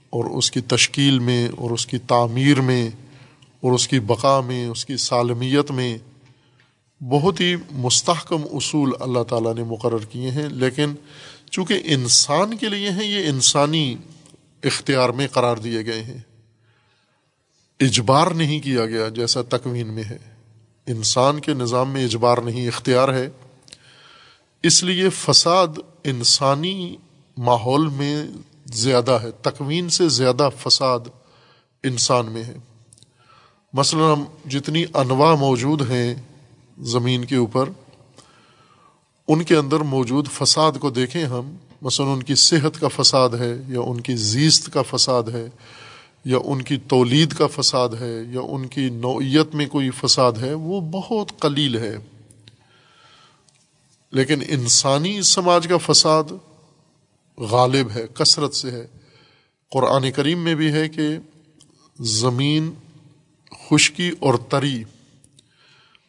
اور 0.09 0.25
اس 0.25 0.51
کی 0.51 0.61
تشکیل 0.61 1.19
میں 1.19 1.47
اور 1.47 1.71
اس 1.71 1.85
کی 1.85 1.97
تعمیر 1.97 2.61
میں 2.61 2.89
اور 3.61 3.71
اس 3.71 3.87
کی 3.87 3.99
بقا 3.99 4.41
میں، 4.41 4.67
اس 4.67 4.85
کی 4.85 4.97
سالمیت 4.97 5.71
میں 5.71 5.97
بہت 7.03 7.39
ہی 7.39 7.55
مستحکم 7.71 8.41
اصول 8.51 8.91
اللہ 8.99 9.23
تعالیٰ 9.23 9.55
نے 9.55 9.63
مقرر 9.63 10.05
کیے 10.11 10.31
ہیں۔ 10.31 10.49
لیکن 10.49 10.93
چونکہ 11.51 11.81
انسان 11.85 12.57
کے 12.57 12.69
لیے 12.69 12.89
ہیں، 12.89 13.07
یہ 13.07 13.29
انسانی 13.29 13.95
اختیار 14.63 15.09
میں 15.09 15.27
قرار 15.27 15.57
دیے 15.57 15.85
گئے 15.85 16.03
ہیں۔ 16.03 16.17
اجبار 17.79 18.31
نہیں 18.31 18.59
کیا 18.59 18.85
گیا 18.85 19.09
جیسا 19.09 19.41
تکوین 19.41 19.87
میں 19.87 20.03
ہے۔ 20.03 20.34
انسان 20.87 21.39
کے 21.39 21.53
نظام 21.53 21.91
میں 21.91 22.05
اجبار 22.05 22.37
نہیں، 22.37 22.67
اختیار 22.67 23.13
ہے۔ 23.13 23.29
اس 24.63 24.83
لیے 24.83 25.09
فساد 25.09 25.67
انسانی 26.03 26.95
ماحول 27.37 27.87
میں 27.87 28.27
زیادہ 28.65 29.11
ہے، 29.11 29.31
تکوین 29.31 29.89
سے 29.89 30.09
زیادہ 30.09 30.49
فساد 30.57 30.99
انسان 31.83 32.25
میں 32.25 32.43
ہے۔ 32.43 32.57
مثلاً 33.73 34.19
جتنی 34.49 34.85
انواع 34.93 35.35
موجود 35.35 35.91
ہیں 35.91 36.15
زمین 36.81 37.25
کے 37.25 37.35
اوپر، 37.35 37.69
ان 39.27 39.43
کے 39.43 39.55
اندر 39.55 39.79
موجود 39.79 40.27
فساد 40.27 40.71
کو 40.79 40.89
دیکھیں 40.89 41.25
ہم۔ 41.25 41.55
مثلاً 41.81 42.09
ان 42.09 42.23
کی 42.23 42.35
صحت 42.35 42.81
کا 42.81 42.87
فساد 42.87 43.29
ہے 43.29 43.55
یا 43.67 43.79
ان 43.79 44.01
کی 44.01 44.15
زیست 44.15 44.73
کا 44.73 44.81
فساد 44.81 45.23
ہے۔ 45.23 45.49
یا 46.25 46.37
ان 46.43 46.61
کی 46.61 46.77
تولید 46.77 47.33
کا 47.33 47.47
فساد 47.47 47.89
ہے 47.89 48.23
یا 48.29 48.41
ان 48.41 48.67
کی 48.67 48.89
نوعیت 48.89 49.55
میں 49.55 49.65
کوئی 49.65 49.89
فساد 49.89 50.31
ہے، 50.31 50.53
وہ 50.53 50.81
بہت 50.81 51.31
قلیل 51.39 51.77
ہے۔ 51.77 51.97
لیکن 54.11 54.41
انسانی 54.47 55.21
سماج 55.21 55.67
کا 55.67 55.77
فساد 55.77 56.23
غالب 57.37 57.91
ہے، 57.95 58.05
کثرت 58.13 58.55
سے 58.55 58.71
ہے۔ 58.71 58.87
قرآن 59.71 60.11
کریم 60.11 60.39
میں 60.39 60.55
بھی 60.55 60.71
ہے 60.71 60.89
کہ 60.89 61.17
زمین 61.99 62.73
خشکی 63.69 64.11
اور 64.19 64.33
تری 64.49 64.83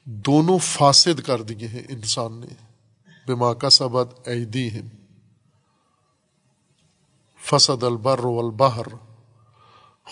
دونوں 0.04 0.58
فاسد 0.58 1.20
کر 1.20 1.42
دیے 1.42 1.68
ہیں 1.68 1.82
انسان 1.88 2.32
نے۔ 2.32 2.66
بما 3.26 3.54
کا 3.54 3.70
سبد 3.70 4.28
عیدی 4.28 4.70
فسد 7.44 7.82
البر 7.82 8.24
والبحر۔ 8.24 9.15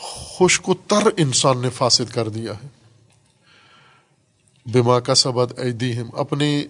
خشک 0.03 0.69
و 0.69 0.75
تر 0.75 1.09
انسان 1.17 1.63
نے 1.63 1.71
فاسد 1.71 2.13
کر 2.13 2.29
دیا 2.29 2.53
ہے۔ 2.53 2.69
بما 4.67 5.01
کا 5.01 5.15
سبد 5.15 5.59
ایدیہم، 5.59 6.07
اپنے 6.13 6.65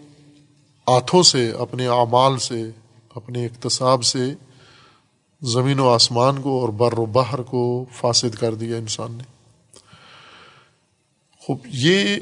ہاتھوں 0.88 1.22
سے، 1.22 1.50
اپنے 1.50 1.86
اعمال 1.86 2.38
سے، 2.38 2.62
اپنے 3.14 3.46
اقتصاب 3.46 4.04
سے 4.04 4.34
زمین 5.42 5.80
و 5.80 5.88
آسمان 5.88 6.42
کو 6.42 6.60
اور 6.60 6.68
بر 6.68 6.98
و 6.98 7.06
بحر 7.06 7.42
کو 7.42 7.84
فاسد 7.92 8.34
کر 8.34 8.54
دیا 8.54 8.76
انسان 8.76 9.12
نے۔ 9.12 9.22
خوب، 11.40 11.58
یہ 11.64 12.16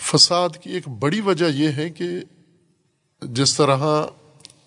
فساد 0.00 0.48
کی 0.60 0.70
ایک 0.70 0.88
بڑی 0.88 1.20
وجہ 1.20 1.46
یہ 1.46 1.68
ہے 1.68 1.90
کہ 1.90 2.04
جس 3.22 3.56
طرح 3.56 4.04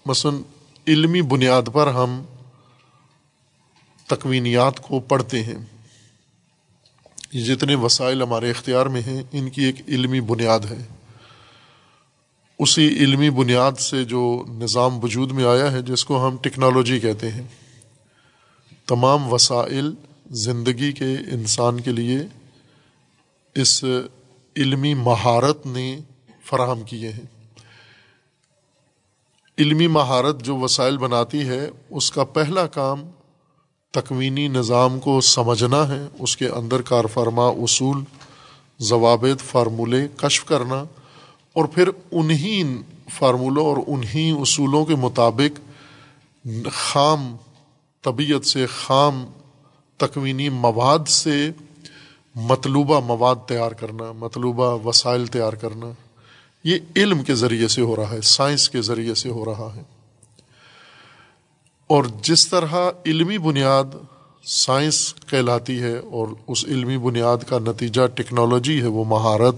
مثلاً 0.06 0.42
علمی 0.88 1.22
بنیاد 1.22 1.62
پر 1.74 1.88
ہم 1.88 2.24
تکوینیات 4.08 4.80
کو 4.80 5.00
پڑھتے 5.00 5.44
ہیں۔ 5.44 5.56
یہ 7.34 7.56
جتنے 7.56 7.76
وسائل 7.76 8.22
ہمارے 8.22 8.50
اختیار 8.50 8.86
میں 8.86 9.02
ہیں، 9.02 9.24
ان 9.32 9.50
کی 9.50 9.64
ایک 9.64 9.76
علمی 9.88 10.22
بنیاد 10.22 10.60
ہے۔ 10.60 10.88
اسی 12.60 12.88
علمی 12.88 13.30
بنیاد 13.30 13.72
سے 13.72 14.06
جو 14.06 14.46
نظام 14.48 15.04
وجود 15.04 15.32
میں 15.32 15.46
آیا 15.46 15.72
ہے، 15.72 15.82
جس 15.82 16.06
کو 16.06 16.28
ہم 16.28 16.38
ٹیکنالوجی 16.38 17.00
کہتے 17.00 17.32
ہیں، 17.32 17.48
تمام 18.86 19.34
وسائل 19.34 19.94
زندگی 20.32 20.92
کے 20.92 21.14
انسان 21.32 21.80
کے 21.80 21.92
لیے 21.92 22.18
اس 23.56 23.86
علمی 24.56 24.94
مہارت 24.94 25.66
نے 25.66 26.00
فراہم 26.46 26.84
کیے 26.84 27.12
ہیں۔ 27.12 27.52
علمی 29.58 29.88
مہارت 29.88 30.44
جو 30.44 30.58
وسائل 30.58 30.98
بناتی 30.98 31.48
ہے، 31.48 31.70
اس 31.90 32.12
کا 32.12 32.24
پہلا 32.24 32.68
کام 32.68 33.10
تکوینی 33.96 34.48
نظام 34.48 35.00
کو 35.00 35.22
سمجھنا 35.22 35.88
ہے، 35.88 36.08
اس 36.20 36.38
کے 36.38 36.48
اندر 36.50 36.82
کار 36.82 37.06
فرما 37.06 37.48
اصول، 37.48 38.04
ضوابط، 38.80 39.44
فارمولے 39.44 40.08
کشف 40.18 40.46
کرنا 40.46 40.84
اور 41.54 41.66
پھر 41.66 41.90
انہیں 42.12 42.78
فارمولوں 43.10 43.66
اور 43.66 43.78
انہیں 43.88 44.32
اصولوں 44.32 44.86
کے 44.86 44.96
مطابق 44.96 45.60
خام، 46.72 47.36
طبیعت 48.02 48.46
سے 48.46 48.66
خام، 48.66 49.26
تکوینی 49.98 50.50
مواد 50.50 51.08
سے 51.08 51.52
مطلوبہ 52.36 53.00
مواد 53.00 53.48
تیار 53.48 53.72
کرنا، 53.72 54.12
مطلوبہ 54.12 54.88
وسائل 54.88 55.26
تیار 55.28 55.54
کرنا، 55.54 55.92
یہ 56.64 56.80
علم 56.96 57.24
کے 57.24 57.36
ذریعے 57.36 57.68
سے 57.68 57.82
ہو 57.82 57.96
رہا 57.96 58.12
ہے، 58.12 58.22
سائنس 58.22 58.70
کے 58.70 58.82
ذریعے 58.82 59.16
سے 59.16 59.30
ہو 59.30 59.46
رہا 59.46 59.70
ہے۔ 59.76 59.95
اور 61.88 62.04
جس 62.22 62.48
طرح 62.48 62.76
علمی 63.06 63.38
بنیاد 63.38 63.96
سائنس 64.44 65.16
کہلاتی 65.28 65.82
ہے 65.82 65.98
اور 65.98 66.28
اس 66.48 66.66
علمی 66.66 66.98
بنیاد 66.98 67.38
کا 67.38 67.60
نتیجہ 67.60 68.08
ٹیکنالوجی 68.08 68.82
ہے، 68.82 68.88
وہ 68.88 69.04
مہارت، 69.06 69.56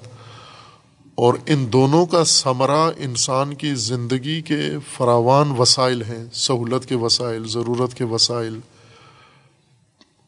اور 1.16 1.34
ان 1.46 1.74
دونوں 1.74 2.06
کا 2.06 2.24
ثمرہ 2.24 2.92
انسان 2.98 3.54
کی 3.54 3.74
زندگی 3.76 4.42
کے 4.42 4.60
فراوان 4.94 5.52
وسائل 5.58 6.02
ہیں، 6.02 6.26
سہولت 6.34 6.86
کے 6.86 6.96
وسائل، 6.96 7.48
ضرورت 7.48 7.94
کے 7.94 8.04
وسائل، 8.04 8.60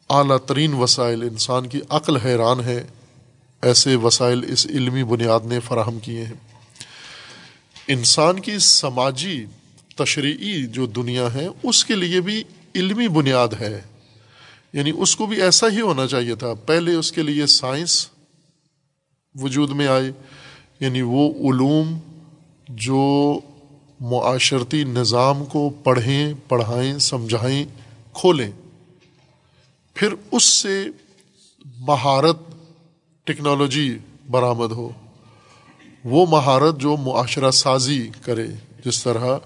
اعلیٰ 0.09 0.37
ترین 0.37 0.73
وسائل۔ 0.73 1.21
انسان 1.21 1.67
کی 1.67 1.79
عقل 1.89 2.17
حیران 2.17 2.59
ہے، 2.59 2.87
ایسے 3.61 3.95
وسائل 3.95 4.43
اس 4.47 4.65
علمی 4.65 5.03
بنیاد 5.03 5.39
نے 5.43 5.59
فراہم 5.59 5.99
کیے 5.99 6.23
ہیں۔ 6.25 6.39
انسان 7.87 8.39
کی 8.39 8.59
سماجی 8.59 9.45
تشریعی 10.03 10.65
جو 10.65 10.85
دنیا 10.85 11.33
ہے، 11.33 11.47
اس 11.63 11.85
کے 11.85 11.95
لیے 11.95 12.21
بھی 12.21 12.43
علمی 12.75 13.07
بنیاد 13.07 13.47
ہے۔ 13.59 13.81
یعنی 14.73 14.91
اس 14.97 15.15
کو 15.15 15.25
بھی 15.25 15.41
ایسا 15.41 15.67
ہی 15.67 15.81
ہونا 15.81 16.07
چاہیے 16.07 16.35
تھا۔ 16.35 16.53
پہلے 16.53 16.93
اس 16.93 17.11
کے 17.11 17.21
لیے 17.23 17.45
سائنس 17.45 18.07
وجود 19.35 19.69
میں 19.69 19.87
آئے۔ 19.87 20.11
یعنی 20.79 21.01
وہ 21.01 21.53
علوم 21.53 21.99
جو 22.69 23.39
معاشرتی 23.99 24.83
نظام 24.83 25.45
کو 25.45 25.69
پڑھیں، 25.69 26.33
پڑھائیں، 26.47 26.97
سمجھائیں، 26.97 27.65
کھولیں۔ 28.13 28.51
پھر 29.93 30.13
اس 30.31 30.43
سے 30.43 30.85
مہارت 31.77 32.37
ٹیکنالوجی 33.23 33.97
برآمد 34.29 34.71
ہو۔ 34.71 34.89
وہ 36.03 36.25
مہارت 36.29 36.79
جو 36.79 36.97
معاشرہ 36.97 37.51
سازی 37.51 38.09
کرے، 38.21 38.47
جس 38.85 39.03
طرح 39.03 39.37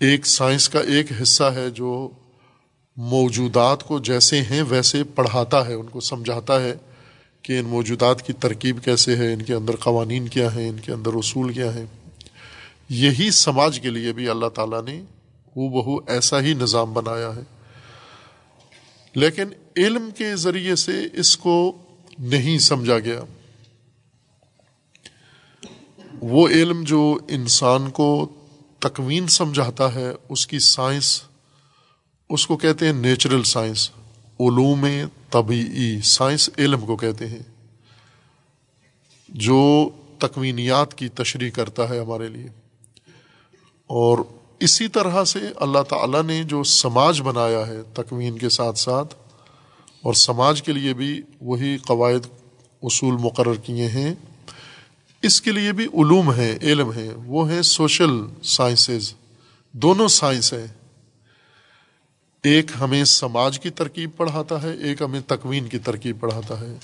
ایک 0.00 0.26
سائنس 0.26 0.68
کا 0.68 0.80
ایک 0.80 1.06
حصہ 1.22 1.44
ہے 1.44 1.70
جو 1.70 2.08
موجودات 2.96 3.84
کو 3.84 3.98
جیسے 3.98 4.42
ہیں 4.42 4.62
ویسے 4.62 5.04
پڑھاتا 5.04 5.66
ہے، 5.66 5.74
ان 5.74 5.88
کو 5.88 6.00
سمجھاتا 6.00 6.62
ہے 6.62 6.74
کہ 7.42 7.58
ان 7.58 7.64
موجودات 7.64 8.26
کی 8.26 8.32
ترکیب 8.32 8.84
کیسے 8.84 9.16
ہے، 9.16 9.32
ان 9.32 9.42
کے 9.42 9.54
اندر 9.54 9.76
قوانین 9.76 10.28
کیا 10.28 10.54
ہیں، 10.54 10.68
ان 10.68 10.76
کے 10.76 10.92
اندر 10.92 11.10
اصول 11.14 11.52
کیا 11.52 11.74
ہیں۔ 11.74 11.86
یہی 12.88 13.30
سماج 13.30 13.80
کے 13.80 13.90
لیے 13.90 14.12
بھی 14.12 14.28
اللہ 14.28 14.46
تعالیٰ 14.46 14.84
نے 14.84 15.00
ہو 15.46 15.68
بہو 15.68 16.12
ایسا 16.12 16.40
ہی 16.40 16.54
نظام 16.54 16.92
بنایا 16.92 17.36
ہے۔ 17.36 17.42
لیکن 19.14 19.44
علم 19.76 20.10
کے 20.18 20.36
ذریعے 20.36 20.76
سے 20.76 20.92
اس 21.12 21.36
کو 21.36 21.76
نہیں 22.18 22.58
سمجھا 22.58 22.98
گیا۔ 22.98 23.20
وہ 26.20 26.48
علم 26.48 26.84
جو 26.84 27.18
انسان 27.28 27.90
کو 27.90 28.28
تکوین 28.80 29.26
سمجھاتا 29.26 29.94
ہے، 29.94 30.10
اس 30.28 30.46
کی 30.46 30.58
سائنس، 30.58 31.22
اس 32.30 32.46
کو 32.46 32.56
کہتے 32.56 32.86
ہیں 32.86 32.92
نیچرل 32.92 33.42
سائنس، 33.42 33.90
علوم 34.40 34.86
طبعی 35.30 36.00
سائنس، 36.00 36.50
علم 36.58 36.80
کو 36.80 36.96
کہتے 36.96 37.26
ہیں، 37.26 37.42
جو 39.28 39.88
تکوینیات 40.18 40.94
کی 40.94 41.08
تشریح 41.08 41.50
کرتا 41.50 41.88
ہے 41.88 41.98
ہمارے 41.98 42.28
لیے۔ 42.28 42.46
اور 43.90 44.18
اسی 44.60 44.88
طرح 44.88 45.24
سے 45.24 45.38
اللہ 45.56 45.82
تعالیٰ 45.88 46.22
نے 46.22 46.42
جو 46.44 46.62
سماج 46.62 47.20
بنایا 47.20 47.66
ہے 47.66 47.82
تکوین 47.94 48.38
کے 48.38 48.48
ساتھ 48.48 48.78
ساتھ، 48.78 49.14
اور 50.02 50.14
سماج 50.14 50.62
کے 50.62 50.72
لیے 50.72 50.94
بھی 50.94 51.22
وہی 51.40 51.76
قواعد 51.78 52.26
اصول 52.82 53.16
مقرر 53.20 53.54
کیے 53.54 53.88
ہیں۔ 53.88 54.14
اس 55.22 55.40
کے 55.40 55.52
لیے 55.52 55.72
بھی 55.72 55.84
علوم 55.84 56.30
ہیں 56.30 56.58
علم 56.62 56.90
ہیں 56.90 57.10
وہ 57.26 57.50
ہیں 57.50 57.62
سوشل 57.62 58.12
سائنسز۔ 58.42 59.14
دونوں 59.72 60.08
سائنس 60.08 60.52
ہیں۔ 60.52 60.66
ایک 62.42 62.66
ہمیں 62.80 63.04
سماج 63.04 63.60
کی 63.60 63.70
ترکیب 63.70 64.10
پڑھاتا 64.16 64.62
ہے، 64.62 64.72
ایک 64.72 65.02
ہمیں 65.02 65.20
تکوین 65.26 65.68
کی 65.68 65.78
ترکیب 65.78 66.20
پڑھاتا 66.20 66.60
ہے۔ 66.60 66.78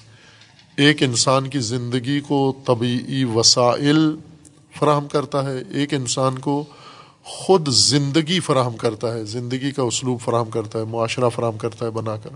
ایک 0.77 1.03
انسان 1.03 1.51
کی 1.51 1.59
زندگی 1.59 2.21
کو 2.21 2.55
طبعی 2.67 3.25
وسائل 3.25 4.17
فراہم 4.79 5.09
کرتا 5.09 5.51
ہے، 5.51 5.63
ایک 5.71 5.95
انسان 5.95 6.39
کو 6.39 6.65
خود 7.23 7.69
زندگی 7.69 8.41
فراہم 8.41 8.77
کرتا 8.77 9.15
ہے، 9.15 9.25
زندگی 9.25 9.71
کا 9.71 9.83
اسلوب 9.83 10.21
فراہم 10.21 10.51
کرتا 10.51 10.79
ہے، 10.79 10.85
معاشرہ 10.85 11.29
فراہم 11.29 11.59
کرتا 11.59 11.87
ہے، 11.87 11.91
بنا 11.91 12.17
کر۔ 12.17 12.31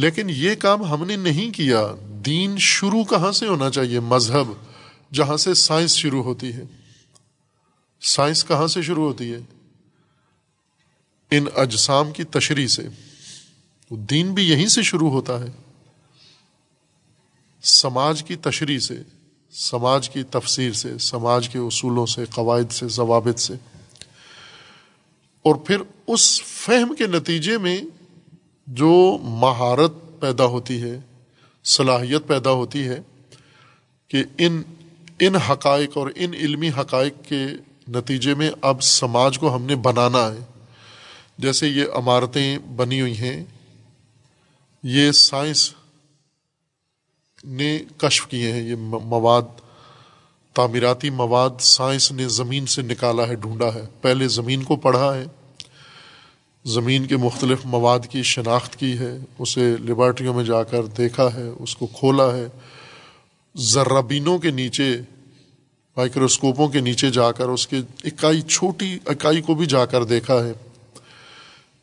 لیکن 0.00 0.30
یہ 0.30 0.54
کام 0.54 0.84
ہم 0.84 1.04
نے 1.04 1.16
نہیں 1.16 1.50
کیا۔ 1.50 1.86
دین 2.26 2.56
شروع 2.58 3.04
کہاں 3.04 3.32
سے 3.32 3.46
ہونا 3.46 3.70
چاہیے؟ 3.70 4.00
مذہب، 4.00 4.52
جہاں 5.14 5.36
سے 5.36 5.54
سائنس 5.54 5.94
شروع 5.94 6.22
ہوتی 6.22 6.52
ہے۔ 6.52 6.62
سائنس 8.00 8.44
کہاں 8.44 8.66
سے 8.66 8.82
شروع 8.82 9.06
ہوتی 9.06 9.32
ہے؟ 9.32 9.38
ان 11.30 11.44
اجسام 11.56 12.12
کی 12.12 12.24
تشریح 12.24 12.66
سے۔ 12.66 12.82
دین 13.90 14.34
بھی 14.34 14.50
یہیں 14.50 14.66
سے 14.66 14.82
شروع 14.82 15.10
ہوتا 15.10 15.40
ہے۔ 15.40 15.46
سماج 17.62 18.22
کی 18.22 18.36
تشریح 18.36 18.78
سے، 18.78 18.94
سماج 19.52 20.10
کی 20.10 20.22
تفسیر 20.22 20.72
سے، 20.72 20.98
سماج 20.98 21.48
کے 21.48 21.58
اصولوں 21.58 22.06
سے، 22.06 22.24
قواعد 22.30 22.72
سے، 22.72 22.88
ضوابط 22.88 23.40
سے۔ 23.40 23.54
اور 25.42 25.54
پھر 25.54 25.76
اس 26.06 26.42
فہم 26.42 26.94
کے 26.94 27.06
نتیجے 27.06 27.58
میں 27.58 27.82
جو 28.70 29.18
مہارت 29.22 29.92
پیدا 30.20 30.44
ہوتی 30.44 30.82
ہے، 30.82 31.00
صلاحیت 31.64 32.26
پیدا 32.26 32.50
ہوتی 32.50 32.88
ہے 32.88 33.00
کہ 34.08 34.24
ان 34.38 34.62
ان 35.18 35.36
حقائق 35.36 35.96
اور 35.96 36.10
ان 36.16 36.34
علمی 36.34 36.68
حقائق 36.68 37.28
کے 37.28 37.46
نتیجے 37.88 38.34
میں 38.34 38.50
اب 38.62 38.82
سماج 38.82 39.38
کو 39.38 39.54
ہم 39.54 39.62
نے 39.62 39.76
بنانا 39.76 40.32
ہے۔ 40.32 40.38
جیسے 41.38 41.68
یہ 41.68 41.84
عمارتیں 41.94 42.58
بنی 42.58 43.00
ہوئی 43.00 43.18
ہیں، 43.18 43.44
یہ 44.82 45.12
سائنس 45.12 45.74
نے 47.44 47.78
کشف 47.96 48.26
کیے 48.26 48.52
ہیں، 48.52 48.62
یہ 48.62 48.74
مواد، 49.04 49.42
تعمیراتی 50.54 51.10
مواد 51.10 51.60
سائنس 51.60 52.12
نے 52.12 52.28
زمین 52.28 52.66
سے 52.66 52.82
نکالا 52.82 53.28
ہے، 53.28 53.34
ڈھونڈا 53.34 53.74
ہے۔ 53.74 53.84
پہلے 54.00 54.28
زمین 54.28 54.62
کو 54.62 54.76
پڑھا 54.76 55.14
ہے 55.14 55.24
زمین 56.64 57.06
کے 57.06 57.16
مختلف 57.16 57.58
مواد 57.64 58.00
کی 58.10 58.22
شناخت 58.22 58.76
کی 58.76 58.98
ہے، 58.98 59.18
اسے 59.38 59.76
لیبارٹریوں 59.80 60.34
میں 60.34 60.44
جا 60.44 60.62
کر 60.62 60.86
دیکھا 60.86 61.34
ہے، 61.34 61.48
اس 61.58 61.76
کو 61.76 61.86
کھولا 61.86 62.36
ہے۔ 62.36 62.46
ذرابینوں 63.56 64.38
کے 64.38 64.50
نیچے، 64.50 64.96
مائکروسکوپوں 65.96 66.68
کے 66.68 66.80
نیچے 66.80 67.10
جا 67.10 67.32
کر 67.32 67.48
اس 67.48 67.66
کے 67.66 67.76
اکائی 68.04 68.42
چھوٹی 68.42 68.98
اکائی 69.06 69.40
کو 69.40 69.54
بھی 69.54 69.66
جا 69.66 69.86
کر 69.86 70.04
دیکھا 70.04 70.44
ہے۔ 70.46 70.52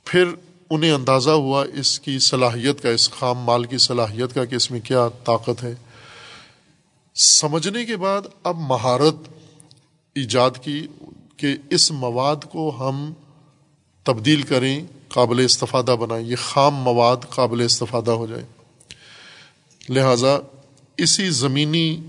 پھر 0.04 0.26
انہیں 0.70 0.92
اندازہ 0.92 1.30
ہوا 1.30 1.66
اس 1.74 2.00
کی 2.00 2.20
صلاحیت 2.20 2.84
کا، 2.84 2.90
اس 2.90 3.12
خام 3.12 3.38
مال 3.38 3.64
کی 3.64 3.78
صلاحیت 3.78 4.36
کا 4.36 4.46
کہ 4.46 4.56
اس 4.56 4.72
میں 4.72 4.80
کیا 4.80 5.08
طاقت 5.24 5.64
ہے۔ 5.64 5.76
سمجھنے 7.16 7.86
کے 7.86 7.98
بعد 7.98 8.22
اب 8.44 8.56
مہارت 8.60 9.16
ایجاد 10.16 10.52
کی 10.62 10.88
کہ 11.38 11.48
اس 11.70 11.92
مواد 11.92 12.36
کو 12.52 12.90
ہم 12.90 13.14
تبدیل 14.08 14.42
کریں، 14.42 14.86
قابل 15.08 15.46
استفادہ 15.46 15.96
بنائیں، 16.00 16.28
یہ 16.28 16.36
خام 16.36 16.76
مواد 16.76 17.18
قابل 17.30 17.62
استفادہ 17.62 18.12
ہو 18.12 18.28
جائے۔ 18.28 18.44
لہٰذا 19.90 20.38
اسی 20.98 21.30
زمینی 21.30 22.02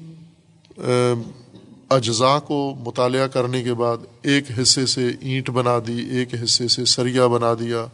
اجزاء 1.91 2.39
کو 2.39 2.75
مطالعہ 2.87 3.27
کرنے 3.27 3.63
کے 3.63 3.75
بعد 3.75 3.97
ایک 4.23 4.45
حصے 4.63 4.87
سے 4.87 5.11
اینٹ 5.21 5.51
بنا 5.51 5.79
دی، 5.87 6.09
ایک 6.09 6.29
حصے 6.45 6.69
سے 6.69 6.85
سریا 6.85 7.27
بنا 7.27 7.55
دیا، 7.55 7.87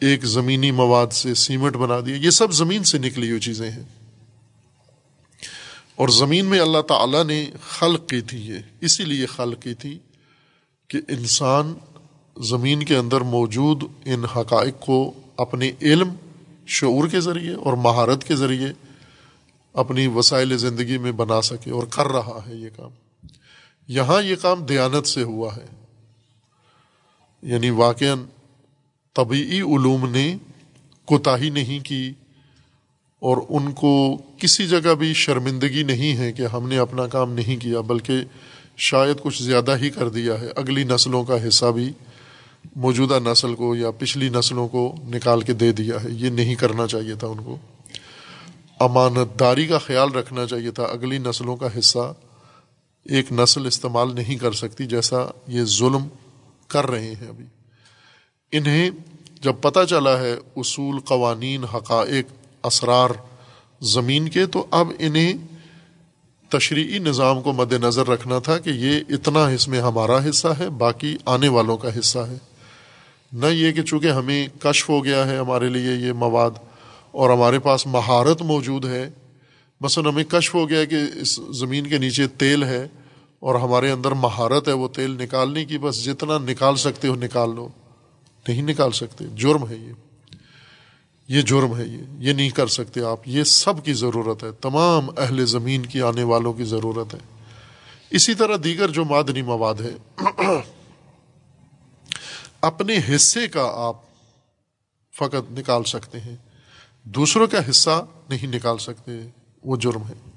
ایک 0.00 0.24
زمینی 0.24 0.70
مواد 0.70 1.06
سے 1.12 1.34
سیمنٹ 1.34 1.76
بنا 1.76 2.00
دیا۔ 2.06 2.16
یہ 2.16 2.30
سب 2.30 2.52
زمین 2.52 2.84
سے 2.84 2.98
نکلی 2.98 3.28
ہوئی 3.28 3.40
چیزیں 3.40 3.70
ہیں۔ 3.70 3.82
اور 5.96 6.08
زمین 6.08 6.44
میں 6.44 6.60
اللہ 6.60 6.82
تعالیٰ 6.82 7.24
نے 7.24 7.50
خلق 7.68 8.08
کی 8.08 8.20
تھی 8.20 8.38
یہ، 8.38 8.58
اسی 8.80 9.04
لیے 9.04 9.26
خلق 9.26 9.62
کی 9.62 9.74
تھی 9.74 9.98
کہ 10.88 11.00
انسان 11.08 11.74
زمین 12.40 12.82
کے 12.82 12.96
اندر 12.96 13.20
موجود 13.20 13.82
ان 14.04 14.24
حقائق 14.24 14.80
کو 14.80 15.12
اپنے 15.36 15.72
علم، 15.82 16.08
شعور 16.66 17.08
کے 17.08 17.20
ذریعے 17.20 17.54
اور 17.54 17.72
مہارت 17.72 18.24
کے 18.24 18.36
ذریعے 18.36 18.68
اپنی 19.72 20.06
وسائل 20.06 20.58
زندگی 20.58 20.98
میں 20.98 21.12
بنا 21.12 21.40
سکے 21.40 21.70
اور 21.70 21.82
کر 21.82 22.06
رہا 22.06 22.40
ہے 22.48 22.54
یہ 22.54 22.68
کام۔ 22.76 22.90
یہاں 23.88 24.22
یہ 24.22 24.36
کام 24.36 24.64
دیانت 24.64 25.06
سے 25.06 25.22
ہوا 25.22 25.56
ہے۔ 25.56 25.66
یعنی 27.42 27.70
واقع 27.70 28.14
طبعی 29.14 29.60
علوم 29.60 30.10
نے 30.10 30.36
کوتاہی 31.04 31.50
نہیں 31.50 31.84
کی 31.84 32.12
اور 33.20 33.36
ان 33.48 33.72
کو 33.72 34.18
کسی 34.38 34.68
جگہ 34.68 34.94
بھی 34.94 35.14
شرمندگی 35.14 35.82
نہیں 35.82 36.16
ہے 36.16 36.32
کہ 36.32 36.42
ہم 36.42 36.68
نے 36.68 36.78
اپنا 36.78 37.06
کام 37.06 37.32
نہیں 37.32 37.62
کیا، 37.62 37.80
بلکہ 37.80 38.14
شاید 38.76 39.16
کچھ 39.22 39.42
زیادہ 39.42 39.76
ہی 39.76 39.90
کر 39.90 40.08
دیا 40.08 40.40
ہے۔ 40.40 40.48
اگلی 40.56 40.84
نسلوں 40.84 41.24
کا 41.24 41.48
حصہ 41.48 41.66
بھی 41.66 41.92
موجودہ 42.76 43.18
نسل 43.24 43.54
کو 43.54 43.76
یا 43.76 43.90
پچھلی 43.90 44.28
نسلوں 44.28 44.68
کو 44.68 44.94
نکال 45.04 45.40
کے 45.40 45.52
دے 45.52 45.72
دیا 45.72 46.04
ہے۔ 46.04 46.08
یہ 46.10 46.30
نہیں 46.30 46.54
کرنا 46.54 46.86
چاہیے 46.86 47.14
تھا 47.14 47.26
ان 47.26 47.44
کو۔ 47.44 47.56
امانت 48.80 49.40
داری 49.40 49.66
کا 49.66 49.78
خیال 49.78 50.12
رکھنا 50.12 50.46
چاہیے 50.46 50.70
تھا۔ 50.70 50.82
اگلی 50.82 51.18
نسلوں 51.18 51.56
کا 51.56 51.78
حصہ 51.78 52.14
ایک 53.04 53.32
نسل 53.32 53.66
استعمال 53.66 54.14
نہیں 54.14 54.36
کر 54.36 54.52
سکتی 54.52 54.86
جیسا 54.86 55.16
یہ 55.48 55.64
ظلم 55.64 56.08
کر 56.68 56.90
رہے 56.90 57.06
ہیں 57.06 57.28
ابھی۔ 57.28 57.44
انہیں 58.52 58.90
جب 59.42 59.54
پتہ 59.60 59.78
چلا 59.88 60.18
ہے 60.18 60.32
اصول، 60.56 61.00
قوانین، 61.00 61.64
حقائق، 61.64 62.26
اسرار 62.62 63.10
زمین 63.80 64.28
کے، 64.28 64.46
تو 64.46 64.66
اب 64.70 64.88
انہیں 64.98 65.32
تشریعی 66.48 66.98
نظام 66.98 67.42
کو 67.42 67.52
مد 67.52 67.72
نظر 67.72 68.08
رکھنا 68.08 68.38
تھا 68.38 68.58
کہ 68.58 68.70
یہ 68.70 69.00
اتنا 69.08 69.46
اس 69.46 69.68
میں 69.68 69.80
ہمارا 69.80 70.28
حصہ 70.30 70.48
ہے، 70.58 70.68
باقی 70.68 71.16
آنے 71.24 71.48
والوں 71.48 71.76
کا 71.76 71.98
حصہ 71.98 72.18
ہے۔ 72.18 72.51
نہ 73.32 73.46
یہ 73.46 73.72
کہ 73.72 73.82
چونکہ 73.82 74.06
ہمیں 74.06 74.48
کشف 74.60 74.88
ہو 74.88 75.04
گیا 75.04 75.28
ہے 75.28 75.36
ہمارے 75.36 75.68
لیے 75.68 76.06
یہ 76.06 76.12
مواد 76.12 76.50
اور 77.10 77.30
ہمارے 77.30 77.58
پاس 77.58 77.86
مہارت 77.86 78.42
موجود 78.42 78.84
ہے، 78.84 79.10
مثلاً 79.80 80.12
ہمیں 80.12 80.24
کشف 80.24 80.54
ہو 80.54 80.68
گیا 80.68 80.84
کہ 80.84 80.96
اس 81.20 81.40
زمین 81.50 81.86
کے 81.86 81.98
نیچے 81.98 82.26
تیل 82.26 82.64
ہے 82.64 82.88
اور 83.40 83.54
ہمارے 83.54 83.90
اندر 83.90 84.12
مہارت 84.12 84.68
ہے 84.68 84.72
وہ 84.72 84.88
تیل 84.88 85.10
نکالنے 85.10 85.64
کی، 85.64 85.78
بس 85.78 86.04
جتنا 86.04 86.38
نکال 86.38 86.76
سکتے 86.76 87.08
ہو 87.08 87.14
نکال 87.14 87.54
لو۔ 87.54 87.68
نہیں 88.48 88.62
نکال 88.62 88.90
سکتے، 88.90 89.24
جرم 89.36 89.68
ہے 89.68 89.76
یہ۔ 89.76 89.92
یہ 91.28 91.42
جرم 91.42 91.76
ہے 91.76 91.84
یہ 91.84 91.98
یہ 92.18 92.32
نہیں 92.32 92.50
کر 92.50 92.66
سکتے 92.66 93.00
آپ۔ 93.00 93.20
یہ 93.26 93.44
سب 93.44 93.84
کی 93.84 93.92
ضرورت 93.92 94.44
ہے، 94.44 94.48
تمام 94.60 95.06
اہل 95.16 95.46
زمین 95.46 95.86
کی 95.86 96.02
آنے 96.02 96.22
والوں 96.22 96.52
کی 96.52 96.64
ضرورت 96.64 97.14
ہے۔ 97.14 97.20
اسی 98.10 98.34
طرح 98.34 98.56
دیگر 98.64 98.88
جو 98.88 99.04
معدنی 99.04 99.42
مواد 99.42 99.74
ہے 99.74 100.22
اپنے 102.62 102.96
حصے 103.14 103.48
کا 103.48 103.72
آپ 103.74 103.96
فقط 105.18 105.58
نکال 105.58 105.84
سکتے 105.84 106.20
ہیں۔ 106.20 106.36
دوسروں 107.04 107.46
کا 107.46 107.70
حصہ 107.70 108.06
نہیں 108.28 108.46
نکال 108.46 108.78
سکتے، 108.78 109.12
وہ 109.64 109.76
جرم 109.76 110.02
ہے۔ 110.08 110.30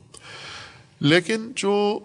لیکن 1.00 1.52
جو 1.56 2.00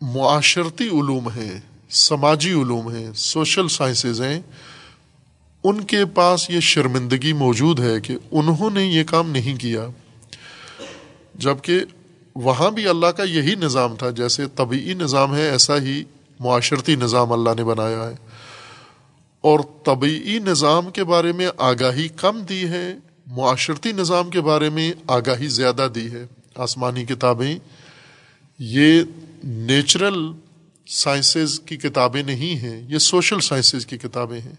معاشرتی 0.00 0.84
علوم 0.84 1.28
ہیں، 1.28 1.60
سماجی 1.90 2.50
علوم 2.50 2.88
ہیں، 2.88 3.12
سوشل 3.12 3.68
سائنسز 3.68 4.22
ہیں، 4.22 4.40
ان 5.64 5.84
کے 5.84 6.04
پاس 6.04 6.50
یہ 6.50 6.60
شرمندگی 6.60 7.32
موجود 7.32 7.80
ہے 7.80 8.00
کہ 8.00 8.16
انہوں 8.30 8.70
نے 8.70 8.84
یہ 8.84 9.04
کام 9.04 9.30
نہیں 9.30 9.56
کیا۔ 9.56 9.86
جبکہ 11.34 11.80
وہاں 12.34 12.70
بھی 12.70 12.88
اللہ 12.88 13.06
کا 13.06 13.22
یہی 13.22 13.54
نظام 13.54 13.96
تھا، 13.96 14.10
جیسے 14.10 14.46
طبعی 14.46 14.94
نظام 14.94 15.36
ہے، 15.36 15.50
ایسا 15.50 15.76
ہی 15.76 16.04
معاشرتی 16.40 16.94
نظام 16.94 17.32
اللہ 17.32 17.50
نے 17.56 17.64
بنایا 17.64 18.10
ہے۔ 18.10 18.33
اور 19.44 19.60
طبعی 19.84 20.38
نظام 20.38 20.90
کے 20.90 21.04
بارے 21.04 21.32
میں 21.32 21.48
آگاہی 21.56 22.08
کم 22.08 22.42
دی 22.42 22.64
ہے، 22.64 22.94
معاشرتی 23.26 23.92
نظام 23.92 24.30
کے 24.30 24.40
بارے 24.40 24.70
میں 24.70 24.92
آگاہی 25.06 25.46
زیادہ 25.46 25.88
دی 25.94 26.10
ہے۔ 26.10 26.26
آسمانی 26.54 27.04
کتابیں، 27.04 27.58
یہ 28.58 29.02
نیچرل 29.44 30.32
سائنسز 30.86 31.60
کی 31.60 31.76
کتابیں 31.76 32.22
نہیں 32.22 32.54
ہیں، 32.56 32.82
یہ 32.88 32.98
سوشل 32.98 33.40
سائنسز 33.40 33.86
کی 33.86 33.98
کتابیں 33.98 34.40
ہیں۔ 34.40 34.54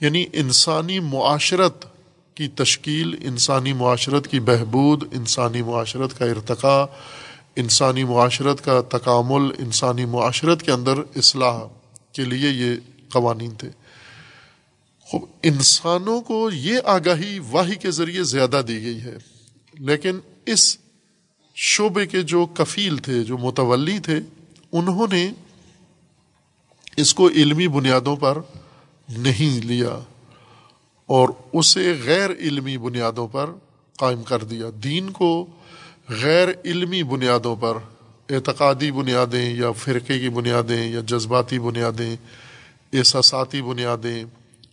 یعنی 0.00 0.26
انسانی 0.32 1.00
معاشرت 1.00 1.84
کی 2.34 2.48
تشکیل، 2.48 3.16
انسانی 3.22 3.72
معاشرت 3.72 4.28
کی 4.28 4.40
بہبود، 4.40 5.04
انسانی 5.12 5.62
معاشرت 5.62 6.18
کا 6.18 6.24
ارتقاء، 6.24 6.84
انسانی 7.56 8.04
معاشرت 8.04 8.64
کا 8.64 8.80
تکامل، 8.88 9.52
انسانی 9.58 10.04
معاشرت 10.04 10.62
کے 10.62 10.72
اندر 10.72 10.94
اصلاح 11.16 11.60
کے 12.12 12.24
لیے 12.24 12.50
یہ 12.50 12.76
قوانین 13.12 13.50
تھے۔ 13.50 13.87
خوب 15.10 15.24
انسانوں 15.42 16.20
کو 16.20 16.50
یہ 16.50 16.78
آگاہی 16.84 17.38
واہی 17.50 17.74
کے 17.74 17.90
ذریعے 17.90 18.22
زیادہ 18.22 18.62
دی 18.68 18.82
گئی 18.82 19.00
ہے۔ 19.00 19.16
لیکن 19.74 20.18
اس 20.46 20.78
شعبے 21.54 22.06
کے 22.06 22.22
جو 22.22 22.46
کفیل 22.46 22.96
تھے، 22.96 23.24
جو 23.24 23.38
متولی 23.38 23.98
تھے، 23.98 24.20
انہوں 24.72 25.06
نے 25.12 25.30
اس 26.96 27.14
کو 27.14 27.28
علمی 27.28 27.68
بنیادوں 27.68 28.16
پر 28.16 28.38
نہیں 29.08 29.66
لیا 29.66 29.98
اور 31.06 31.28
اسے 31.52 31.94
غیر 32.04 32.30
علمی 32.30 32.78
بنیادوں 32.78 33.28
پر 33.28 33.50
قائم 33.98 34.22
کر 34.22 34.44
دیا۔ 34.44 34.66
دین 34.84 35.10
کو 35.10 35.46
غیر 36.08 36.48
علمی 36.64 37.02
بنیادوں 37.02 37.56
پر، 37.56 37.78
اعتقادی 38.28 38.90
بنیادیں 38.90 39.54
یا 39.54 39.72
فرقے 39.72 40.18
کی 40.18 40.28
بنیادیں 40.28 40.92
یا 40.92 41.00
جذباتی 41.06 41.58
بنیادیں، 41.58 42.16
احساساتی 42.92 43.62
بنیادیں 43.62 44.24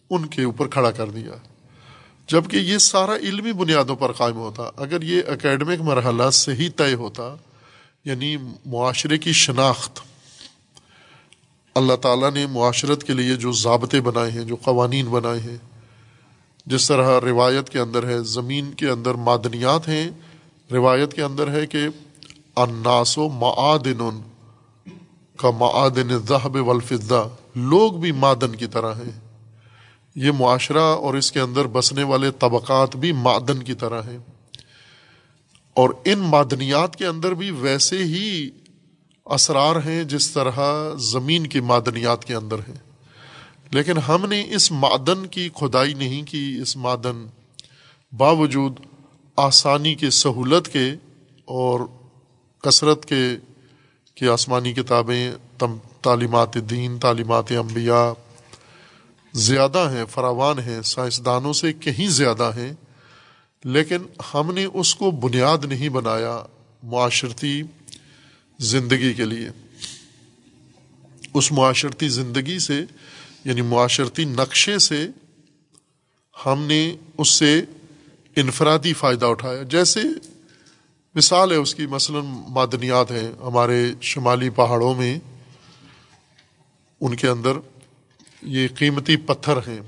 ان 0.10 0.26
کے 0.26 0.44
اوپر 0.44 0.68
کھڑا 0.68 0.92
کر 0.92 1.10
دیا۔ 1.10 1.32
جبکہ 2.28 2.58
یہ 2.58 2.78
سارا 2.78 3.16
علمی 3.16 3.54
بنیادوں 3.54 3.96
پر 3.96 4.12
قائم 4.12 4.36
ہوتا، 4.36 4.64
اگر 4.78 5.02
یہ 5.02 5.22
اکیڈمک 5.28 5.82
مرحلہ 5.82 6.30
صحیح 6.30 6.70
طے 6.76 6.94
ہوتا 6.94 7.36
یعنی 8.06 8.38
معاشرے 8.66 9.18
کی 9.18 9.32
شناخت، 9.32 10.00
اللہ 11.76 11.96
تعالیٰ 11.96 12.32
نے 12.32 12.48
معاشرت 12.48 13.04
کے 13.04 13.14
لیے 13.14 13.36
جو 13.36 13.52
ضابطے 13.52 14.02
بنائے 14.02 14.32
ہیں، 14.32 14.42
جو 14.42 14.56
قوانین 14.56 15.06
بنائے 15.06 15.40
ہیں، 15.40 15.58
جس 16.66 16.88
طرح 16.88 17.20
روایت 17.22 17.70
کے 17.70 17.80
اندر 17.80 18.08
ہے، 18.08 18.20
زمین 18.20 18.72
کے 18.72 18.90
اندر 18.90 19.14
معدنیات 19.14 19.88
ہیں، 19.88 20.10
روایت 20.72 21.14
کے 21.14 21.22
اندر 21.22 21.52
ہے 21.52 21.66
کہ 21.66 21.88
اناس 22.56 23.18
و 23.18 23.30
معدن 23.30 24.22
کا 25.38 25.50
معدن 25.52 26.18
ذہب 26.28 26.56
والفضہ، 26.56 27.30
لوگ 27.56 27.94
بھی 27.94 28.12
معدن 28.12 28.56
کی 28.56 28.68
طرح 28.68 28.94
ہیں۔ 28.94 29.25
یہ 30.16 30.32
معاشرہ 30.32 30.80
اور 30.80 31.14
اس 31.14 31.32
کے 31.32 31.40
اندر 31.40 31.68
بسنے 31.68 32.04
والے 32.04 32.32
طبقات 32.32 32.96
بھی 32.96 33.12
معدن 33.12 33.64
کی 33.64 33.74
طرح 33.74 34.02
ہیں۔ 34.02 34.18
اور 35.74 35.90
ان 36.06 36.20
معدنیات 36.20 36.96
کے 36.96 37.06
اندر 37.06 37.34
بھی 37.34 37.52
ویسے 37.52 37.98
ہی 37.98 38.50
اسرار 39.26 39.76
ہیں 39.76 40.04
جس 40.04 40.32
طرح 40.32 40.60
زمین 40.98 41.48
کی 41.48 41.60
معدنیات 41.60 42.26
کے 42.26 42.36
اندر 42.36 42.60
ہیں۔ 42.60 42.76
لیکن 43.72 43.98
ہم 43.98 44.26
نے 44.26 44.56
اس 44.56 44.72
معدن 44.72 45.26
کی 45.26 45.50
کھدائی 45.50 45.94
نہیں 45.94 46.24
کی، 46.24 46.60
اس 46.62 46.78
معدن 46.78 47.28
باوجود 48.18 48.80
آسانی 49.36 49.96
کے 49.96 50.10
سہولت 50.10 50.68
کے 50.68 50.92
اور 51.46 51.80
کثرت 52.64 53.06
کے، 53.06 53.38
کہ 54.16 54.26
آسمانی 54.26 54.74
کتابیں 54.74 55.32
تعلیمات 56.02 56.54
دین، 56.54 57.00
تعلیمات 57.00 57.52
انبیاء 57.52 58.25
زیادہ 59.36 59.90
ہیں، 59.94 60.06
فراوان 60.06 60.60
ہیں، 60.60 60.82
سائنسدانوں 60.82 61.54
سے 61.54 61.74
کہیں 61.74 62.08
زیادہ 62.08 62.52
ہیں، 62.56 62.74
لیکن 63.64 63.98
ہم 64.34 64.52
نے 64.54 64.66
اس 64.66 64.96
کو 64.96 65.12
بنیاد 65.12 65.58
نہیں 65.66 65.90
بنایا 65.90 66.44
معاشرتی 66.84 67.62
زندگی 68.60 69.14
کے 69.14 69.26
لیے۔ 69.26 69.50
اس 71.34 71.52
معاشرتی 71.52 72.08
زندگی 72.08 72.60
سے 72.60 72.86
یعنی 73.46 73.62
معاشرتی 73.62 74.26
نقشے 74.26 74.80
سے 74.80 75.08
ہم 76.46 76.62
نے 76.62 76.96
اس 77.18 77.30
سے 77.30 77.62
انفرادی 78.36 78.94
فائدہ 78.94 79.26
اٹھایا۔ 79.26 79.64
جیسے 79.64 80.00
مثال 81.16 81.52
ہے، 81.52 81.56
اس 81.56 81.76
کی 81.76 81.86
مثلا 81.86 82.20
معدنیات 82.50 83.12
ہیں۔ 83.12 83.32
ہمارے 83.44 83.94
شمالی 84.02 84.50
پہاڑوں 84.50 84.96
میں 84.96 85.20
ان 87.02 87.16
کے 87.16 87.28
اندر 87.28 87.52
یہ 88.46 88.68
قیمتی 88.76 89.16
پتھر 89.16 89.58
ہیں، 89.58 89.82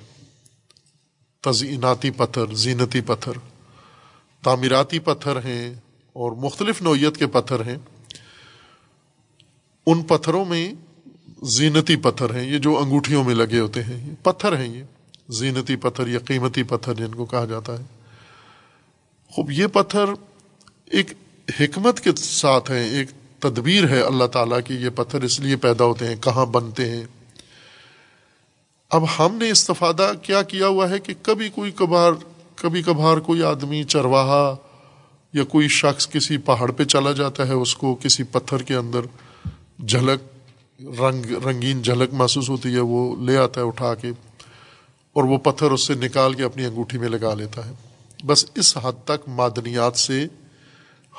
تزئیناتی 1.41 2.11
پتھر، 2.11 2.53
زینتی 2.53 3.01
پتھر، 3.01 3.31
تعمیراتی 4.43 4.99
پتھر 4.99 5.35
ہیں 5.35 5.73
اور 6.13 6.31
مختلف 6.31 6.81
نوعیت 6.81 7.17
کے 7.17 7.27
پتھر 7.27 7.59
ہیں۔ 7.59 7.77
ان 9.85 10.03
پتھروں 10.03 10.45
میں 10.45 10.73
زینتی 11.43 11.95
پتھر 11.95 12.35
ہیں، 12.35 12.53
یہ 12.53 12.57
جو 12.57 12.77
انگوٹھیوں 12.77 13.23
میں 13.23 13.35
لگے 13.35 13.59
ہوتے 13.59 13.83
ہیں 13.83 14.15
پتھر 14.23 14.57
ہیں 14.57 14.77
یہ۔ 14.77 14.83
زینتی 15.29 15.75
پتھر 15.75 16.07
یا 16.07 16.19
قیمتی 16.19 16.63
پتھر 16.63 16.93
جن 16.93 17.15
کو 17.15 17.25
کہا 17.25 17.45
جاتا 17.45 17.79
ہے۔ 17.79 17.83
خوب، 19.31 19.51
یہ 19.51 19.67
پتھر 19.67 20.05
ایک 20.85 21.13
حکمت 21.59 21.99
کے 21.99 22.09
ساتھ 22.15 22.71
ہیں، 22.71 22.89
ایک 22.89 23.07
تدبیر 23.39 23.89
ہے 23.89 24.01
اللہ 24.01 24.25
تعالیٰ 24.25 24.59
کی، 24.65 24.73
یہ 24.73 24.89
پتھر 24.95 25.21
اس 25.21 25.39
لیے 25.39 25.55
پیدا 25.55 25.83
ہوتے 25.83 26.07
ہیں، 26.07 26.15
کہاں 26.15 26.45
بنتے 26.45 26.89
ہیں۔ 26.89 27.05
اب 28.91 29.03
ہم 29.19 29.35
نے 29.35 29.49
استفادہ 29.51 30.11
کیا 30.21 30.41
کیا 30.41 30.67
ہوا 30.67 30.89
ہے 30.89 30.99
کہ 30.99 31.13
کبھی 31.21 31.49
کوئی 31.49 31.71
کبھار 31.71 32.11
کبھی 32.55 32.81
کبھار 32.83 33.17
کوئی 33.17 33.43
آدمی 33.43 33.83
چرواہا 33.83 34.55
یا 35.33 35.43
کوئی 35.43 35.67
شخص 35.67 36.09
کسی 36.09 36.37
پہاڑ 36.37 36.71
پہ 36.71 36.83
چلا 36.83 37.11
جاتا 37.11 37.47
ہے، 37.47 37.53
اس 37.53 37.75
کو 37.75 37.95
کسی 37.95 38.23
پتھر 38.23 38.61
کے 38.61 38.75
اندر 38.75 38.99
جھلک 39.87 40.21
رنگ 41.01 41.25
رنگین 41.45 41.81
جھلک 41.81 42.13
محسوس 42.13 42.49
ہوتی 42.49 42.73
ہے، 42.73 42.79
وہ 42.79 43.15
لے 43.25 43.37
آتا 43.37 43.61
ہے 43.61 43.65
اٹھا 43.65 43.95
کے 43.95 44.11
اور 45.13 45.23
وہ 45.23 45.37
پتھر 45.37 45.71
اس 45.71 45.87
سے 45.87 45.93
نکال 45.93 46.33
کے 46.33 46.43
اپنی 46.43 46.65
انگوٹھی 46.65 46.97
میں 46.97 47.09
لگا 47.09 47.33
لیتا 47.33 47.65
ہے۔ 47.65 47.71
بس 48.25 48.45
اس 48.55 48.77
حد 48.77 49.05
تک 49.05 49.27
معدنیات 49.27 49.97
سے 49.97 50.27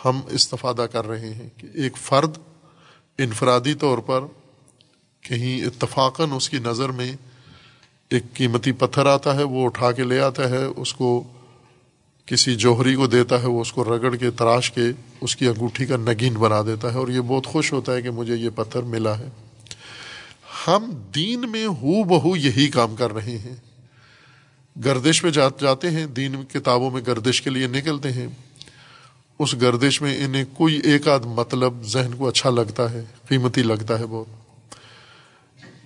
ہم 0.04 0.20
استفادہ 0.28 0.86
کر 0.92 1.08
رہے 1.08 1.34
ہیں 1.34 1.48
کہ 1.56 1.68
ایک 1.74 1.96
فرد 1.96 2.38
انفرادی 3.18 3.74
طور 3.74 3.98
پر 3.98 4.20
کہیں 5.20 5.64
اتفاقاً 5.64 6.30
اس 6.32 6.48
کی 6.50 6.58
نظر 6.58 6.88
میں 6.88 7.12
ایک 8.10 8.22
قیمتی 8.34 8.72
پتھر 8.72 9.06
آتا 9.06 9.36
ہے، 9.36 9.42
وہ 9.42 9.64
اٹھا 9.64 9.92
کے 9.92 10.02
لے 10.02 10.20
آتا 10.20 10.50
ہے، 10.50 10.64
اس 10.64 10.94
کو 10.94 11.24
کسی 12.26 12.54
جوہری 12.54 12.94
کو 12.94 13.06
دیتا 13.06 13.42
ہے، 13.42 13.46
وہ 13.46 13.60
اس 13.60 13.72
کو 13.72 13.84
رگڑ 13.84 14.16
کے، 14.16 14.30
تراش 14.30 14.70
کے، 14.70 14.82
اس 15.20 15.36
کی 15.36 15.46
انگوٹھی 15.46 15.86
کا 15.86 15.96
نگین 15.96 16.34
بنا 16.34 16.62
دیتا 16.62 16.92
ہے 16.92 16.98
اور 16.98 17.08
یہ 17.08 17.20
بہت 17.20 17.46
خوش 17.46 17.72
ہوتا 17.72 17.94
ہے 17.94 18.02
کہ 18.02 18.10
مجھے 18.10 18.36
یہ 18.36 18.50
پتھر 18.54 18.82
ملا 18.82 19.18
ہے۔ 19.18 19.28
ہم 20.66 20.90
دین 21.14 21.50
میں 21.50 21.66
ہو 21.66 22.04
بہو 22.04 22.36
یہی 22.36 22.68
کام 22.68 22.96
کر 22.96 23.12
رہے 23.12 23.38
ہیں۔ 23.38 23.56
گردش 24.84 25.24
میں 25.24 25.30
جاتے 25.30 25.90
ہیں، 25.90 26.06
دین 26.06 26.36
کتابوں 26.52 26.90
میں 26.90 27.02
گردش 27.06 27.42
کے 27.42 27.50
لیے 27.50 27.66
نکلتے 27.66 28.12
ہیں۔ 28.12 28.26
اس 29.38 29.54
گردش 29.54 30.02
میں 30.02 30.24
انہیں 30.24 30.44
کوئی 30.54 30.80
ایک 30.84 31.08
آدھ 31.08 31.26
مطلب 31.26 31.74
ذہن 31.82 32.10
کو 32.18 32.28
اچھا 32.28 32.50
لگتا 32.50 32.92
ہے، 32.92 33.04
قیمتی 33.28 33.62
لگتا 33.62 33.98
ہے 33.98 34.06
بہت۔ 34.06 34.37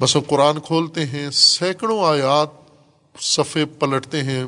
بس 0.01 0.17
وہ 0.17 0.21
قرآن 0.21 0.61
کھولتے 0.61 1.07
ہیں، 1.07 1.31
سینکڑوں 1.31 2.05
آیات 2.05 2.49
صفحے 3.21 3.65
پلٹتے 3.65 4.23
ہیں، 4.23 4.45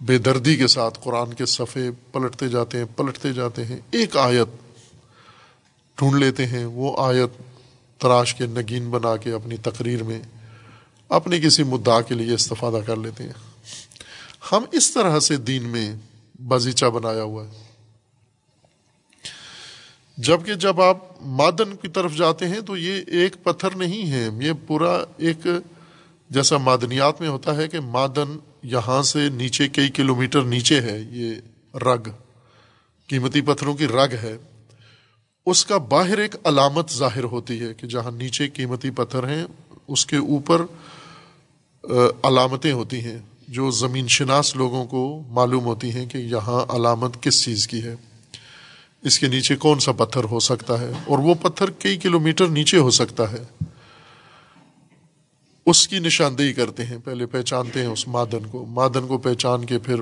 بے 0.00 0.18
دردی 0.18 0.56
کے 0.56 0.66
ساتھ 0.66 0.98
قرآن 1.02 1.34
کے 1.34 1.46
صفحے 1.46 1.90
پلٹتے 2.12 2.48
جاتے 2.48 2.78
ہیں، 2.78 2.84
پلٹتے 2.96 3.32
جاتے 3.32 3.64
ہیں۔ 3.64 3.78
ایک 3.90 4.16
آیت 4.16 4.48
ڈھونڈ 5.98 6.14
لیتے 6.14 6.46
ہیں، 6.46 6.64
وہ 6.64 6.96
آیت 6.98 7.42
تراش 8.00 8.34
کے 8.34 8.46
نگین 8.46 8.90
بنا 8.90 9.16
کے 9.16 9.32
اپنی 9.32 9.56
تقریر 9.56 10.02
میں 10.02 10.20
اپنے 11.08 11.40
کسی 11.40 11.62
مدعا 11.62 12.00
کے 12.00 12.14
لیے 12.14 12.34
استفادہ 12.34 12.78
کر 12.86 12.96
لیتے 12.96 13.24
ہیں۔ 13.24 13.32
ہم 14.52 14.64
اس 14.72 14.94
طرح 14.94 15.20
سے 15.20 15.36
دین 15.36 15.62
میں 15.62 15.96
بازیچہ 16.48 16.86
بنایا 16.86 17.22
ہوا 17.22 17.44
ہے۔ 17.44 17.63
جبکہ 20.16 20.54
جب 20.54 20.80
آپ 20.80 20.96
مادن 21.22 21.76
کی 21.76 21.88
طرف 21.88 22.16
جاتے 22.16 22.48
ہیں 22.48 22.60
تو 22.60 22.76
یہ 22.76 23.02
ایک 23.06 23.36
پتھر 23.42 23.76
نہیں 23.76 24.10
ہے، 24.12 24.28
یہ 24.46 24.52
پورا 24.66 25.04
ایک 25.16 25.46
جیسا 26.30 26.56
معدنیات 26.56 27.20
میں 27.20 27.28
ہوتا 27.28 27.56
ہے 27.56 27.68
کہ 27.68 27.80
مادن 27.80 28.38
یہاں 28.62 29.02
سے 29.02 29.28
نیچے، 29.28 29.68
کئی 29.68 29.88
کلومیٹر 29.88 30.42
نیچے 30.42 30.80
ہے، 30.80 30.98
یہ 31.10 31.34
رگ، 31.78 32.08
قیمتی 33.08 33.40
پتھروں 33.40 33.74
کی 33.74 33.86
رگ 33.86 34.14
ہے۔ 34.22 34.36
اس 35.46 35.66
کا 35.66 35.78
باہر 35.78 36.18
ایک 36.18 36.36
علامت 36.44 36.90
ظاہر 36.90 37.24
ہوتی 37.24 37.60
ہے 37.60 37.74
کہ 37.74 37.86
جہاں 37.86 38.10
نیچے 38.10 38.48
قیمتی 38.48 38.90
پتھر 38.90 39.28
ہیں، 39.28 39.44
اس 39.88 40.06
کے 40.06 40.16
اوپر 40.16 40.62
علامتیں 42.22 42.72
ہوتی 42.72 43.00
ہیں۔ 43.00 43.18
جو 43.48 43.70
زمین 43.70 44.08
شناس 44.08 44.56
لوگوں 44.56 44.84
کو 44.84 45.22
معلوم 45.28 45.64
ہوتی 45.64 45.90
ہیں 45.90 46.06
کہ 46.06 46.18
یہاں 46.18 46.72
علامت 46.76 47.22
کس 47.22 47.42
چیز 47.44 47.68
کی 47.68 47.82
ہے۔ 47.82 47.94
اس 49.04 49.18
کے 49.18 49.26
نیچے 49.26 49.56
کون 49.56 49.78
سا 49.78 49.92
پتھر 49.92 50.24
ہو 50.24 50.40
سکتا 50.40 50.80
ہے؟ 50.80 50.92
اور 51.06 51.18
وہ 51.18 51.34
پتھر 51.34 51.70
کئی 51.70 51.96
کلومیٹر 51.96 52.46
نیچے 52.46 52.78
ہو 52.78 52.90
سکتا 52.90 53.32
ہے۔ 53.32 53.64
اس 55.66 55.88
کی 55.88 55.98
نشاندہی 55.98 56.52
کرتے 56.52 56.84
ہیں، 56.84 56.98
پہلے 57.04 57.26
پہچانتے 57.26 57.80
ہیں 57.80 57.86
اس 57.86 58.08
مادن 58.08 58.46
کو۔ 58.46 58.66
مادن 58.66 59.06
کو 59.06 59.18
پہچان 59.18 59.64
کے 59.64 59.78
پھر 59.78 59.94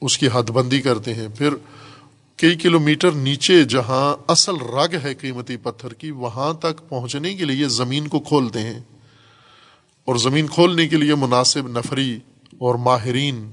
اس 0.00 0.18
کی 0.18 0.28
حد 0.32 0.42
بندی 0.42 0.80
کرتے 0.80 1.14
ہیں۔ 1.14 1.28
پھر 1.38 1.54
کئی 2.36 2.56
کلومیٹر 2.56 3.12
نیچے 3.12 3.64
جہاں 3.64 4.16
اصل 4.28 4.56
رگ 4.56 4.96
ہے 5.02 5.14
قیمتی 5.14 5.56
پتھر 5.56 5.94
کی، 5.94 6.10
وہاں 6.10 6.52
تک 6.52 6.88
پہنچنے 6.88 7.34
کے 7.34 7.44
لیے 7.44 7.68
زمین 7.68 8.08
کو 8.08 8.20
کھولتے 8.20 8.60
ہیں۔ 8.60 8.80
اور 10.04 10.16
زمین 10.16 10.46
کھولنے 10.46 10.88
کے 10.88 10.96
لیے 10.96 11.14
مناسب 11.14 11.68
نفری 11.68 12.18
اور 12.58 12.74
ماہرین 12.74 13.50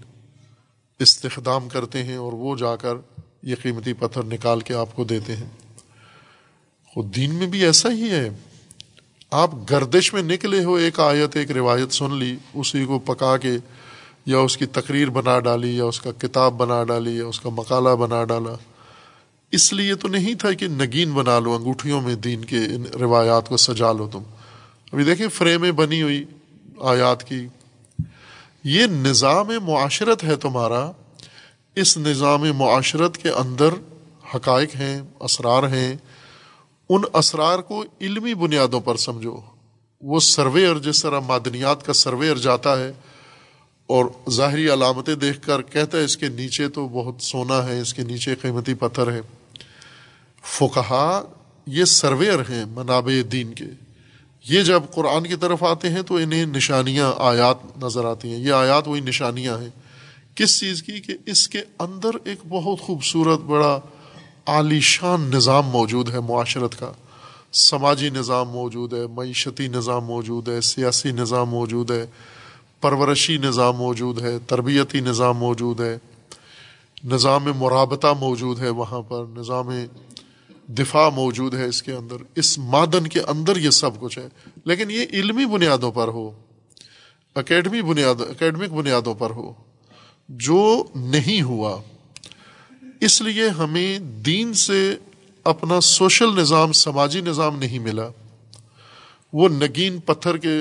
استخدام 0.99 1.69
کرتے 1.69 2.03
ہیں 2.03 2.15
اور 2.15 2.33
وہ 2.33 2.55
جا 2.55 2.75
کر 2.75 2.93
یہ 3.43 3.55
قیمتی 3.61 3.93
پتھر 3.93 4.23
نکال 4.23 4.59
کے 4.59 4.73
آپ 4.73 4.95
کو 4.95 5.03
دیتے 5.03 5.35
ہیں۔ 5.35 5.49
خود 6.93 7.15
دین 7.15 7.35
میں 7.35 7.47
بھی 7.47 7.65
ایسا 7.65 7.89
ہی 7.91 8.11
ہے۔ 8.11 8.29
آپ 9.31 9.51
گردش 9.69 10.13
میں 10.13 10.21
نکلے 10.21 10.63
ہو، 10.63 10.75
ایک 10.75 10.99
آیت، 10.99 11.35
ایک 11.35 11.51
روایت 11.51 11.93
سن 11.93 12.15
لی، 12.15 12.37
اسی 12.53 12.85
کو 12.85 12.99
پکا 12.99 13.37
کے 13.37 13.51
یا 14.25 14.37
اس 14.37 14.57
کی 14.57 14.65
تقریر 14.65 15.09
بنا 15.09 15.39
ڈالی، 15.39 15.77
یا 15.77 15.83
اس 15.83 16.01
کا 16.01 16.11
کتاب 16.17 16.53
بنا 16.53 16.83
ڈالی، 16.83 17.17
یا 17.17 17.25
اس 17.25 17.39
کا 17.39 17.49
مقالہ 17.49 17.89
بنا 17.89 18.23
ڈالا۔ 18.23 18.55
اس 19.51 19.73
لیے 19.73 19.95
تو 19.95 20.07
نہیں 20.07 20.33
تھا 20.33 20.53
کہ 20.53 20.67
نگین 20.67 21.11
بنا 21.11 21.39
لو، 21.39 21.53
انگوٹھیوں 21.53 22.01
میں 22.01 22.15
دین 22.15 22.45
کے 22.45 22.57
ان 22.57 22.83
روایات 22.99 23.49
کو 23.49 23.57
سجا 23.57 23.91
لو 23.91 24.09
تم۔ 24.11 24.23
ابھی 24.91 25.03
دیکھیں، 25.03 25.27
فریمیں 25.27 25.71
بنی 25.71 26.01
ہوئی 26.01 26.25
آیات 26.81 27.23
کی۔ 27.23 27.47
یہ 28.63 28.85
نظام 28.85 29.47
معاشرت 29.47 30.23
ہے 30.23 30.35
تمہارا۔ 30.35 30.91
اس 31.81 31.97
نظام 31.97 32.41
معاشرت 32.41 33.17
کے 33.17 33.29
اندر 33.29 33.69
حقائق 34.35 34.75
ہیں، 34.75 35.01
اسرار 35.19 35.63
ہیں۔ 35.63 35.95
ان 36.89 37.01
اسرار 37.13 37.59
کو 37.59 37.83
علمی 38.01 38.33
بنیادوں 38.33 38.81
پر 38.81 38.97
سمجھو۔ 38.97 39.39
وہ 40.01 40.19
سرویئر 40.19 40.79
جس 40.79 41.01
طرح 41.01 41.19
معدنیات 41.19 41.85
کا 41.85 41.93
سرویئر 41.93 42.35
جاتا 42.35 42.79
ہے 42.79 42.91
اور 43.87 44.05
ظاہری 44.29 44.69
علامتیں 44.69 45.15
دیکھ 45.15 45.41
کر 45.41 45.61
کہتا 45.61 45.97
ہے 45.97 46.03
اس 46.03 46.17
کے 46.17 46.27
نیچے 46.27 46.67
تو 46.67 46.87
بہت 46.87 47.15
سونا 47.19 47.67
ہے، 47.67 47.79
اس 47.79 47.93
کے 47.93 48.03
نیچے 48.03 48.35
قیمتی 48.35 48.73
پتھر 48.73 49.11
ہے۔ 49.11 49.21
فکہ 50.43 51.23
یہ 51.65 51.85
سرویئر 51.85 52.39
ہیں 52.39 52.65
منابع 52.65 53.21
دین 53.31 53.53
کے۔ 53.53 53.65
یہ 54.49 54.61
جب 54.61 54.83
قرآن 54.91 55.27
کی 55.27 55.35
طرف 55.35 55.63
آتے 55.63 55.89
ہیں 55.89 56.01
تو 56.01 56.15
انہیں 56.15 56.45
نشانیاں، 56.45 57.13
آیات 57.17 57.83
نظر 57.83 58.05
آتی 58.05 58.29
ہیں۔ 58.29 58.37
یہ 58.37 58.51
آیات 58.51 58.87
وہی 58.87 59.01
نشانیاں 59.01 59.57
ہیں۔ 59.57 59.86
کس 60.37 60.59
چیز 60.59 60.83
کی 60.83 60.99
کہ 60.99 61.13
اس 61.25 61.49
کے 61.49 61.61
اندر 61.79 62.09
ایک 62.23 62.37
بہت 62.49 62.79
خوبصورت 62.79 63.39
بڑا 63.39 63.79
عالی 64.45 64.79
شان 64.79 65.21
نظام 65.21 65.65
موجود 65.65 66.09
ہے 66.09 66.19
معاشرت 66.19 66.79
کا۔ 66.79 66.91
سماجی 67.53 68.09
نظام 68.09 68.49
موجود 68.49 68.93
ہے، 68.93 69.07
معیشتی 69.07 69.67
نظام 69.67 70.05
موجود 70.05 70.49
ہے، 70.49 70.61
سیاسی 70.61 71.11
نظام 71.11 71.49
موجود 71.49 71.91
ہے، 71.91 72.05
پرورشی 72.81 73.37
نظام 73.37 73.77
موجود 73.77 74.21
ہے، 74.21 74.39
تربیتی 74.47 74.99
نظام 74.99 75.37
موجود 75.37 75.81
ہے۔ 75.81 75.97
نظام 77.03 77.43
مرابطہ 77.43 78.07
موجود 78.19 78.59
ہے 78.59 78.69
وہاں 78.69 79.01
پر، 79.01 79.23
نظام 79.37 79.69
دفاع 80.67 81.09
موجود 81.09 81.53
ہے 81.53 81.65
اس 81.65 81.83
کے 81.83 81.93
اندر۔ 81.93 82.15
اس 82.35 82.57
مادن 82.57 83.07
کے 83.07 83.21
اندر 83.21 83.57
یہ 83.57 83.69
سب 83.69 83.99
کچھ 83.99 84.19
ہے۔ 84.19 84.27
لیکن 84.65 84.91
یہ 84.91 85.05
علمی 85.13 85.45
بنیادوں 85.45 85.91
پر 85.91 86.07
ہو، 86.07 86.31
اکیڈمی 87.35 87.81
بنیاد، 87.81 88.21
اکیڈمک 88.21 88.69
بنیادوں 88.69 89.13
پر 89.13 89.29
ہو۔ 89.29 89.53
جو 90.29 90.83
نہیں 90.95 91.41
ہوا۔ 91.41 91.81
اس 93.01 93.21
لیے 93.21 93.49
ہمیں 93.49 93.99
دین 93.99 94.53
سے 94.53 94.95
اپنا 95.43 95.81
سوشل 95.81 96.35
نظام، 96.35 96.71
سماجی 96.71 97.21
نظام 97.21 97.59
نہیں 97.59 97.79
ملا۔ 97.79 98.09
وہ 99.33 99.49
نگین 99.49 99.99
پتھر 99.99 100.37
کے 100.37 100.59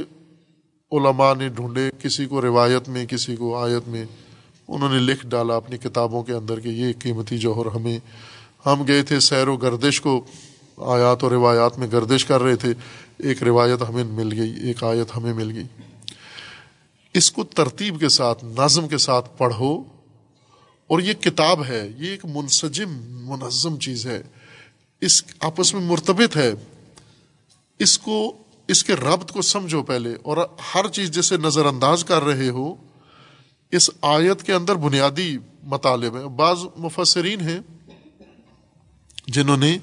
علماء 0.93 1.35
نے 1.35 1.49
ڈھونڈے، 1.49 1.91
کسی 2.03 2.27
کو 2.27 2.43
روایت 2.43 2.89
میں، 2.89 3.07
کسی 3.07 3.37
کو 3.37 3.57
آیت 3.57 3.89
میں۔ 3.89 4.05
انہوں 4.69 4.89
نے 4.89 4.99
لکھ 4.99 5.27
ڈالا 5.27 5.57
اپنی 5.57 5.79
کتابوں 5.79 6.23
کے 6.23 6.33
اندر 6.33 6.61
کہ 6.61 6.69
یہ 6.69 6.93
قیمتی 6.99 7.39
جوہر 7.39 7.77
ہمیں۔ 7.77 7.99
ہم 8.67 8.89
گئے 8.89 9.03
تھے 9.03 9.21
سیر 9.21 9.49
و 9.49 9.57
گردش 9.57 10.01
کو، 10.01 10.25
آیات 10.77 11.25
و 11.25 11.31
روایات 11.31 11.79
میں 11.79 11.89
گردش 11.93 12.25
کر 12.25 12.43
رہے 12.43 12.57
تھے۔ 12.57 12.75
ایک 13.19 13.43
روایت 13.43 13.89
ہمیں 13.89 14.05
مل 14.05 14.39
گئی، 14.39 14.67
ایک 14.67 14.85
آیت 14.85 15.17
ہمیں 15.17 15.35
مل 15.35 15.57
گئی۔ 15.57 15.65
اس 17.17 17.31
کو 17.31 17.45
ترتیب 17.45 18.01
کے 18.01 18.09
ساتھ، 18.09 18.45
نظم 18.45 18.89
کے 18.89 18.99
ساتھ 18.99 19.39
پڑھو۔ 19.39 19.85
اور 20.87 21.01
یہ 21.01 21.13
کتاب 21.13 21.67
ہے، 21.69 21.91
یہ 21.97 22.11
ایک 22.11 22.25
منسجم، 22.25 22.89
منظم 23.01 23.79
چیز 23.79 24.07
ہے۔ 24.07 24.23
اس 25.01 25.25
آپس 25.41 25.75
میں 25.75 25.83
مرتبط 25.83 26.37
ہے۔ 26.37 26.53
اس 27.79 27.99
کو، 27.99 28.37
اس 28.69 28.85
کے 28.85 28.95
ربط 28.95 29.33
کو 29.33 29.43
سمجھو 29.43 29.83
پہلے۔ 29.83 30.15
اور 30.23 30.37
ہر 30.75 30.89
چیز 30.89 31.11
جیسے 31.11 31.37
نظر 31.37 31.67
انداز 31.67 32.05
کر 32.05 32.23
رہے 32.23 32.49
ہو، 32.49 32.75
اس 33.71 33.91
آیت 34.03 34.43
کے 34.43 34.53
اندر 34.53 34.75
بنیادی 34.75 35.39
مطالب 35.63 36.17
ہیں۔ 36.17 36.27
بعض 36.27 36.59
مفسرین 36.77 37.41
ہیں 37.41 37.61
جنہوں 39.27 39.57
نے 39.57 39.79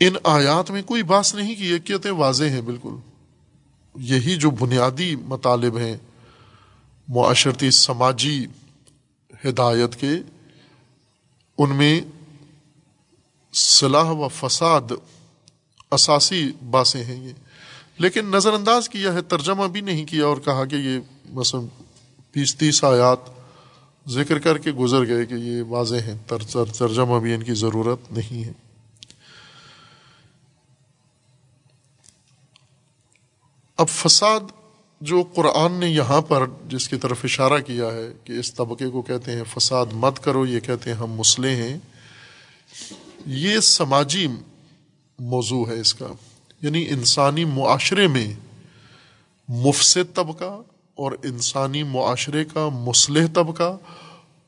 ان 0.00 0.12
آیات 0.24 0.70
میں 0.70 0.82
کوئی 0.82 1.02
بات 1.02 1.34
نہیں 1.34 1.54
کی 1.54 1.74
یقیتیں 1.74 2.10
واضح 2.10 2.44
ہیں، 2.44 2.60
بالکل۔ 2.60 3.09
یہی 4.02 4.36
جو 4.36 4.50
بنیادی 4.50 5.16
مطالب 5.16 5.78
ہیں 5.78 5.96
معاشرتی 7.08 7.70
سماجی 7.70 8.46
ہدایت 9.44 9.96
کے، 9.96 10.10
ان 11.58 11.76
میں 11.76 12.00
صلاح 13.52 14.10
و 14.10 14.28
فساد 14.28 14.92
اساسی 15.90 16.52
باسیں 16.70 17.04
ہیں 17.04 17.28
یہ۔ 17.28 17.32
لیکن 17.98 18.26
نظر 18.26 18.52
انداز 18.52 18.88
کیا 18.88 19.12
ہے، 19.12 19.22
ترجمہ 19.22 19.66
بھی 19.66 19.80
نہیں 19.80 20.06
کیا 20.06 20.24
اور 20.26 20.36
کہا 20.36 20.64
کہ 20.64 20.76
یہ 20.76 20.98
مثلا 21.30 21.60
بیس 22.34 22.56
تیس 22.56 22.84
آیات 22.84 23.18
ذکر 24.08 24.38
کر 24.38 24.58
کے 24.58 24.72
گزر 24.72 25.06
گئے 25.06 25.26
کہ 25.26 25.34
یہ 25.34 25.62
واضح 25.62 25.96
ہیں 25.96 26.18
ترجمہ 26.78 27.18
بھی 27.18 27.34
ان 27.34 27.42
کی 27.42 27.54
ضرورت 27.54 28.12
نہیں 28.12 28.44
ہے۔ 28.44 28.69
اب 33.80 33.88
فساد 33.88 34.40
جو 35.00 35.22
قرآن 35.34 35.72
نے 35.72 35.88
یہاں 35.88 36.20
پر 36.20 36.46
جس 36.68 36.88
کی 36.88 36.96
طرف 36.96 37.20
اشارہ 37.24 37.58
کیا 37.58 37.86
ہے 37.86 38.12
کہ 38.24 38.32
اس 38.32 38.54
طبقے 38.54 38.88
کو 38.88 39.02
کہتے 39.02 39.32
ہیں 39.32 39.42
فساد 39.56 39.86
مت 39.92 40.24
کرو، 40.24 40.46
یہ 40.46 40.60
کہتے 40.60 40.90
ہیں 40.90 40.96
ہم 40.96 41.10
مسلح 41.10 41.48
ہیں، 41.48 41.78
یہ 43.26 43.60
سماجی 43.60 44.26
موضوع 45.18 45.66
ہے 45.68 45.80
اس 45.80 45.94
کا۔ 45.94 46.06
یعنی 46.62 46.86
انسانی 46.88 47.44
معاشرے 47.44 48.06
میں 48.06 48.34
مفسد 49.48 50.14
طبقہ 50.14 50.62
اور 50.94 51.12
انسانی 51.12 51.82
معاشرے 51.82 52.44
کا 52.44 52.68
مسلح 52.68 53.26
طبقہ 53.34 53.76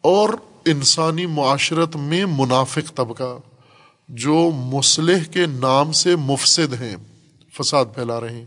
اور 0.00 0.28
انسانی 0.66 1.26
معاشرت 1.26 1.96
میں 1.96 2.26
منافق 2.26 2.94
طبقہ 2.94 3.38
جو 4.08 4.50
مسلح 4.54 5.24
کے 5.24 5.46
نام 5.46 5.92
سے 5.92 6.16
مفسد 6.16 6.82
ہیں، 6.82 6.96
فساد 7.60 7.84
پھیلا 7.94 8.20
رہے 8.20 8.32
ہیں۔ 8.32 8.44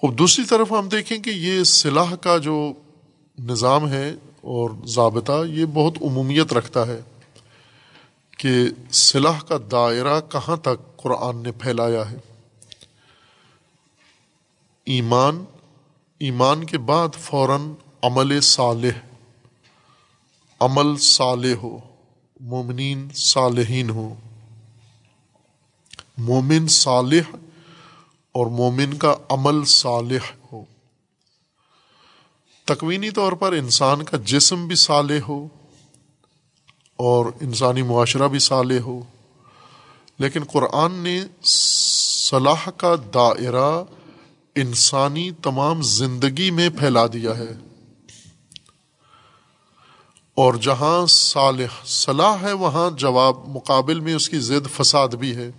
خوب، 0.00 0.18
دوسری 0.18 0.44
طرف 0.44 0.72
ہم 0.72 0.88
دیکھیں 0.88 1.18
کہ 1.18 1.30
یہ 1.30 1.64
صلاح 1.64 2.14
کا 2.14 2.38
جو 2.38 2.72
نظام 3.38 3.88
ہے 3.88 4.14
اور 4.40 4.70
ضابطہ، 4.86 5.44
یہ 5.46 5.64
بہت 5.64 5.92
عمومیت 6.02 6.52
رکھتا 6.52 6.86
ہے 6.86 7.00
کہ 8.38 8.50
صلاح 8.92 9.40
کا 9.40 9.56
دائرہ 9.70 10.20
کہاں 10.20 10.56
تک 10.56 10.96
قرآن 10.96 11.42
نے 11.42 11.52
پھیلایا 11.52 12.10
ہے۔ 12.10 12.16
ایمان 14.84 15.44
ایمان 16.18 16.64
کے 16.64 16.78
بعد 16.78 17.08
فوراً 17.14 17.72
عمل 18.02 18.40
صالح 18.40 19.00
عمل 20.60 20.96
صالح 20.96 21.54
ہو، 21.54 21.78
مومنین 22.40 23.08
صالحین 23.14 23.90
ہو 23.90 24.14
مومن 26.18 26.68
صالح 26.68 27.36
اور 28.38 28.46
مومن 28.46 28.94
کا 28.94 29.14
عمل 29.28 29.64
صالح 29.64 30.52
ہو۔ 30.52 30.64
تکوینی 32.64 33.10
طور 33.10 33.32
پر 33.32 33.52
انسان 33.52 34.02
کا 34.02 34.16
جسم 34.16 34.66
بھی 34.66 34.76
صالح 34.76 35.18
ہو 35.28 35.48
اور 36.96 37.26
انسانی 37.40 37.82
معاشرہ 37.82 38.28
بھی 38.28 38.38
صالح 38.38 38.80
ہو۔ 38.80 39.02
لیکن 40.18 40.44
قرآن 40.44 40.92
نے 40.92 41.24
صلاح 41.42 42.68
کا 42.76 42.94
دائرہ 43.14 43.84
انسانی 44.54 45.30
تمام 45.30 45.82
زندگی 45.82 46.50
میں 46.50 46.68
پھیلا 46.68 47.06
دیا 47.06 47.38
ہے۔ 47.38 47.52
اور 50.34 50.54
جہاں 50.54 51.06
صالح، 51.06 51.84
صلاح 51.86 52.36
ہے، 52.42 52.52
وہاں 52.52 52.90
جواب 52.90 53.36
مقابل 53.48 54.00
میں 54.00 54.14
اس 54.14 54.28
کی 54.28 54.38
ضد 54.38 54.76
فساد 54.76 55.08
بھی 55.08 55.36
ہے۔ 55.36 55.50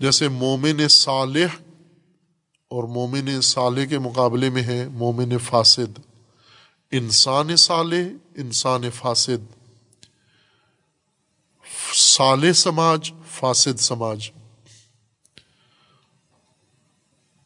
جیسے 0.00 0.28
مومن 0.28 0.88
صالح 0.88 1.46
اور 2.68 2.84
مومن 2.84 3.40
صالح 3.40 3.84
کے 3.84 3.98
مقابلے 3.98 4.50
میں 4.50 4.62
ہے 4.62 4.88
مومن 4.88 5.38
فاسد۔ 5.38 5.98
انسان 6.90 7.56
صالح، 7.56 8.02
انسان 8.36 8.90
فاسد۔ 8.90 9.68
صالح 11.94 12.52
سماج، 12.52 13.12
فاسد 13.30 13.80
سماج۔ 13.80 14.30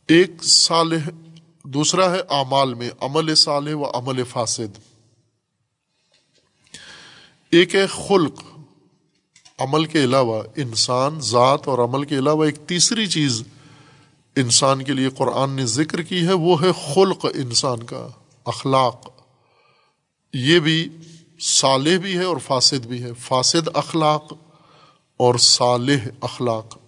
ایک 0.09 0.31
صالح، 0.43 1.09
دوسرا 1.65 2.13
ہے 2.13 2.21
اعمال 2.31 2.75
میں، 2.75 2.91
عمل 3.01 3.35
صالح 3.35 3.75
و 3.75 3.85
عمل 3.85 4.25
فاسد۔ 4.25 4.79
ایک 7.51 7.75
ہے 7.75 7.87
خلق۔ 7.87 8.54
عمل 9.59 9.85
کے 9.85 10.05
علاوہ 10.05 10.43
انسان، 10.57 11.21
ذات 11.21 11.69
اور 11.69 11.79
عمل 11.79 12.05
کے 12.05 12.19
علاوہ 12.19 12.45
ایک 12.45 12.57
تیسری 12.67 13.07
چیز 13.07 13.43
انسان 14.37 14.83
کے 14.83 14.93
لیے 14.93 15.09
قرآن 15.09 15.51
نے 15.51 15.67
ذکر 15.67 16.03
کی 16.03 16.27
ہے، 16.27 16.33
وہ 16.33 16.63
ہے 16.63 16.95
خلق 16.95 17.27
انسان 17.35 17.83
کا، 17.83 18.09
اخلاق۔ 18.45 19.09
یہ 20.33 20.59
بھی 20.59 20.89
صالح 21.41 21.99
بھی 21.99 22.19
ہے 22.19 22.25
اور 22.25 22.37
فاسد 22.37 22.87
بھی 22.87 23.03
ہے۔ 23.03 23.11
فاسد 23.19 23.69
اخلاق 23.75 24.33
اور 25.17 25.35
صالح 25.35 26.09
اخلاق۔ 26.21 26.79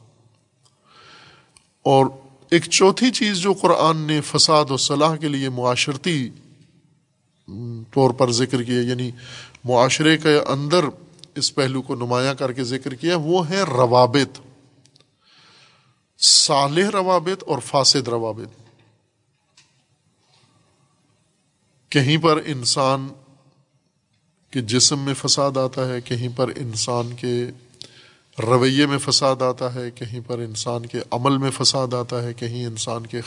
اور 1.82 2.06
ایک 2.50 2.64
چوتھی 2.70 3.10
چیز 3.10 3.36
جو 3.36 3.52
قرآن 3.52 3.96
نے 3.96 4.20
فساد 4.20 4.64
و 4.70 4.76
صلاح 4.76 5.16
کے 5.16 5.28
لیے 5.28 5.48
معاشرتی 5.48 6.30
طور 7.94 8.10
پر 8.10 8.32
ذکر 8.32 8.62
کیا 8.62 8.80
یعنی 8.80 9.10
معاشرے 9.64 10.18
کے 10.18 10.38
اندر 10.38 10.84
اس 11.37 11.55
پہلو 11.55 11.82
کو 11.82 11.95
نمایاں 11.95 12.34
کر 12.34 12.53
کے 12.53 12.64
ذکر 12.64 12.95
کیا 12.95 13.16
وہ 13.16 13.49
ہے 13.51 13.62
روابط۔ 13.62 14.41
صالح 16.18 16.91
روابط 16.93 17.45
اور 17.47 17.59
فاسد 17.59 18.09
روابط۔ 18.09 18.66
کہیں 21.89 22.18
پر 22.18 22.41
انسان 22.47 23.09
کے 24.51 24.61
جسم 24.61 24.99
میں 24.99 25.14
فساد 25.14 25.57
آتا 25.57 25.89
ہے، 25.89 26.01
کہیں 26.01 26.28
پر 26.37 26.49
انسان 26.57 27.16
کے 27.16 27.47
رویے 28.43 28.87
میں 28.87 28.99
فساد 28.99 29.43
آتا 29.43 29.74
ہے، 29.74 29.91
کہیں 29.91 30.20
پر 30.26 30.39
انسان 30.39 30.87
کے 30.87 30.99
عمل 31.11 31.39
میں 31.39 31.51
فساد 31.51 31.95
آتا 31.95 32.22
ہے، 32.22 32.34
کہیں 32.34 32.66
انسان 32.66 33.07
کے 33.07 33.20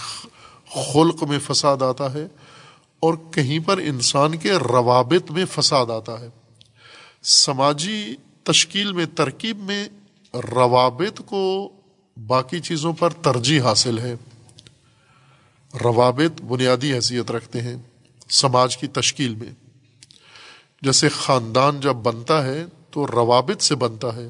خلق 0.93 1.23
میں 1.23 1.39
فساد 1.39 1.81
آتا 1.81 2.13
ہے، 2.13 2.27
اور 2.99 3.13
کہیں 3.31 3.59
پر 3.67 3.77
انسان 3.77 4.37
کے 4.37 4.51
روابط 4.51 5.31
میں 5.31 5.45
فساد 5.45 5.85
آتا 5.85 6.19
ہے۔ 6.19 6.29
سماجی 7.23 8.15
تشکیل 8.43 8.93
میں، 8.93 9.05
ترکیب 9.15 9.59
میں 9.59 9.89
روابط 10.33 11.21
کو 11.25 11.73
باقی 12.27 12.59
چیزوں 12.59 12.93
پر 12.93 13.09
ترجیح 13.09 13.61
حاصل 13.61 13.99
ہے۔ 13.99 14.15
روابط 15.83 16.41
بنیادی 16.41 16.93
حیثیت 16.93 17.31
رکھتے 17.31 17.61
ہیں 17.61 17.75
سماج 18.29 18.77
کی 18.77 18.87
تشکیل 18.87 19.35
میں۔ 19.35 19.53
جیسے 20.81 21.09
خاندان 21.09 21.79
جب 21.79 21.93
بنتا 21.93 22.45
ہے 22.45 22.65
تو 22.91 23.07
روابط 23.07 23.61
سے 23.61 23.75
بنتا 23.75 24.15
ہے۔ 24.15 24.29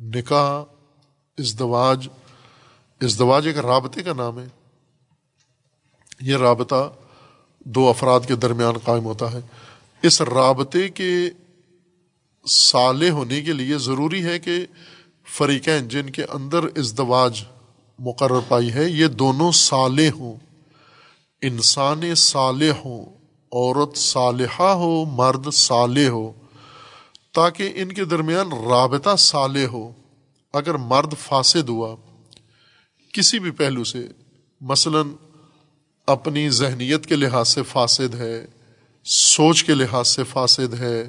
نکاح، 0.00 0.74
ازدواج 1.38 2.08
ازدواج 3.00 3.46
ایک 3.46 3.58
رابطے 3.58 4.02
کا 4.02 4.12
نام 4.12 4.38
ہے۔ 4.38 4.46
یہ 6.20 6.36
رابطہ 6.36 6.92
دو 7.60 7.88
افراد 7.88 8.20
کے 8.28 8.36
درمیان 8.36 8.78
قائم 8.78 9.04
ہوتا 9.04 9.32
ہے۔ 9.32 9.40
اس 10.02 10.22
رابطے 10.22 10.88
کے 10.88 11.30
صالح 12.46 13.10
ہونے 13.10 13.42
کے 13.42 13.52
لیے 13.52 13.78
ضروری 13.78 14.24
ہے 14.24 14.38
کہ 14.38 14.66
فریقین 15.36 15.88
جن 15.88 16.10
کے 16.10 16.24
اندر 16.24 16.64
ازدواج 16.64 17.44
مقرر 17.98 18.40
پائی 18.48 18.72
ہے۔ 18.72 18.90
یہ 18.90 19.06
دونوں 19.06 19.52
صالح 19.52 20.10
ہوں۔ 20.14 20.36
انسان 21.42 22.14
صالح 22.14 22.72
ہوں، 22.84 23.04
عورت 23.52 23.96
صالحہ 23.96 24.62
ہو، 24.62 25.04
مرد 25.04 25.52
صالح 25.52 26.08
ہو، 26.08 26.32
تاکہ 27.32 27.72
ان 27.74 27.92
کے 27.92 28.04
درمیان 28.04 28.52
رابطہ 28.52 29.16
صالح 29.18 29.66
ہو۔ 29.66 29.92
اگر 30.52 30.74
مرد 30.74 31.14
فاسد 31.18 31.68
ہوا 31.68 31.96
کسی 33.12 33.38
بھی 33.38 33.50
پہلو 33.50 33.84
سے، 33.84 34.08
مثلا 34.60 35.02
اپنی 36.06 36.50
ذہنیت 36.50 37.06
کے 37.06 37.16
لحاظ 37.16 37.48
سے 37.48 37.62
فاسد 37.62 38.14
ہے، 38.14 38.46
سوچ 39.04 39.64
کے 39.64 39.74
لحاظ 39.74 40.08
سے 40.08 40.24
فاسد 40.24 40.74
ہے 40.74 41.08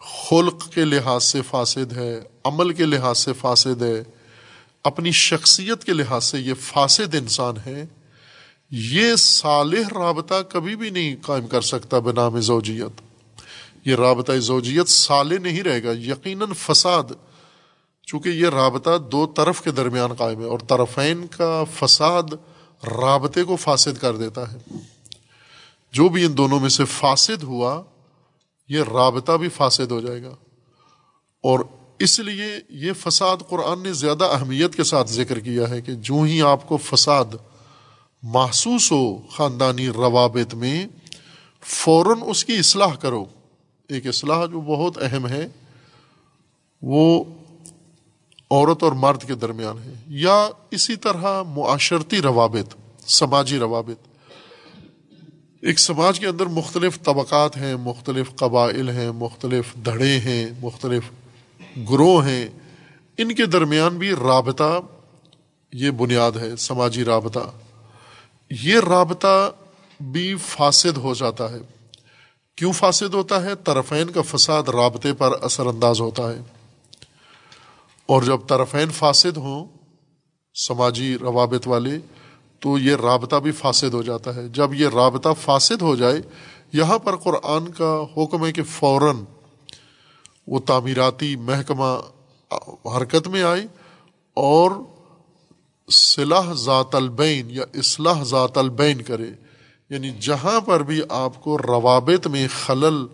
خلق 0.00 0.72
کے 0.74 0.84
لحاظ 0.84 1.24
سے 1.24 1.42
فاسد 1.42 1.92
ہے، 1.92 2.20
عمل 2.44 2.72
کے 2.72 2.84
لحاظ 2.84 3.18
سے 3.18 3.32
فاسد 3.32 3.82
ہے، 3.82 4.02
اپنی 4.84 5.10
شخصیت 5.10 5.84
کے 5.84 5.92
لحاظ 5.92 6.24
سے 6.24 6.38
یہ 6.40 6.54
فاسد 6.60 7.14
انسان 7.14 7.54
ہے، 7.66 7.86
یہ 8.70 9.16
صالح 9.18 9.88
رابطہ 9.94 10.34
کبھی 10.48 10.76
بھی 10.76 10.90
نہیں 10.90 11.16
قائم 11.22 11.46
کر 11.46 11.60
سکتا 11.60 11.98
بنام 11.98 12.40
زوجیت۔ 12.40 13.00
یہ 13.84 13.94
رابطہ 13.94 14.32
زوجیت 14.32 14.88
صالح 14.88 15.38
نہیں 15.38 15.62
رہے 15.62 15.84
گا، 15.84 15.90
یقیناً 15.92 16.52
فساد، 16.52 17.04
چونکہ 18.06 18.28
یہ 18.28 18.48
رابطہ 18.48 18.98
دو 18.98 19.26
طرف 19.26 19.62
کے 19.62 19.70
درمیان 19.70 20.14
قائم 20.14 20.40
ہے 20.40 20.46
اور 20.46 20.58
طرفین 20.58 21.26
کا 21.26 21.64
فساد 21.74 22.22
رابطے 22.84 23.42
کو 23.42 23.56
فاسد 23.56 24.00
کر 24.00 24.16
دیتا 24.16 24.52
ہے۔ 24.52 24.58
جو 25.92 26.08
بھی 26.08 26.24
ان 26.24 26.36
دونوں 26.36 26.60
میں 26.60 26.68
سے 26.68 26.84
فاسد 26.84 27.42
ہوا 27.42 27.82
یہ 28.70 28.82
رابطہ 28.92 29.32
بھی 29.32 29.48
فاسد 29.48 29.90
ہو 29.90 30.00
جائے 30.00 30.22
گا۔ 30.22 30.34
اور 31.42 31.60
اس 31.98 32.20
لیے 32.20 32.52
یہ 32.68 32.92
فساد 32.92 33.36
قرآن 33.48 33.82
نے 33.82 33.92
زیادہ 33.92 34.24
اہمیت 34.24 34.74
کے 34.74 34.84
ساتھ 34.84 35.10
ذکر 35.10 35.38
کیا 35.38 35.70
ہے 35.70 35.80
کہ 35.80 35.94
جو 35.94 36.22
ہی 36.22 36.42
آپ 36.42 36.68
کو 36.68 36.76
فساد 36.76 37.24
محسوس 38.22 38.92
ہو 38.92 39.18
خاندانی 39.30 39.88
روابط 39.88 40.54
میں، 40.54 40.86
فوراً 41.60 42.18
اس 42.26 42.44
کی 42.44 42.58
اصلاح 42.58 42.94
کرو۔ 42.94 43.24
ایک 43.88 44.06
اصلاح 44.06 44.46
جو 44.46 44.60
بہت 44.60 44.98
اہم 45.02 45.26
ہے، 45.26 45.48
وہ 46.82 47.24
عورت 48.50 48.82
اور 48.82 48.92
مرد 48.92 49.22
کے 49.22 49.34
درمیان 49.34 49.78
ہے۔ 49.78 49.94
یا 50.06 50.48
اسی 50.70 50.96
طرح 50.96 51.42
معاشرتی 51.42 52.22
روابط، 52.22 52.74
سماجی 53.10 53.58
روابط۔ 53.58 54.09
ایک 55.62 55.80
سماج 55.80 56.20
کے 56.20 56.26
اندر 56.26 56.46
مختلف 56.46 57.02
طبقات 57.02 57.56
ہیں، 57.56 57.76
مختلف 57.76 58.34
قبائل 58.36 58.90
ہیں، 58.90 59.10
مختلف 59.10 59.74
دھڑے 59.84 60.18
ہیں، 60.18 60.50
مختلف 60.60 61.02
گروہ 61.76 62.26
ہیں۔ 62.26 62.46
ان 63.18 63.34
کے 63.34 63.46
درمیان 63.46 63.98
بھی 63.98 64.10
رابطہ 64.10 64.80
یہ 65.72 65.90
بنیاد 65.90 66.32
ہے، 66.32 66.56
سماجی 66.56 67.04
رابطہ۔ 67.04 67.38
یہ 68.50 68.80
رابطہ 68.80 69.52
بھی 70.00 70.34
فاسد 70.46 70.96
ہو 70.96 71.14
جاتا 71.14 71.50
ہے۔ 71.50 71.58
کیوں 72.56 72.72
فاسد 72.72 73.14
ہوتا 73.14 73.42
ہے؟ 73.42 73.54
طرفین 73.54 74.10
کا 74.10 74.22
فساد 74.22 74.62
رابطے 74.62 75.12
پر 75.12 75.32
اثر 75.42 75.66
انداز 75.66 76.00
ہوتا 76.00 76.30
ہے۔ 76.30 76.40
اور 78.06 78.22
جب 78.22 78.38
طرفین 78.48 78.90
فاسد 78.90 79.36
ہوں، 79.36 79.64
سماجی 80.54 81.18
روابط 81.18 81.68
والے 81.68 81.98
تو 82.60 82.78
یہ 82.78 82.96
رابطہ 82.96 83.36
بھی 83.36 83.52
فاسد 83.52 83.94
ہو 83.94 84.02
جاتا 84.02 84.34
ہے۔ 84.34 84.48
جب 84.48 84.74
یہ 84.74 84.88
رابطہ 84.88 85.28
فاسد 85.40 85.82
ہو 85.82 85.96
جائے، 85.96 86.20
یہاں 86.72 86.98
پر 86.98 87.16
قرآن 87.16 87.68
کا 87.68 88.04
حکم 88.16 88.46
ہے 88.46 88.52
کہ 88.52 88.62
فوراً 88.62 89.16
وہ 90.46 90.60
تعمیراتی 90.60 91.36
محکمہ 91.36 92.00
حرکت 92.96 93.28
میں 93.28 93.42
آئے 93.42 93.62
اور 94.34 94.70
صلاح 95.90 96.52
ذات 96.52 96.94
البین 96.94 97.50
یا 97.50 97.64
اصلاح 97.74 98.22
ذات 98.22 98.58
البین 98.58 99.02
کرے۔ 99.02 99.30
یعنی 99.90 100.10
جہاں 100.10 100.60
پر 100.60 100.82
بھی 100.82 101.00
آپ 101.08 101.42
کو 101.42 101.58
روابط 101.58 102.26
میں 102.26 102.46
خلل، 102.66 103.06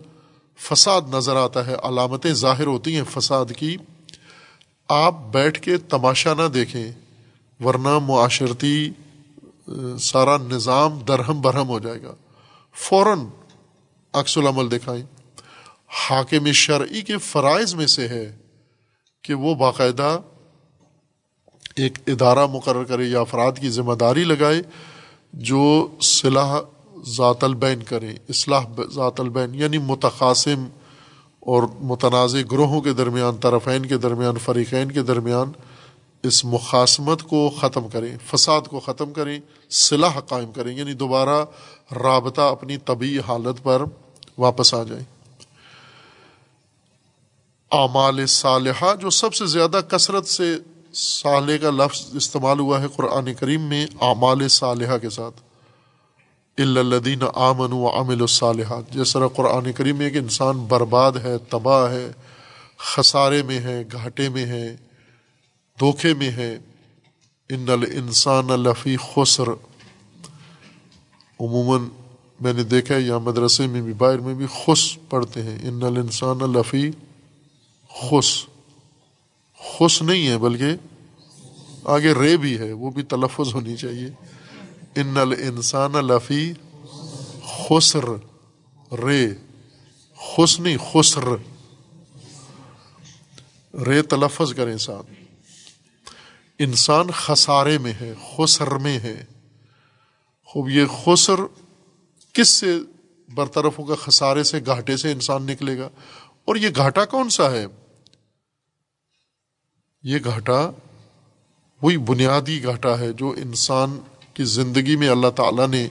فساد 0.59 1.01
نظر 1.11 1.35
آتا 1.35 1.67
ہے، 1.67 1.75
علامتیں 1.83 2.33
ظاہر 2.33 2.67
ہوتی 2.67 2.95
ہیں 2.95 3.03
فساد 3.09 3.45
کی، 3.57 3.77
آپ 4.89 5.13
بیٹھ 5.31 5.61
کے 5.61 5.77
تماشا 5.77 6.33
نہ 6.33 6.47
دیکھیں، 6.47 6.91
ورنہ 7.63 7.99
معاشرتی 7.99 8.91
سارا 9.99 10.37
نظام 10.37 10.99
درہم 10.99 11.41
برہم 11.41 11.67
ہو 11.67 11.79
جائے 11.79 12.01
گا۔ 12.01 12.15
فوراً 12.75 13.19
عکس 14.13 14.37
العمل 14.37 14.71
دکھائیں۔ 14.71 15.03
حاکم 16.09 16.51
شرعی 16.51 17.01
کے 17.01 17.17
فرائض 17.17 17.73
میں 17.75 17.87
سے 17.87 18.07
ہے 18.07 18.37
کہ 19.23 19.33
وہ 19.33 19.55
باقاعدہ 19.55 20.19
ایک 21.75 21.97
ادارہ 22.07 22.45
مقرر 22.45 22.83
کرے 22.83 23.05
یا 23.05 23.19
افراد 23.19 23.51
کی 23.61 23.69
ذمہ 23.69 23.93
داری 23.93 24.23
لگائے 24.23 24.61
جو 25.33 25.87
صلاح 26.01 26.59
ذات 27.07 27.43
البین 27.43 27.83
کریں۔ 27.83 28.15
اصلاح 28.29 28.65
ذات 28.93 29.19
البین 29.19 29.55
یعنی 29.55 29.77
متقاسم 29.77 30.67
اور 31.39 31.63
متنازع 31.79 32.39
گروہوں 32.51 32.81
کے 32.81 32.93
درمیان، 32.93 33.37
طرفین 33.37 33.85
کے 33.85 33.97
درمیان، 33.97 34.37
فریقین 34.37 34.91
کے 34.91 35.01
درمیان 35.01 35.51
اس 36.27 36.45
مقاصمت 36.45 37.23
کو 37.23 37.49
ختم 37.61 37.87
کریں، 37.89 38.17
فساد 38.25 38.61
کو 38.61 38.79
ختم 38.79 39.13
کریں 39.13 39.39
صلاح 39.69 40.19
قائم 40.19 40.51
کریں 40.51 40.77
یعنی 40.77 40.93
دوبارہ 40.93 41.45
رابطہ 42.03 42.41
اپنی 42.41 42.77
طبی 42.77 43.19
حالت 43.19 43.63
پر 43.63 43.81
واپس 44.37 44.73
آ 44.73 44.83
جائیں۔ 44.83 45.03
اعمال 47.71 48.25
صالحہ، 48.25 48.95
جو 48.95 49.09
سب 49.09 49.33
سے 49.33 49.45
زیادہ 49.45 49.79
کثرت 49.87 50.27
سے 50.27 50.55
صالح 50.93 51.57
کا 51.57 51.69
لفظ 51.69 52.15
استعمال 52.15 52.59
ہوا 52.59 52.81
ہے 52.81 52.87
قرآن 52.95 53.33
کریم 53.33 53.61
میں، 53.61 53.85
اعمال 54.01 54.47
صالحہ 54.47 54.97
کے 54.97 55.09
ساتھ۔ 55.09 55.41
الدین 56.57 57.23
آمن 57.33 57.73
و 57.73 57.87
عامل 57.87 58.21
الصالحات، 58.21 58.91
جس 58.91 59.13
طرح 59.13 59.27
قرآن 59.27 59.71
کریم 59.71 59.97
میں 59.97 60.05
ایک 60.05 60.17
انسان 60.17 60.57
برباد 60.57 61.11
ہے، 61.23 61.37
تباہ 61.37 61.91
ہے، 61.91 62.11
خسارے 62.77 63.43
میں 63.43 63.59
ہے، 63.59 63.83
گھاٹے 63.91 64.29
میں 64.29 64.45
ہے 64.45 64.75
دھوکے 65.79 66.13
میں 66.13 66.31
ہے 66.31 66.59
ان 67.49 67.69
الانسان 67.69 68.47
لفی 68.47 68.97
خسر۔ 69.13 69.47
عموماً 71.39 71.89
میں 72.41 72.53
نے 72.53 72.63
دیکھا 72.63 72.95
ہے، 72.95 73.01
یہاں 73.01 73.19
مدرسے 73.19 73.67
میں 73.67 73.81
بھی، 73.81 73.93
باہر 73.93 74.17
میں 74.17 74.33
بھی 74.33 74.45
خس 74.65 74.97
پڑھتے 75.09 75.43
ہیں۔ 75.43 75.57
ان 75.63 75.83
الانسان 75.83 76.37
لفی 76.37 76.91
خس۔ 78.01 78.45
خس 79.59 80.01
نہیں 80.01 80.27
ہے، 80.27 80.37
بلکہ 80.37 80.65
آگے 81.83 82.13
رے 82.13 82.37
بھی 82.37 82.57
ہے۔ 82.57 82.71
وہ 82.71 82.91
بھی 82.91 83.03
تلفظ 83.03 83.53
ہونی 83.53 83.75
چاہیے۔ 83.75 84.09
ان 84.95 85.17
الانسان 85.17 85.91
لفی 85.91 86.53
خسر۔ 87.45 88.05
رے۔ 89.05 89.27
خس 90.15 90.59
نہیں، 90.59 90.77
خسر۔ 90.93 91.23
رے 93.87 94.01
تلفظ 94.01 94.53
کریں 94.53 94.77
ساتھ۔ 94.77 95.16
انسان 96.59 97.11
خسارے 97.11 97.77
میں 97.77 97.93
ہے، 98.01 98.13
خسر 98.37 98.67
میں 98.67 98.99
ہے۔ 98.99 99.25
خوب، 100.45 100.69
یہ 100.69 100.85
خسر 101.03 101.39
کس 102.33 102.49
سے 102.49 102.79
برطرف 103.29 103.79
ہوگا؟ 103.79 103.95
خسارے 103.95 104.43
سے، 104.43 104.59
گھاٹے 104.65 104.97
سے 104.97 105.11
انسان 105.11 105.43
نکلے 105.43 105.79
گا۔ 105.79 105.89
اور 106.45 106.55
یہ 106.55 106.69
گھاٹا 106.75 107.05
کون 107.05 107.29
سا 107.29 107.51
ہے؟ 107.51 107.65
یہ 110.03 110.17
گھاٹا 110.23 110.71
وہی 111.81 111.97
بنیادی 111.97 112.63
گھاٹا 112.63 112.99
ہے 112.99 113.13
جو 113.13 113.29
انسان 113.29 113.99
کی 114.33 114.43
زندگی 114.43 114.95
میں 114.95 115.09
اللہ 115.09 115.29
تعالیٰ 115.29 115.67
نے 115.67 115.87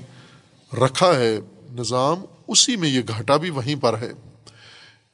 رکھا 0.73 1.17
ہے، 1.17 1.39
نظام، 1.73 2.25
اسی 2.49 2.77
میں 2.77 2.89
یہ 2.89 3.01
گھاٹا 3.09 3.37
بھی 3.37 3.51
وہیں 3.51 3.83
پر 3.83 3.99
ہے۔ 3.99 4.13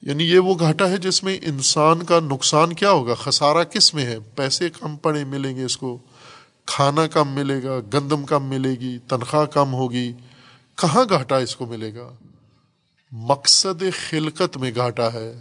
یعنی 0.02 0.24
یہ 0.24 0.38
وہ 0.38 0.54
گھاٹا 0.58 0.90
ہے 0.90 0.96
جس 0.96 1.24
میں 1.24 1.38
انسان 1.42 2.02
کا 2.02 2.20
نقصان 2.20 2.72
کیا 2.72 2.90
ہوگا؟ 2.90 3.14
خسارہ 3.14 3.64
کس 3.64 3.94
میں 3.94 4.06
ہے؟ 4.06 4.18
پیسے 4.36 4.70
کم 4.70 4.96
پڑے 4.96 5.24
ملیں 5.24 5.56
گے 5.56 5.64
اس 5.64 5.76
کو، 5.76 5.98
کھانا 6.66 7.06
کم 7.06 7.28
ملے 7.28 7.62
گا، 7.62 7.78
گندم 7.94 8.24
کم 8.24 8.44
ملے 8.44 8.70
گی، 8.70 8.98
تنخواہ 8.98 9.44
کم 9.44 9.74
ہوگی، 9.74 10.12
کہاں 10.74 11.04
گھاٹا 11.08 11.38
اس 11.38 11.56
کو 11.56 11.66
ملے 11.66 11.94
گا؟ 11.94 12.10
مقصد 13.12 13.82
خلقت 14.10 14.56
میں 14.56 14.70
گھاٹا 14.74 15.12
ہے۔ 15.12 15.40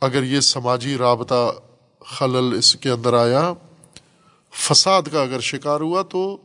اگر 0.00 0.22
یہ 0.22 0.40
سماجی 0.40 0.98
رابطہ 0.98 1.52
خلل 2.06 2.58
اس 2.58 2.76
کے 2.76 2.90
اندر 2.90 3.14
آیا، 3.14 3.52
فساد 4.50 5.02
کا 5.12 5.22
اگر 5.22 5.40
شکار 5.40 5.80
ہوا 5.80 6.02
تو 6.02 6.36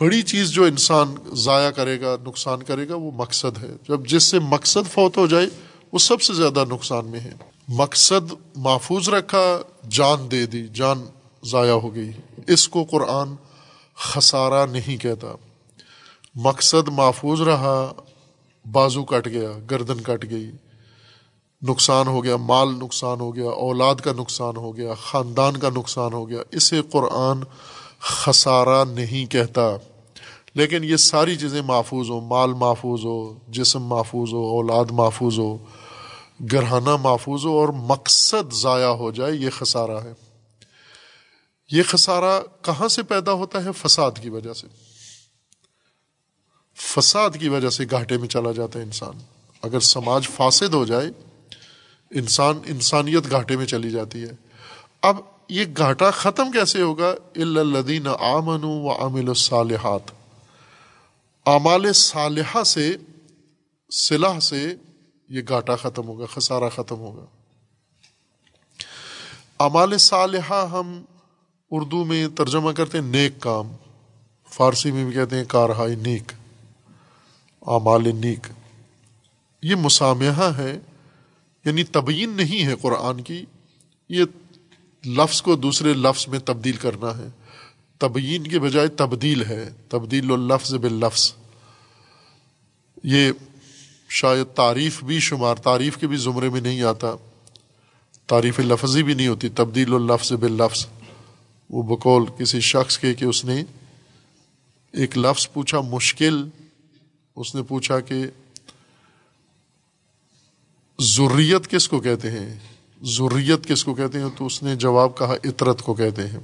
بڑی 0.00 0.22
چیز 0.22 0.50
جو 0.50 0.64
انسان 0.64 1.14
ضائع 1.32 1.70
کرے 1.70 2.00
گا، 2.00 2.16
نقصان 2.26 2.62
کرے 2.62 2.88
گا، 2.88 2.94
وہ 2.94 3.10
مقصد 3.14 3.64
ہے۔ 3.64 3.70
جب 3.88 4.06
جس 4.06 4.22
سے 4.22 4.38
مقصد 4.38 4.92
فوت 4.92 5.16
ہو 5.16 5.26
جائے، 5.26 5.46
وہ 5.92 5.98
سب 5.98 6.22
سے 6.22 6.34
زیادہ 6.34 6.64
نقصان 6.68 7.06
میں 7.06 7.20
ہے۔ 7.20 7.32
مقصد 7.68 8.32
محفوظ 8.56 9.08
رکھا، 9.08 9.58
جان 9.88 10.30
دے 10.30 10.46
دی، 10.46 10.68
جان 10.74 11.04
ضائع 11.44 11.72
ہو 11.72 11.94
گئی۔ 11.94 12.10
اس 12.46 12.68
کو 12.68 12.84
قرآن 12.84 13.28
خسارہ 13.94 14.66
نہیں 14.66 14.96
کہتا۔ 14.96 15.28
مقصد 16.34 16.88
محفوظ 16.88 17.40
رہا، 17.40 17.92
بازو 18.72 19.04
کٹ 19.04 19.26
گیا، 19.26 19.50
گردن 19.70 20.00
کٹ 20.00 20.30
گئی۔ 20.30 20.50
نقصان 21.62 22.06
ہو 22.06 22.24
گیا، 22.24 22.36
مال 22.36 22.68
نقصان 22.68 23.20
ہو 23.20 23.36
گیا، 23.36 23.48
اولاد 23.48 23.94
کا 23.94 24.12
نقصان 24.12 24.56
ہو 24.56 24.76
گیا، 24.76 24.94
خاندان 24.94 25.56
کا 25.56 25.68
نقصان 25.70 26.12
ہو 26.12 26.28
گیا۔ 26.28 26.42
اسے 26.52 26.82
قرآن 26.92 27.40
خسارہ 28.00 28.84
نہیں 28.84 29.26
کہتا۔ 29.26 29.76
لیکن 30.54 30.84
یہ 30.84 30.96
ساری 30.96 31.36
چیزیں 31.36 31.62
محفوظ 31.62 32.10
ہو 32.10 32.20
مال 32.20 32.52
محفوظ 32.52 33.04
ہو، 33.04 33.38
جسم 33.48 33.82
محفوظ 33.82 34.32
ہو، 34.32 34.48
اولاد 34.48 34.84
محفوظ 34.90 35.38
ہو، 35.38 35.58
گرہانہ 36.52 36.96
محفوظ 36.96 37.44
ہو 37.44 37.58
اور 37.58 37.68
مقصد 37.68 38.52
ضائع 38.52 38.86
ہو 38.86 39.10
جائے، 39.10 39.32
یہ 39.32 39.50
خسارہ 39.50 40.04
ہے۔ 40.04 40.12
یہ 41.72 41.82
خسارہ 41.82 42.42
کہاں 42.62 42.88
سے 42.88 43.02
پیدا 43.02 43.32
ہوتا 43.32 43.64
ہے؟ 43.64 43.68
فساد 43.72 44.10
کی 44.22 44.28
وجہ 44.28 44.52
سے۔ 44.52 44.66
فساد 46.74 47.30
کی 47.40 47.48
وجہ 47.48 47.70
سے 47.70 47.84
گھاٹے 47.90 48.18
میں 48.18 48.28
چلا 48.28 48.52
جاتا 48.52 48.78
ہے 48.78 48.84
انسان۔ 48.84 49.12
اگر 49.62 49.80
سماج 49.80 50.28
فاسد 50.28 50.74
ہو 50.74 50.84
جائے، 50.84 51.06
انسان 52.10 52.58
انسانیت 52.66 53.30
گھاٹے 53.30 53.56
میں 53.56 53.66
چلی 53.66 53.90
جاتی 53.90 54.22
ہے۔ 54.22 54.30
اب 55.02 55.16
یہ 55.48 55.64
گھاٹا 55.76 56.10
ختم 56.10 56.50
کیسے 56.50 56.82
ہوگا؟ 56.82 57.14
الدین 57.36 58.06
آمن 58.06 58.64
و 58.64 58.90
عامل 58.90 59.28
الصالحات۔ 59.28 60.10
اعمال 61.46 61.92
صالحہ 61.92 62.62
سے 62.62 62.96
صلاح 63.90 64.40
سے 64.40 64.74
یہ 65.28 65.42
گھاٹا 65.48 65.76
ختم 65.76 66.08
ہوگا، 66.08 66.26
خسارہ 66.26 66.68
ختم 66.74 66.96
ہوگا۔ 66.96 67.24
اعمال 69.60 69.98
صالحہ 69.98 70.66
ہم 70.66 71.02
اردو 71.70 72.04
میں 72.04 72.28
ترجمہ 72.28 72.72
کرتے 72.72 72.98
ہیں 72.98 73.04
نیک 73.04 73.40
کام، 73.40 73.72
فارسی 74.50 74.90
میں 74.90 75.04
بھی 75.04 75.12
کہتے 75.12 75.36
ہیں 75.36 75.44
کارہائی 75.48 75.94
نیک، 75.94 76.32
اعمال 77.62 78.16
نیک۔ 78.16 78.46
یہ 79.62 79.74
مسامحہ 79.74 80.58
ہے 80.58 80.78
یعنی 81.64 81.84
تبیین 81.84 82.30
نہیں 82.30 82.66
ہے 82.66 82.74
قرآن 82.82 83.20
کی، 83.20 83.44
یہ 84.08 84.24
لفظ 85.06 85.42
کو 85.42 85.56
دوسرے 85.56 85.94
لفظ 85.94 86.28
میں 86.28 86.38
تبدیل 86.38 86.76
کرنا 86.76 87.18
ہے۔ 87.18 87.28
تبیین 87.98 88.42
کے 88.42 88.58
بجائے 88.58 88.88
تبدیل 88.88 89.44
ہے۔ 89.44 89.70
تبدیل 89.88 90.32
الفظ 90.32 90.74
باللفظ۔ 90.74 91.32
یہ 93.04 93.32
شاید 94.08 94.46
تعریف 94.54 95.04
بھی 95.04 95.20
شمار، 95.20 95.54
تعریف 95.54 95.96
کے 95.96 96.06
بھی 96.06 96.16
زمرے 96.16 96.48
میں 96.48 96.60
نہیں 96.60 96.82
آتا۔ 96.82 97.14
تعریف 98.26 98.60
لفظی 98.60 99.02
بھی 99.02 99.14
نہیں 99.14 99.28
ہوتی۔ 99.28 99.48
تبدیل 99.48 99.94
الفظ 99.94 100.32
باللفظ۔ 100.32 100.86
وہ 101.70 101.96
بقول 101.96 102.24
کسی 102.38 102.60
شخص 102.60 102.98
کے 102.98 103.14
کہ 103.14 103.24
اس 103.24 103.44
نے 103.44 103.62
ایک 104.92 105.18
لفظ 105.18 105.48
پوچھا 105.52 105.80
مشکل۔ 105.80 106.48
اس 107.36 107.54
نے 107.54 107.62
پوچھا 107.62 108.00
کہ 108.00 108.26
ضروریت 110.98 111.68
کس 111.68 111.88
کو 111.88 112.00
کہتے 112.00 112.30
ہیں؟ 112.30 112.58
ضروریت 113.02 113.66
کس 113.66 113.84
کو 113.84 113.94
کہتے 113.94 114.20
ہیں؟ 114.20 114.28
تو 114.36 114.46
اس 114.46 114.62
نے 114.62 114.76
جواب 114.76 115.18
کہا، 115.18 115.34
عطرت 115.44 115.82
کو 115.82 115.94
کہتے 115.94 116.22
ہیں۔ 116.22 116.40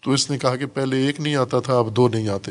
تو 0.00 0.10
اس 0.12 0.30
نے 0.30 0.38
کہا 0.38 0.56
کہ 0.56 0.66
پہلے 0.66 1.06
ایک 1.06 1.20
نہیں 1.20 1.36
آتا 1.36 1.60
تھا، 1.60 1.78
اب 1.78 1.96
دو 1.96 2.08
نہیں 2.08 2.28
آتے۔ 2.28 2.50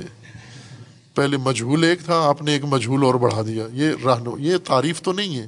پہلے 1.15 1.38
مجہول 1.38 1.83
ایک 1.83 1.99
تھا، 2.05 2.27
آپ 2.27 2.41
نے 2.41 2.51
ایک 2.51 2.65
مجہول 2.65 3.03
اور 3.03 3.15
بڑھا 3.15 3.41
دیا۔ 3.41 3.67
یہ 3.73 3.91
رہنو 4.05 4.38
یہ 4.39 4.57
تعریف 4.63 5.01
تو 5.01 5.13
نہیں 5.13 5.38
ہے۔ 5.38 5.47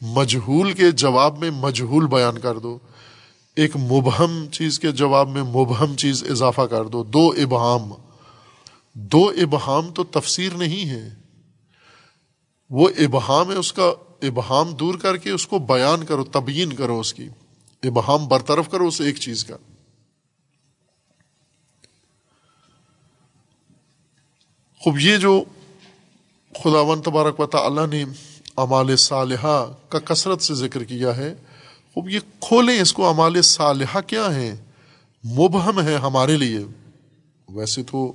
مجہول 0.00 0.72
کے 0.72 0.90
جواب 0.90 1.38
میں 1.38 1.50
مجہول 1.50 2.06
بیان 2.06 2.38
کر 2.38 2.58
دو۔ 2.58 2.78
ایک 3.56 3.76
مبہم 3.76 4.46
چیز 4.52 4.80
کے 4.80 4.92
جواب 4.92 5.28
میں 5.28 5.42
مبہم 5.42 5.96
چیز 5.96 6.24
اضافہ 6.30 6.62
کر 6.62 6.84
دو۔ 6.84 7.04
دو 7.04 7.28
ابہام۔ 7.28 7.92
دو 8.94 9.28
ابہام 9.28 9.90
تو 9.90 10.04
تفسیر 10.04 10.52
نہیں 10.52 10.90
ہے۔ 10.90 11.08
وہ 12.70 12.88
ابہام 12.98 13.50
ہے، 13.50 13.56
اس 13.56 13.72
کا 13.72 13.92
ابہام 14.22 14.72
دور 14.72 14.94
کر 14.94 15.16
کے 15.16 15.30
اس 15.30 15.46
کو 15.46 15.58
بیان 15.58 16.06
کرو، 16.06 16.24
تبیین 16.24 16.72
کرو 16.72 17.00
اس 17.00 17.14
کی۔ 17.14 17.28
ابہام 17.82 18.28
برطرف 18.28 18.68
کرو 18.70 18.86
اس 18.86 19.00
ایک 19.00 19.16
چیز 19.16 19.44
کا۔ 19.44 19.56
خوب، 24.78 24.98
یہ 25.00 25.16
جو 25.16 25.44
خدا 26.62 26.80
و 26.80 26.96
تبارک 26.96 27.40
و 27.40 27.46
تعالی 27.46 27.86
نے 27.86 28.04
امال 28.56 28.96
صالحہ 28.96 29.72
کا 29.88 29.98
کثرت 29.98 30.42
سے 30.42 30.54
ذکر 30.54 30.84
کیا 30.84 31.16
ہے، 31.16 31.34
خوب، 31.94 32.08
یہ 32.08 32.20
کھولیں 32.40 32.80
اس 32.80 32.92
کو 32.92 33.08
امال 33.08 33.42
صالحہ 33.42 34.00
کیا 34.00 34.34
ہے 34.34 34.56
مبہم 35.24 35.80
ہے 35.80 35.96
ہمارے 35.96 36.36
لیے۔ 36.36 36.60
ویسے 37.48 37.82
تو 37.82 38.12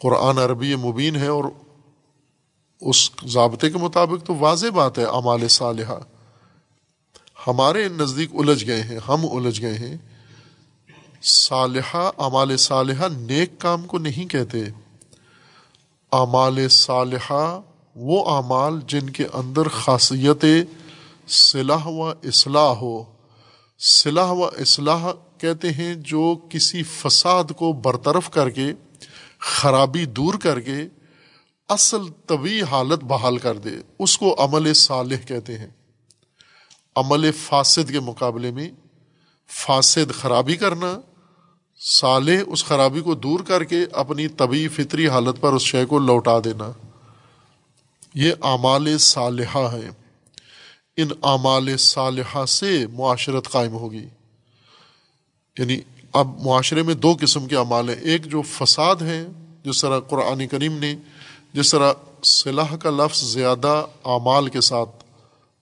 قرآن 0.00 0.38
عربی 0.38 0.74
مبین 0.74 1.16
ہے 1.16 1.26
اور 1.26 1.44
اس 2.80 3.10
ضابطے 3.26 3.70
کے 3.70 3.78
مطابق 3.78 4.26
تو 4.26 4.34
واضح 4.34 4.66
بات 4.74 4.98
ہے 4.98 5.04
امال 5.04 5.48
صالحہ۔ 5.48 5.98
ہمارے 7.46 7.88
نزدیک 7.88 8.30
الجھ 8.34 8.66
گئے 8.66 8.82
ہیں، 8.82 8.98
ہم 9.08 9.26
الجھ 9.32 9.62
گئے 9.62 9.74
ہیں۔ 9.74 9.96
صالحہ 11.22 12.10
امال 12.16 12.56
صالحہ 12.56 13.08
نیک 13.08 13.58
کام 13.58 13.86
کو 13.86 13.98
نہیں 13.98 14.26
کہتے۔ 14.26 14.64
اعمال 16.12 16.68
صالحہ 16.68 17.60
وہ 17.96 18.30
اعمال 18.36 18.80
جن 18.86 19.10
کے 19.10 19.26
اندر 19.32 19.68
خاصیت 19.68 20.44
صلاح 21.28 21.86
و 21.86 22.08
اصلاح 22.08 22.70
ہو۔ 22.70 23.04
صلاح 23.78 24.30
و 24.30 24.44
اصلاح 24.44 25.12
کہتے 25.38 25.72
ہیں 25.72 25.94
جو 25.94 26.36
کسی 26.50 26.82
فساد 26.82 27.44
کو 27.56 27.72
برطرف 27.72 28.30
کر 28.30 28.50
کے، 28.50 28.72
خرابی 29.40 30.04
دور 30.04 30.34
کر 30.34 30.60
کے 30.60 30.76
اصل 31.68 31.98
طبی 32.26 32.62
حالت 32.62 33.04
بحال 33.04 33.38
کر 33.38 33.58
دے۔ 33.58 33.70
اس 33.98 34.18
کو 34.18 34.36
عمل 34.38 34.74
صالح 34.74 35.16
کہتے 35.16 35.58
ہیں۔ 35.58 35.66
عمل 36.96 37.32
فاسد 37.32 37.90
کے 37.90 38.00
مقابلے 38.00 38.50
میں 38.50 38.70
فاسد 39.48 40.12
خرابی 40.12 40.56
کرنا، 40.56 41.00
صالح 41.80 42.42
اس 42.46 42.64
خرابی 42.64 43.00
کو 43.00 43.14
دور 43.14 43.40
کر 43.40 43.64
کے 43.64 43.76
اپنی 43.92 44.28
طبی 44.28 44.68
فطری 44.68 45.08
حالت 45.08 45.40
پر 45.40 45.52
اس 45.52 45.62
شے 45.62 45.84
کو 45.84 45.98
لوٹا 45.98 46.38
دینا۔ 46.44 46.72
یہ 48.14 48.32
اعمال 48.42 48.98
صالحہ 48.98 49.74
ہیں۔ 49.74 49.90
ان 50.96 51.08
اعمال 51.22 51.76
صالحہ 51.76 52.44
سے 52.44 52.86
معاشرت 52.86 53.48
قائم 53.48 53.72
ہوگی۔ 53.72 54.08
یعنی 55.58 55.80
اب 56.12 56.42
معاشرے 56.42 56.82
میں 56.82 56.94
دو 56.94 57.16
قسم 57.20 57.46
کے 57.46 57.56
اعمال 57.56 57.88
ہیں۔ 57.88 57.96
ایک 57.96 58.24
جو 58.24 58.42
فساد 58.42 58.96
ہیں، 58.96 59.26
جس 59.64 59.80
طرح 59.80 60.00
قرآن 60.00 60.46
کریم 60.46 60.78
نے 60.78 60.96
جس 61.56 61.70
طرح 61.70 61.92
صلاح 62.22 62.76
کا 62.76 62.90
لفظ 62.90 63.20
زیادہ 63.22 63.86
اعمال 64.04 64.48
کے 64.48 64.60
ساتھ 64.60 65.04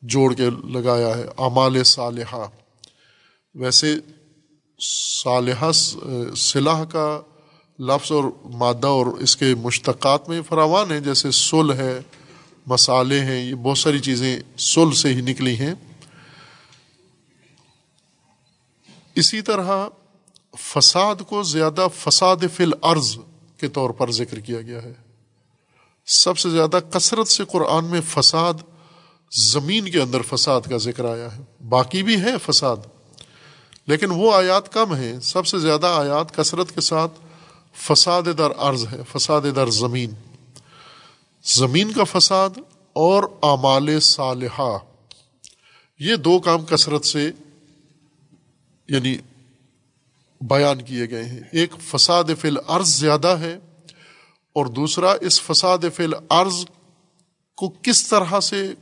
جوڑ 0.02 0.34
کے 0.34 0.50
لگایا 0.50 1.18
ہے، 1.18 1.24
اعمال 1.38 1.84
صالحہ۔ 1.84 2.46
ویسے 3.54 3.94
صالحہ 5.22 5.72
صلاح 6.36 6.84
کا 6.84 7.20
لفظ 7.78 8.12
اور 8.12 8.24
مادہ 8.44 8.86
اور 8.86 9.06
اس 9.06 9.36
کے 9.36 9.54
مشتقات 9.54 10.28
میں 10.28 10.40
فراوان 10.48 10.92
ہیں، 10.92 11.00
جیسے 11.00 11.30
سل 11.30 11.72
ہے 11.72 12.00
مسالے 12.66 13.20
ہیں، 13.20 13.44
یہ 13.44 13.54
بہت 13.54 13.78
ساری 13.78 13.98
چیزیں 13.98 14.40
سل 14.56 14.92
سے 14.92 15.14
ہی 15.14 15.20
نکلی 15.20 15.56
ہیں۔ 15.56 15.74
اسی 19.14 19.40
طرح 19.42 19.88
فساد 20.58 21.16
کو 21.28 21.42
زیادہ 21.42 21.88
فساد 21.98 22.36
فی 22.56 22.64
الارض 22.64 23.16
کے 23.60 23.68
طور 23.68 23.90
پر 23.90 24.10
ذکر 24.10 24.38
کیا 24.40 24.60
گیا 24.60 24.82
ہے۔ 24.82 25.03
سب 26.06 26.38
سے 26.38 26.50
زیادہ 26.50 26.78
کثرت 26.90 27.28
سے 27.28 27.44
قرآن 27.44 27.84
میں 27.84 28.00
فساد، 28.08 28.54
زمین 29.36 29.90
کے 29.90 30.00
اندر 30.00 30.22
فساد 30.22 30.60
کا 30.60 30.76
ذکر 30.76 31.04
آیا 31.04 31.36
ہے۔ 31.36 31.42
باقی 31.68 32.02
بھی 32.02 32.20
ہے 32.20 32.30
فساد۔ 32.46 32.76
لیکن 33.86 34.10
وہ 34.10 34.34
آیات 34.34 34.72
کم 34.72 34.94
ہیں۔ 34.94 35.20
سب 35.20 35.46
سے 35.46 35.58
زیادہ 35.58 35.86
آیات 35.86 36.36
کثرت 36.36 36.74
کے 36.74 36.80
ساتھ 36.80 37.12
فساد 37.74 38.22
در 38.38 38.52
عرض 38.58 38.86
ہے، 38.92 39.00
فساد 39.12 39.40
در 39.56 39.70
زمین۔ 39.70 40.10
زمین 41.44 41.92
کا 41.92 42.04
فساد 42.04 42.50
اور 42.92 43.22
اعمال 43.42 44.00
صالحہ۔ 44.00 44.78
یہ 45.98 46.16
دو 46.16 46.38
کام 46.38 46.64
کثرت 46.64 47.04
سے 47.04 47.30
یعنی 48.88 49.16
بیان 50.40 50.82
کیے 50.82 51.10
گئے 51.10 51.24
ہیں۔ 51.24 51.40
ایک 51.52 51.70
فساد 51.90 52.24
فی 52.40 52.48
الارض 52.48 52.88
زیادہ 52.88 53.28
ہے 53.28 53.58
اور 54.54 54.66
دوسرا، 54.66 55.14
اس 55.20 55.42
فساد 55.42 55.78
فی 55.94 56.04
الارض 56.04 56.64
کو 57.56 57.72
کس 57.82 58.08
طرح 58.08 58.40
سے 58.40 58.72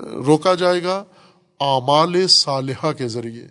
روکا 0.00 0.54
جائے 0.54 0.82
گا؟ 0.82 1.04
اعمال 1.60 2.26
صالحہ 2.26 2.92
کے 2.92 3.08
ذریعے۔ 3.08 3.48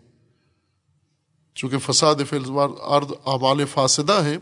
چونکہ 1.56 1.78
فساد 1.78 2.16
فی 2.30 2.36
الارض 2.36 3.12
اعمال 3.26 3.66
فاسدہ 3.66 4.14
ہے 4.14 4.38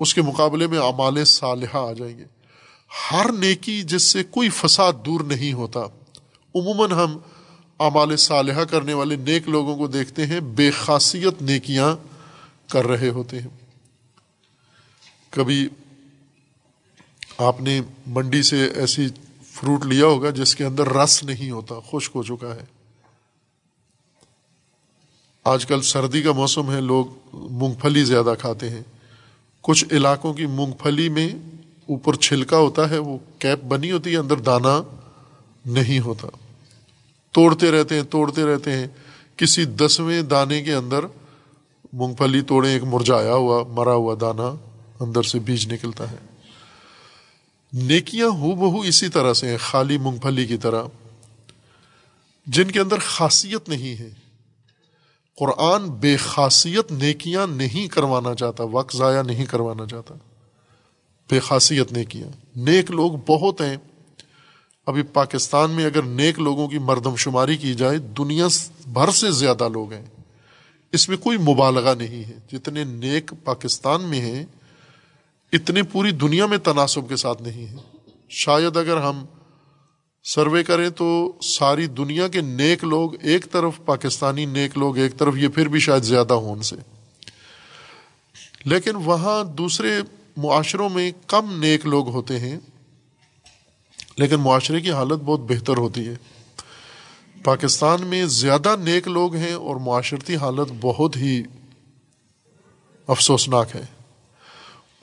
اس 0.00 0.14
کے 0.14 0.22
مقابلے 0.22 0.66
میں 0.66 0.78
اعمال 0.78 1.24
صالحہ 1.24 1.76
آ 1.76 1.92
جائیں 1.92 2.18
گے۔ 2.18 2.24
ہر 3.12 3.32
نیکی 3.32 3.82
جس 3.82 4.02
سے 4.02 4.24
کوئی 4.24 4.48
فساد 4.48 4.92
دور 5.04 5.20
نہیں 5.20 5.52
ہوتا، 5.52 5.80
عموماً 6.54 6.90
ہم 6.90 7.18
اعمال 7.80 8.16
صالحہ 8.16 8.64
کرنے 8.64 8.94
والے 8.94 9.16
نیک 9.16 9.48
لوگوں 9.48 9.76
کو 9.76 9.86
دیکھتے 9.86 10.26
ہیں، 10.26 10.40
بے 10.40 10.70
خاصیت 10.70 11.42
نیکیاں 11.42 11.96
کر 12.68 12.86
رہے 12.86 13.08
ہوتے 13.08 13.40
ہیں۔ 13.40 13.65
کبھی 15.36 15.68
آپ 17.38 17.60
نے 17.60 17.80
منڈی 18.06 18.42
سے 18.42 18.66
ایسی 18.66 19.08
فروٹ 19.42 19.86
لیا 19.86 20.06
ہوگا 20.06 20.30
جس 20.30 20.56
کے 20.56 20.64
اندر 20.64 20.88
رس 20.88 21.24
نہیں 21.24 21.50
ہوتا، 21.50 21.74
خشک 21.90 22.12
ہو 22.14 22.22
چکا 22.22 22.54
ہے۔ 22.54 22.64
آج 25.44 25.66
کل 25.66 25.80
سردی 25.80 26.22
کا 26.22 26.32
موسم 26.32 26.72
ہے، 26.72 26.80
لوگ 26.80 27.06
مونگ 27.32 27.74
پھلی 27.74 28.04
زیادہ 28.04 28.34
کھاتے 28.38 28.70
ہیں۔ 28.70 28.82
کچھ 29.60 29.84
علاقوں 29.90 30.34
کی 30.34 30.46
مونگ 30.46 30.72
پھلی 30.72 31.08
میں 31.08 31.28
اوپر 31.88 32.14
چھلکا 32.14 32.56
ہوتا 32.56 32.90
ہے، 32.90 32.98
وہ 32.98 33.18
کیپ 33.38 33.64
بنی 33.64 33.92
ہوتی 33.92 34.10
ہے، 34.10 34.16
اندر 34.16 34.36
دانا 34.36 34.82
نہیں 35.66 36.00
ہوتا۔ 36.00 36.28
توڑتے 37.32 37.70
رہتے 37.70 37.94
ہیں، 37.94 38.02
توڑتے 38.02 38.44
رہتے 38.44 38.72
ہیں۔ 38.72 38.86
کسی 39.36 39.64
دسویں 39.64 40.22
دانے 40.22 40.62
کے 40.62 40.74
اندر 40.74 41.04
مونگ 41.92 42.14
پھلی 42.14 42.40
توڑے 42.40 42.72
ایک 42.72 42.84
مرجایا 42.84 43.34
ہوا، 43.34 43.64
مرا 43.68 43.94
ہوا 43.94 44.14
دانا 44.20 44.54
اندر 45.00 45.22
سے 45.22 45.38
بیج 45.38 45.72
نکلتا 45.72 46.10
ہے۔ 46.10 46.16
نیکیاں 47.72 48.26
ہو 48.26 48.54
بہو 48.54 48.80
اسی 48.80 49.08
طرح 49.08 49.32
سے 49.32 49.48
ہیں، 49.50 49.58
خالی 49.60 49.98
مونگ 49.98 50.18
پھلی 50.18 50.46
کی 50.46 50.56
طرح۔ 50.56 50.84
جن 52.46 52.70
کے 52.70 52.80
اندر 52.80 52.98
خاصیت 52.98 53.68
نہیں 53.68 54.00
ہے۔ 54.00 54.10
قرآن 55.36 55.90
بے 55.90 56.16
خاصیت 56.16 56.92
نیکیاں 56.92 57.46
نہیں 57.46 57.88
کروانا 57.88 58.34
چاہتا، 58.34 58.64
وقت 58.64 58.96
ضائع 58.96 59.22
نہیں 59.22 59.46
کروانا 59.46 59.86
چاہتا۔ 59.86 60.14
بے 61.30 61.40
خاصیت 61.40 61.92
نیکیاں۔ 61.92 62.28
نیک 62.56 62.90
لوگ 62.90 63.12
بہت 63.26 63.60
ہیں۔ 63.60 63.76
ابھی 64.86 65.02
پاکستان 65.02 65.70
میں 65.70 65.84
اگر 65.84 66.02
نیک 66.02 66.38
لوگوں 66.38 66.68
کی 66.68 66.78
مردم 66.78 67.16
شماری 67.16 67.56
کی 67.56 67.74
جائے، 67.74 67.98
دنیا 67.98 68.46
بھر 68.86 69.10
سے 69.10 69.30
زیادہ 69.30 69.68
لوگ 69.68 69.92
ہیں۔ 69.92 70.04
اس 70.92 71.08
میں 71.08 71.16
کوئی 71.16 71.38
مبالغہ 71.38 71.94
نہیں 71.94 72.24
ہے۔ 72.24 72.38
جتنے 72.52 72.84
نیک 72.84 73.32
پاکستان 73.44 74.02
میں 74.02 74.20
ہیں 74.20 74.46
اتنے 75.56 75.82
پوری 75.82 76.10
دنیا 76.10 76.46
میں 76.46 76.58
تناسب 76.58 77.08
کے 77.08 77.16
ساتھ 77.16 77.42
نہیں 77.42 77.66
ہیں 77.66 77.76
شاید 78.28 78.76
اگر 78.76 78.96
ہم 78.96 79.24
سروے 80.24 80.64
کریں 80.64 80.90
تو 80.90 81.32
ساری 81.42 81.86
دنیا 81.86 82.28
کے 82.28 82.40
نیک 82.40 82.84
لوگ 82.84 83.10
ایک 83.22 83.52
طرف، 83.52 83.72
پاکستانی 83.84 84.44
نیک 84.44 84.78
لوگ 84.78 84.98
ایک 84.98 85.18
طرف، 85.18 85.36
یہ 85.36 85.48
پھر 85.48 85.68
بھی 85.68 85.80
شاید 85.80 86.02
زیادہ 86.02 86.34
ہوں 86.34 86.52
ان 86.52 86.62
سے۔ 86.62 86.76
لیکن 88.64 88.96
وہاں 88.96 89.44
دوسرے 89.44 90.00
معاشروں 90.36 90.88
میں 90.88 91.12
کم 91.26 91.60
نیک 91.60 91.86
لوگ 91.86 92.08
ہوتے 92.08 92.40
ہیں، 92.40 92.60
لیکن 94.16 94.36
معاشرے 94.36 94.80
کی 94.80 94.90
حالت 94.90 95.20
بہت 95.24 95.40
بہتر 95.40 95.76
ہوتی 95.76 96.08
ہے۔ 96.08 96.14
پاکستان 97.44 98.06
میں 98.06 98.26
زیادہ 98.26 98.76
نیک 98.80 99.08
لوگ 99.08 99.34
ہیں 99.34 99.52
اور 99.52 99.76
معاشرتی 99.76 100.36
حالت 100.36 100.72
بہت 100.80 101.16
ہی 101.16 101.42
افسوسناک 103.06 103.76
ہے۔ 103.76 103.95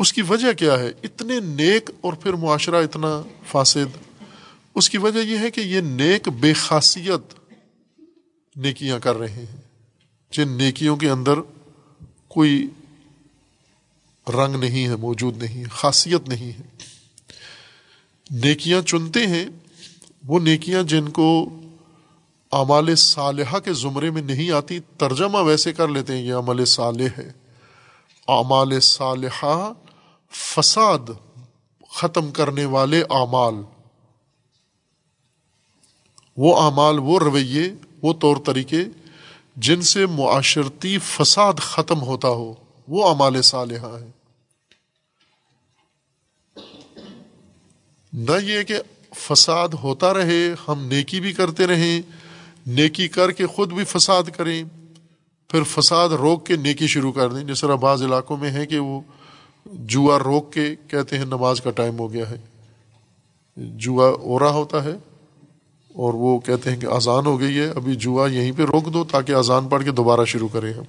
اس 0.03 0.13
کی 0.13 0.21
وجہ 0.21 0.53
کیا 0.53 0.79
ہے؟ 0.79 0.91
اتنے 1.03 1.39
نیک 1.39 1.89
اور 2.01 2.13
پھر 2.13 2.33
معاشرہ 2.33 2.83
اتنا 2.83 3.21
فاسد۔ 3.47 3.97
اس 4.75 4.89
کی 4.89 4.97
وجہ 4.97 5.19
یہ 5.19 5.37
ہے 5.37 5.51
کہ 5.51 5.61
یہ 5.61 5.81
نیک 5.81 6.29
بے 6.29 6.53
خاصیت 6.53 7.33
نیکیاں 8.55 8.99
کر 8.99 9.15
رہے 9.15 9.29
ہیں۔ 9.29 9.61
جن 10.31 10.49
نیکیوں 10.49 10.97
کے 10.97 11.09
اندر 11.09 11.33
کوئی 12.27 12.69
رنگ 14.27 14.55
نہیں 14.55 14.87
ہے، 14.87 14.95
موجود 14.95 15.43
نہیں 15.43 15.63
خاصیت 15.71 16.29
نہیں 16.29 16.51
ہے۔ 16.51 16.63
نیکیاں 18.31 18.81
چنتے 18.81 19.27
ہیں، 19.27 19.45
وہ 20.27 20.39
نیکیاں 20.39 20.83
جن 20.83 21.09
کو 21.09 21.61
اعمال 22.51 22.95
صالحہ 22.95 23.59
کے 23.59 23.73
زمرے 23.73 24.09
میں 24.09 24.21
نہیں 24.21 24.51
آتی، 24.51 24.79
ترجمہ 24.97 25.37
ویسے 25.37 25.73
کر 25.73 25.87
لیتے 25.87 26.13
ہیں، 26.13 26.23
یہ 26.23 26.33
عمل 26.33 26.65
صالح 26.65 27.07
ہے۔ 27.17 27.31
اعمال 28.27 28.79
صالحہ 28.79 29.73
فساد 30.33 31.11
ختم 31.89 32.31
کرنے 32.31 32.65
والے 32.65 33.03
اعمال۔ 33.09 33.53
وہ 36.37 36.61
اعمال، 36.61 36.99
وہ 36.99 37.19
رویے، 37.19 37.73
وہ 38.01 38.13
طور 38.13 38.37
طریقے 38.45 38.77
جن 39.55 39.81
سے 39.81 40.05
معاشرتی 40.05 40.97
فساد 40.99 41.53
ختم 41.53 42.01
ہوتا 42.01 42.27
ہو، 42.27 42.53
وہ 42.87 43.09
اعمال 43.09 43.41
صالحہ 43.41 43.87
ہیں۔ 43.87 44.11
نہ 48.13 48.31
یہ 48.43 48.63
کہ 48.63 48.75
فساد 49.15 49.69
ہوتا 49.69 50.13
رہے، 50.13 50.53
ہم 50.67 50.85
نیکی 50.85 51.19
بھی 51.19 51.33
کرتے 51.33 51.67
رہیں، 51.67 52.01
نیکی 52.67 53.07
کر 53.07 53.31
کے 53.31 53.47
خود 53.47 53.73
بھی 53.73 53.83
فساد 53.83 54.23
کریں، 54.23 54.63
پھر 55.47 55.63
فساد 55.63 56.09
روک 56.09 56.45
کے 56.45 56.55
نیکی 56.55 56.87
شروع 56.87 57.11
کر 57.11 57.29
دیں۔ 57.29 57.43
جس 57.43 57.61
طرح 57.61 57.75
بعض 57.75 58.03
علاقوں 58.03 58.37
میں 58.37 58.51
ہے 58.51 58.65
کہ 58.65 58.79
وہ 58.79 59.01
جوا 59.65 60.19
روک 60.19 60.53
کے 60.53 60.75
کہتے 60.87 61.17
ہیں 61.17 61.25
نماز 61.25 61.61
کا 61.61 61.71
ٹائم 61.71 61.99
ہو 61.99 62.13
گیا 62.13 62.29
ہے۔ 62.29 62.37
جوا 63.57 64.09
اورا 64.09 64.49
ہوتا 64.49 64.83
ہے 64.83 64.93
اور 65.95 66.13
وہ 66.13 66.39
کہتے 66.39 66.71
ہیں 66.71 66.77
کہ 66.77 66.85
اذان 66.85 67.25
ہو 67.25 67.39
گئی 67.39 67.59
ہے، 67.59 67.67
ابھی 67.67 67.95
جوا 67.95 68.27
یہیں 68.31 68.51
پہ 68.57 68.63
روک 68.63 68.93
دو 68.93 69.03
تاکہ 69.03 69.31
اذان 69.31 69.69
پڑھ 69.69 69.83
کے 69.83 69.91
دوبارہ 69.91 70.25
شروع 70.25 70.47
کریں 70.47 70.73
ہم۔ 70.73 70.83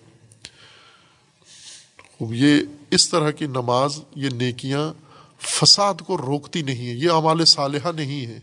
یہ 2.21 2.61
اس 2.91 3.09
طرح 3.11 3.31
کی 3.31 3.47
نماز، 3.47 4.01
یہ 4.15 4.29
نیکیاں 4.29 4.93
فساد 5.39 5.95
کو 6.07 6.19
روکتی 6.19 6.63
نہیں 6.63 6.87
ہیں، 6.87 6.95
یہ 6.95 7.11
اعمال 7.11 7.45
صالحہ 7.45 7.93
نہیں 7.93 8.27
ہے 8.27 8.39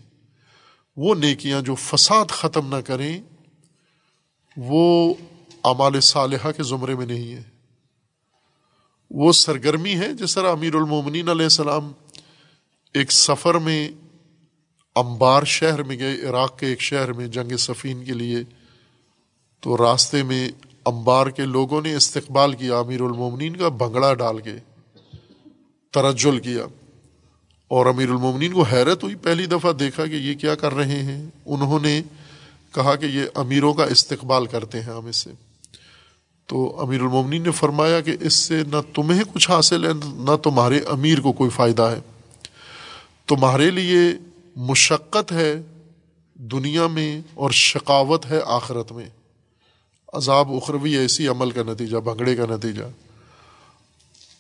وہ 0.98 1.16
نیکیاں 1.16 1.62
جو 1.62 1.76
فساد 1.76 2.26
ختم 2.26 2.76
نہ 2.76 2.82
کریں، 2.82 3.22
وہ 4.58 5.14
اعمال 5.64 6.00
صالحہ 6.00 6.52
کے 6.52 6.64
زمرے 6.64 6.96
میں 6.96 7.06
نہیں 7.06 7.34
ہے 7.34 7.51
وہ 9.14 9.32
سرگرمی 9.32 9.96
ہے 9.96 10.14
جس 10.14 10.36
طرح 10.36 10.52
امیر 10.52 10.76
المومنین 10.76 11.30
علیہ 11.30 11.44
السلام 11.44 11.92
ایک 12.94 13.12
سفر 13.12 13.56
میں 13.56 13.90
امبار 14.96 15.44
شہر 15.44 15.84
میں 15.84 16.00
گئے، 16.00 16.30
عراق 16.30 16.60
کے 16.60 16.66
ایک 16.66 16.82
شہر 16.82 17.14
میں 17.14 17.28
جنگ 17.28 17.58
سفین 17.58 18.04
کے 18.04 18.14
لیے، 18.14 18.44
تو 19.60 19.78
راستے 19.78 20.24
میں 20.24 20.50
امبار 20.86 21.28
کے 21.28 21.46
لوگوں 21.46 21.82
نے 21.82 21.96
استقبال 21.96 22.54
کیا، 22.54 22.80
امیر 22.80 23.02
المومنین 23.02 23.56
کا 23.56 23.70
بھنگڑا 23.70 24.14
ڈال 24.14 24.40
کے 24.40 24.54
ترجل 25.92 26.40
کیا۔ 26.40 26.66
اور 27.68 27.86
امیر 27.86 28.10
المومنین 28.10 28.54
کو 28.54 28.62
حیرت 28.62 29.04
ہوئی، 29.04 29.16
پہلی 29.16 29.46
دفعہ 29.46 29.74
دیکھا 29.74 30.06
کہ 30.06 30.16
یہ 30.16 30.34
کیا 30.34 30.56
کر 30.56 30.74
رہے 30.74 31.04
ہیں۔ 31.04 31.26
انہوں 31.46 31.80
نے 31.80 32.02
کہا 32.76 32.96
کہ 32.96 33.06
یہ 33.06 33.24
امیروں 33.36 33.74
کا 33.74 33.84
استقبال 33.84 34.46
کرتے 34.46 34.82
ہیں 34.82 34.94
ہم 34.94 35.06
اس 35.06 35.16
سے۔ 35.16 35.32
تو 36.52 36.82
امیر 36.82 37.02
المومنین 37.02 37.42
نے 37.42 37.52
فرمایا 37.52 38.02
کہ 38.02 38.18
اس 38.20 38.34
سے 38.34 38.64
نہ 38.64 38.76
تمہیں 38.96 39.24
کچھ 39.34 39.52
حاصل 39.52 39.86
ہے، 39.86 39.90
نہ 40.04 40.36
تمہارے 40.36 40.80
امیر 40.80 41.20
کو 41.20 41.32
کوئی 41.32 41.50
فائدہ 41.50 41.82
ہے۔ 41.82 42.00
تمہارے 43.28 43.70
لیے 43.70 44.00
مشقت 44.56 45.32
ہے 45.32 45.62
دنیا 46.36 46.88
میں 46.88 47.22
اور 47.34 47.52
شقاوت 47.52 48.26
ہے 48.26 48.40
آخرت 48.46 48.92
میں۔ 48.92 49.10
عذاب 50.14 50.52
اخروی 50.52 50.98
ایسی 50.98 51.28
عمل 51.28 51.52
کا 51.52 51.64
نتیجہ، 51.64 51.98
بھنگڑے 51.98 52.36
کا 52.36 52.46
نتیجہ۔ 52.46 52.84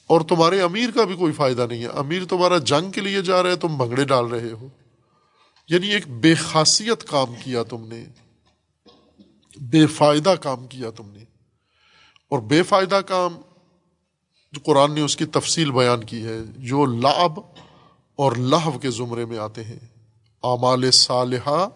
اور 0.07 0.21
تمہارے 0.21 0.61
امیر 0.61 0.91
کا 0.91 1.03
بھی 1.03 1.15
کوئی 1.15 1.33
فائدہ 1.33 1.65
نہیں 1.69 1.81
ہے۔ 1.81 1.89
امیر 1.95 2.25
تمہارا 2.25 2.57
جنگ 2.57 2.91
کے 2.91 3.01
لیے 3.01 3.21
جا 3.21 3.43
رہے 3.43 3.55
تم 3.55 3.77
بھنگڑے 3.77 4.03
ڈال 4.03 4.25
رہے 4.25 4.51
ہو۔ 4.51 4.67
یعنی 5.69 5.87
ایک 5.87 6.07
بے 6.07 6.33
خاصیت 6.33 7.03
کام 7.03 7.33
کیا 7.43 7.63
تم 7.63 7.87
نے، 7.87 8.05
بے 9.61 9.85
فائدہ 9.85 10.35
کام 10.41 10.67
کیا 10.67 10.89
تم 10.89 11.09
نے۔ 11.11 11.30
اور 12.31 12.39
بے 12.39 12.63
فائدہ 12.63 12.95
کام 12.95 13.35
جو 14.51 14.61
قرآن 14.65 14.93
نے 14.93 15.01
اس 15.01 15.15
کی 15.15 15.25
تفصیل 15.25 15.71
بیان 15.71 16.03
کی 16.03 16.25
ہے، 16.25 16.43
جو 16.57 16.85
لاب 16.85 17.39
اور 18.15 18.31
لہو 18.31 18.79
کے 18.79 18.91
زمرے 18.91 19.25
میں 19.25 19.37
آتے 19.37 19.63
ہیں۔ 19.63 19.79
اعمال 20.43 20.91
صالحہ 20.91 21.67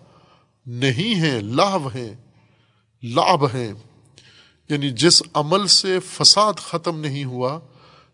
نہیں 0.66 1.16
ہیں 1.16 1.42
لاو 1.42 1.88
ہیں 1.88 2.14
لاب 3.04 3.46
ہیں۔ 3.46 3.74
یعنی 4.70 4.90
جس 4.90 5.24
عمل 5.34 5.68
سے 5.68 6.00
فساد 6.00 6.54
ختم 6.54 7.00
نہیں 7.00 7.26
ہوا، 7.26 7.60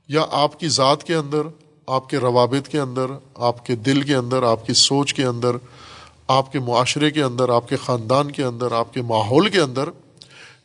یا 0.07 0.25
آپ 0.31 0.59
کی 0.59 0.67
ذات 0.67 1.03
کے 1.03 1.15
اندر، 1.15 1.41
آپ 1.87 2.09
کے 2.09 2.17
روابط 2.17 2.67
کے 2.67 2.79
اندر، 2.79 3.05
آپ 3.35 3.65
کے 3.65 3.75
دل 3.75 4.01
کے 4.01 4.15
اندر، 4.15 4.43
آپ 4.43 4.65
کی 4.65 4.73
سوچ 4.73 5.13
کے 5.13 5.23
اندر، 5.23 5.55
آپ 6.27 6.51
کے 6.51 6.59
معاشرے 6.59 7.11
کے 7.11 7.23
اندر، 7.23 7.49
آپ 7.49 7.69
کے 7.69 7.75
خاندان 7.75 8.31
کے 8.31 8.43
اندر، 8.43 8.71
آپ 8.71 8.93
کے 8.93 9.01
ماحول 9.01 9.49
کے 9.49 9.59
اندر 9.59 9.89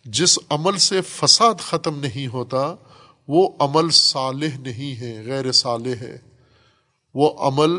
جس 0.07 0.39
عمل 0.51 0.79
سے 0.79 1.01
فساد 1.01 1.55
ختم 1.59 1.99
نہیں 2.01 2.27
ہوتا، 2.27 2.75
وہ 3.29 3.49
عمل 3.59 3.91
صالح 3.91 4.59
نہیں 4.59 5.01
ہے، 5.01 5.23
غیر 5.27 5.53
صالح 5.53 5.95
ہے۔ 6.01 6.19
وہ 7.15 7.39
عمل 7.39 7.71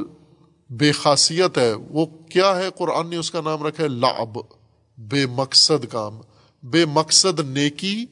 بے 0.70 0.92
خاصیت 0.92 1.58
ہے۔ 1.58 1.74
وہ 1.74 2.06
کیا 2.06 2.56
ہے؟ 2.56 2.70
قرآن 2.78 3.10
نے 3.10 3.16
اس 3.16 3.32
کا 3.32 3.42
نام 3.42 3.64
رکھا 3.64 3.84
ہے 3.84 3.88
لعب، 3.88 4.38
بے 4.98 5.26
مقصد 5.26 5.86
کام۔ 5.92 6.22
بے 6.64 6.86
مقصد 6.86 7.40
نیکی 7.40 8.06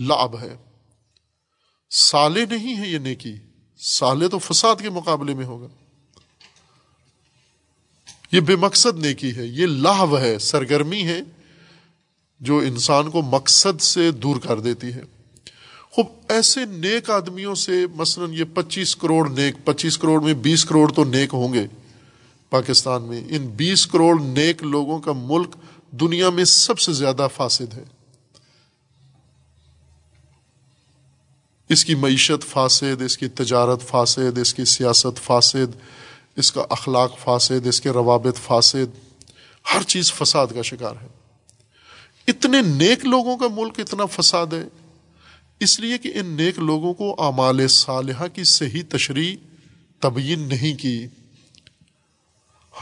لعب 0.00 0.40
ہے۔ 0.40 0.56
سالے 1.90 2.46
نہیں 2.46 2.76
ہے 2.76 2.88
یہ 2.88 2.98
نیکی۔ 2.98 3.36
سالے 3.78 4.28
تو 4.28 4.38
فساد 4.38 4.76
کے 4.82 4.90
مقابلے 4.90 5.34
میں 5.34 5.44
ہوگا۔ 5.44 5.66
یہ 8.32 8.40
بے 8.40 8.56
مقصد 8.56 8.98
نیکی 8.98 9.36
ہے، 9.36 9.44
یہ 9.44 9.66
لاو 9.66 10.18
ہے، 10.18 10.38
سرگرمی 10.38 11.04
ہے۔ 11.06 11.20
جو 12.40 12.58
انسان 12.58 13.10
کو 13.10 13.22
مقصد 13.22 13.80
سے 13.80 14.10
دور 14.10 14.36
کر 14.36 14.60
دیتی 14.60 14.92
ہے۔ 14.92 15.02
خوب، 15.90 16.06
ایسے 16.28 16.64
نیک 16.64 17.10
آدمیوں 17.10 17.54
سے 17.54 17.86
مثلا 17.94 18.24
یہ 18.30 18.44
پچیس 18.54 18.96
کروڑ 18.96 19.30
نیک، 19.30 19.54
پچیس 19.64 19.98
کروڑ 19.98 20.22
میں 20.22 20.34
بیس 20.34 20.64
کروڑ 20.64 20.92
تو 20.92 21.04
نیک 21.04 21.34
ہوں 21.34 21.52
گے۔ 21.52 21.66
پاکستان 22.50 23.02
میں 23.02 23.24
ان 23.28 23.46
بیس 23.46 23.86
کروڑ 23.86 24.20
نیک 24.20 24.62
لوگوں 24.62 24.98
کا 24.98 25.12
ملک 25.12 25.56
دنیا 25.90 26.30
میں 26.30 26.44
سب 26.44 26.78
سے 26.78 26.92
زیادہ 26.92 27.28
فاسد 27.34 27.74
ہے۔ 27.74 27.84
اس 31.68 31.84
کی 31.84 31.94
معیشت 31.94 32.44
فاسد، 32.48 33.02
اس 33.02 33.18
کی 33.18 33.28
تجارت 33.28 33.82
فاسد، 33.82 34.38
اس 34.38 34.54
کی 34.54 34.64
سیاست 34.64 35.18
فاسد، 35.24 35.76
اس 36.36 36.52
کا 36.52 36.64
اخلاق 36.70 37.18
فاسد، 37.18 37.66
اس 37.66 37.80
کے 37.80 37.90
روابط 37.90 38.38
فاسد۔ 38.38 38.98
ہر 39.74 39.82
چیز 39.82 40.12
فساد 40.12 40.46
کا 40.54 40.62
شکار 40.62 40.94
ہے۔ 41.02 41.17
اتنے 42.28 42.62
نیک 42.62 43.04
لوگوں 43.04 43.36
کا 43.36 43.46
ملک 43.56 43.80
اتنا 43.80 44.06
فساد 44.06 44.46
ہے۔ 44.46 44.68
اس 45.60 45.80
لیے 45.80 45.98
کہ 45.98 46.12
ان 46.14 46.26
نیک 46.26 46.58
لوگوں 46.58 46.94
کو 46.94 47.24
اعمال 47.24 47.68
صالحہ 47.68 48.26
کی 48.26 48.44
صحیح 48.44 48.82
تشریح 48.88 49.36
تبیین 50.00 50.40
نہیں 50.40 50.82
کی۔ 50.82 51.06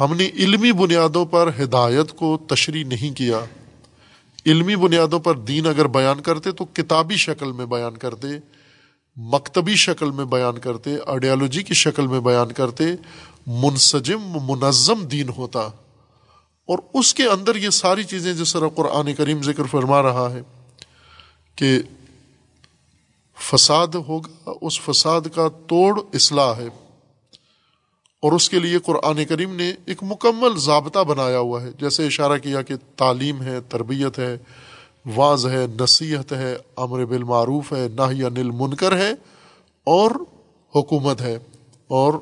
ہم 0.00 0.16
نے 0.16 0.30
علمی 0.34 0.72
بنیادوں 0.72 1.26
پر 1.26 1.50
ہدایت 1.62 2.12
کو 2.12 2.38
تشریح 2.48 2.84
نہیں 2.84 3.16
کیا۔ 3.16 3.40
علمی 4.46 4.76
بنیادوں 4.76 5.20
پر 5.20 5.38
دین 5.38 5.66
اگر 5.66 5.86
بیان 5.86 6.20
کرتے 6.20 6.52
تو 6.52 6.64
کتابی 6.64 7.16
شکل 7.16 7.52
میں 7.52 7.66
بیان 7.66 7.96
کرتے، 7.96 8.26
مکتبی 9.16 9.74
شکل 9.74 10.10
میں 10.10 10.24
بیان 10.24 10.58
کرتے، 10.58 10.90
آئیڈیالوجی 11.06 11.62
کی 11.62 11.74
شکل 11.74 12.06
میں 12.06 12.20
بیان 12.20 12.52
کرتے، 12.52 12.84
منسجم، 13.46 14.20
منظم 14.22 15.04
دین 15.04 15.28
ہوتا۔ 15.28 15.68
اور 16.66 16.78
اس 16.94 17.14
کے 17.14 17.26
اندر 17.28 17.56
یہ 17.56 17.70
ساری 17.70 18.04
چیزیں 18.04 18.34
جس 18.34 18.52
طرح 18.52 18.68
قرآن 18.68 19.14
کریم 19.14 19.42
ذکر 19.42 19.64
فرما 19.64 20.02
رہا 20.02 20.32
ہے 20.32 20.40
کہ 21.56 21.78
فساد 23.38 23.94
ہوگا، 24.08 24.50
اس 24.60 24.80
فساد 24.80 25.20
کا 25.34 25.48
توڑ 25.66 26.00
اصلاح 26.14 26.54
ہے۔ 26.56 26.68
اور 28.22 28.32
اس 28.32 28.50
کے 28.50 28.58
لیے 28.58 28.78
قرآن 28.78 29.24
کریم 29.24 29.54
نے 29.54 29.72
ایک 29.84 29.98
مکمل 30.02 30.56
ضابطہ 30.56 30.98
بنایا 30.98 31.38
ہوا 31.38 31.62
ہے، 31.62 31.70
جیسے 31.80 32.06
اشارہ 32.06 32.38
کیا 32.38 32.62
کہ 32.62 32.74
تعلیم 32.96 33.42
ہے، 33.42 33.60
تربیت 33.68 34.18
ہے 34.18 34.38
واض 35.16 35.46
ہے، 35.46 35.66
نصیحت 35.80 36.32
ہے، 36.32 36.56
امر 36.76 37.04
بالمعروف 37.04 37.72
ہے 37.72 37.88
نہ 37.94 38.02
انل 38.02 38.50
منکر 38.50 38.96
ہے، 38.96 39.10
اور 39.86 40.10
حکومت 40.74 41.20
ہے، 41.20 41.38
اور 41.88 42.14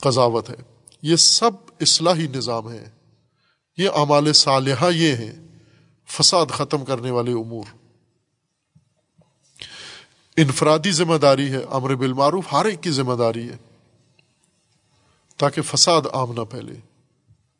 قضاوت 0.00 0.50
ہے۔ 0.50 0.56
یہ 1.02 1.16
سب 1.16 1.50
اصلاحی 1.80 2.26
نظام 2.34 2.72
ہے 2.72 2.99
یہ 3.76 3.88
اعمال 3.94 4.32
صالحہ 4.32 4.90
یہ 4.94 5.14
ہیں، 5.14 5.32
فساد 6.08 6.46
ختم 6.46 6.84
کرنے 6.84 7.10
والے 7.10 7.32
امور۔ 7.32 7.64
انفرادی 10.36 10.92
ذمہ 10.92 11.16
داری 11.16 11.52
ہے، 11.52 11.62
امر 11.70 11.94
بالمعروف 11.94 12.44
ہر 12.52 12.64
ایک 12.64 12.82
کی 12.82 12.90
ذمہ 12.90 13.14
داری 13.14 13.48
ہے، 13.48 13.56
تاکہ 15.36 15.62
فساد 15.62 16.02
عام 16.12 16.32
نہ 16.32 16.40
پھیلے۔ 16.40 16.74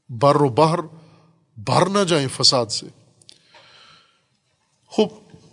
بر 0.09 0.37
و 0.41 0.49
بہر 0.49 0.79
بھر 1.57 1.87
نہ 1.87 2.05
جائیں 2.05 2.29
فساد 2.37 2.67
سے۔ 2.67 2.87
خوب، 4.87 5.09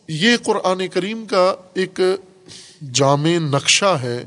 یہ 0.08 0.38
قرآن 0.46 0.88
کریم 0.88 1.26
کا 1.26 1.56
ایک 1.74 2.00
جامع 2.94 3.30
نقشہ 3.30 3.98
ہے 4.02 4.26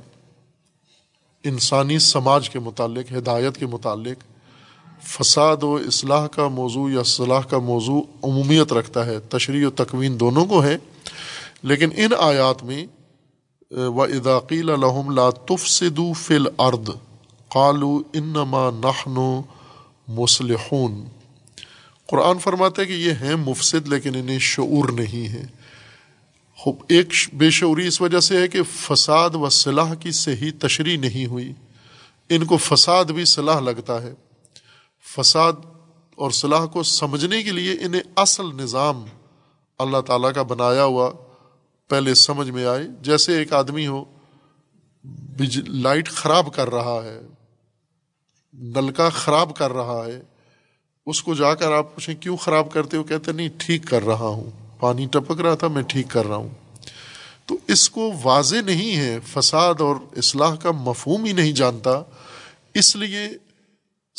انسانی 1.45 1.99
سماج 1.99 2.51
کے 2.51 2.59
متعلق، 2.59 3.13
ہدایت 3.13 3.57
کے 3.57 3.67
متعلق۔ 3.67 4.30
فساد 5.05 5.63
و 5.63 5.75
اصلاح 5.75 6.27
کا 6.27 6.49
موضوع 6.49 6.91
یا 6.93 7.03
صلاح 7.03 7.41
کا 7.41 7.59
موضوع 7.59 8.03
عمومیت 8.23 8.73
رکھتا 8.73 9.07
ہے 9.07 9.19
تشریح 9.21 9.67
و 9.67 9.71
تکوین 9.71 10.21
دونوں 10.21 10.45
کو 10.47 10.65
ہے، 10.65 10.77
لیکن 11.63 11.89
ان 11.97 12.11
آیات 12.19 12.65
میں، 12.65 12.87
و 13.71 14.03
اداقیل 14.03 14.71
الحم 14.71 15.11
لا 15.11 15.31
تفسدو 15.31 16.13
فل 16.13 16.47
ارد 16.59 16.91
قالو 17.49 18.03
انما 18.15 18.71
نحن 18.71 19.41
مسلحون 20.09 21.05
قرآن 22.07 22.39
فرماتا 22.39 22.83
ہے 22.83 22.87
کہ 22.87 22.93
یہ 22.93 23.13
ہیں 23.13 23.37
مفسد، 23.37 23.89
لیکن 23.89 24.15
انہیں 24.15 24.39
شعور 24.39 24.89
نہیں 24.89 25.29
ہے۔ 25.29 25.45
ایک 26.89 27.09
بے 27.33 27.51
شعوری 27.51 27.87
اس 27.87 28.01
وجہ 28.01 28.21
سے 28.21 28.37
ہے 28.37 28.49
کہ 28.49 28.59
فساد 28.75 29.31
و 29.35 29.49
صلاح 29.49 29.95
کی 29.95 30.11
صحیح 30.11 30.51
تشریح 30.59 30.99
نہیں 30.99 31.27
ہوئی۔ 31.27 31.53
ان 32.29 32.45
کو 32.45 32.57
فساد 32.57 33.05
بھی 33.05 33.25
صلاح 33.25 33.61
لگتا 33.61 34.03
ہے۔ 34.03 34.15
فساد 35.05 35.53
اور 36.15 36.31
صلاح 36.31 36.67
کو 36.67 36.83
سمجھنے 36.83 37.43
کے 37.43 37.51
لیے 37.51 37.73
انہیں 37.73 38.03
اصل 38.17 38.47
نظام 38.47 39.05
اللہ 39.79 40.01
تعالیٰ 40.01 40.33
کا 40.33 40.43
بنایا 40.43 40.85
ہوا 40.85 41.11
پہلے 41.89 42.15
سمجھ 42.15 42.51
میں 42.51 42.67
آئے۔ 42.67 42.85
جیسے 43.01 43.39
ایک 43.39 43.53
آدمی 43.53 43.87
ہو 43.87 44.05
لائٹ 45.69 46.09
خراب 46.09 46.55
کر 46.55 46.71
رہا 46.71 47.01
ہے، 47.05 47.21
نلکا 48.53 49.09
خراب 49.09 49.57
کر 49.57 49.71
رہا 49.71 50.05
ہے، 50.07 50.21
اس 51.07 51.23
کو 51.23 51.35
جا 51.35 51.55
کر 51.55 51.73
آپ 51.73 51.95
پوچھیں 51.95 52.15
کیوں 52.15 52.37
خراب 52.37 52.73
کرتے 52.73 52.97
ہو؟ 52.97 53.03
کہتے 53.03 53.33
نہیں، 53.33 53.49
ٹھیک 53.59 53.87
کر 53.87 54.03
رہا 54.03 54.27
ہوں۔ 54.27 54.51
پانی 54.81 55.07
ٹپک 55.07 55.41
رہا 55.41 55.55
تھا، 55.55 55.69
میں 55.69 55.83
ٹھیک 55.83 56.07
کر 56.09 56.27
رہا 56.27 56.37
ہوں۔ 56.37 56.49
تو 57.47 57.57
اس 57.67 57.91
کو 57.91 58.13
واضح 58.23 58.57
نہیں 58.67 58.97
ہے، 58.97 59.19
فساد 59.27 59.75
اور 59.79 59.97
اصلاح 60.17 60.55
کا 60.55 60.71
مفہوم 60.71 61.25
ہی 61.25 61.33
نہیں 61.33 61.53
جانتا۔ 61.53 62.03
اس 62.75 62.97
لیے 62.97 63.29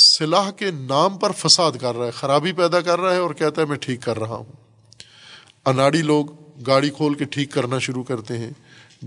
صلاح 0.04 0.52
کے 0.52 0.72
نام 0.72 1.18
پر 1.18 1.32
فساد 1.32 1.72
کر 1.82 1.96
رہا 1.96 2.06
ہے، 2.06 2.12
خرابی 2.12 2.52
پیدا 2.52 2.82
کر 2.82 3.00
رہا 3.00 3.14
ہے 3.14 3.18
اور 3.18 3.34
کہتا 3.34 3.62
ہے 3.62 3.68
میں 3.68 3.78
ٹھیک 3.78 4.02
کر 4.02 4.20
رہا 4.20 4.36
ہوں۔ 4.36 4.44
اناڑی 5.66 6.02
لوگ 6.02 6.26
گاڑی 6.68 6.90
کھول 6.90 7.14
کے 7.14 7.26
ٹھیک 7.26 7.52
کرنا 7.52 7.80
شروع 7.80 8.04
کرتے 8.04 8.38
ہیں، 8.38 8.52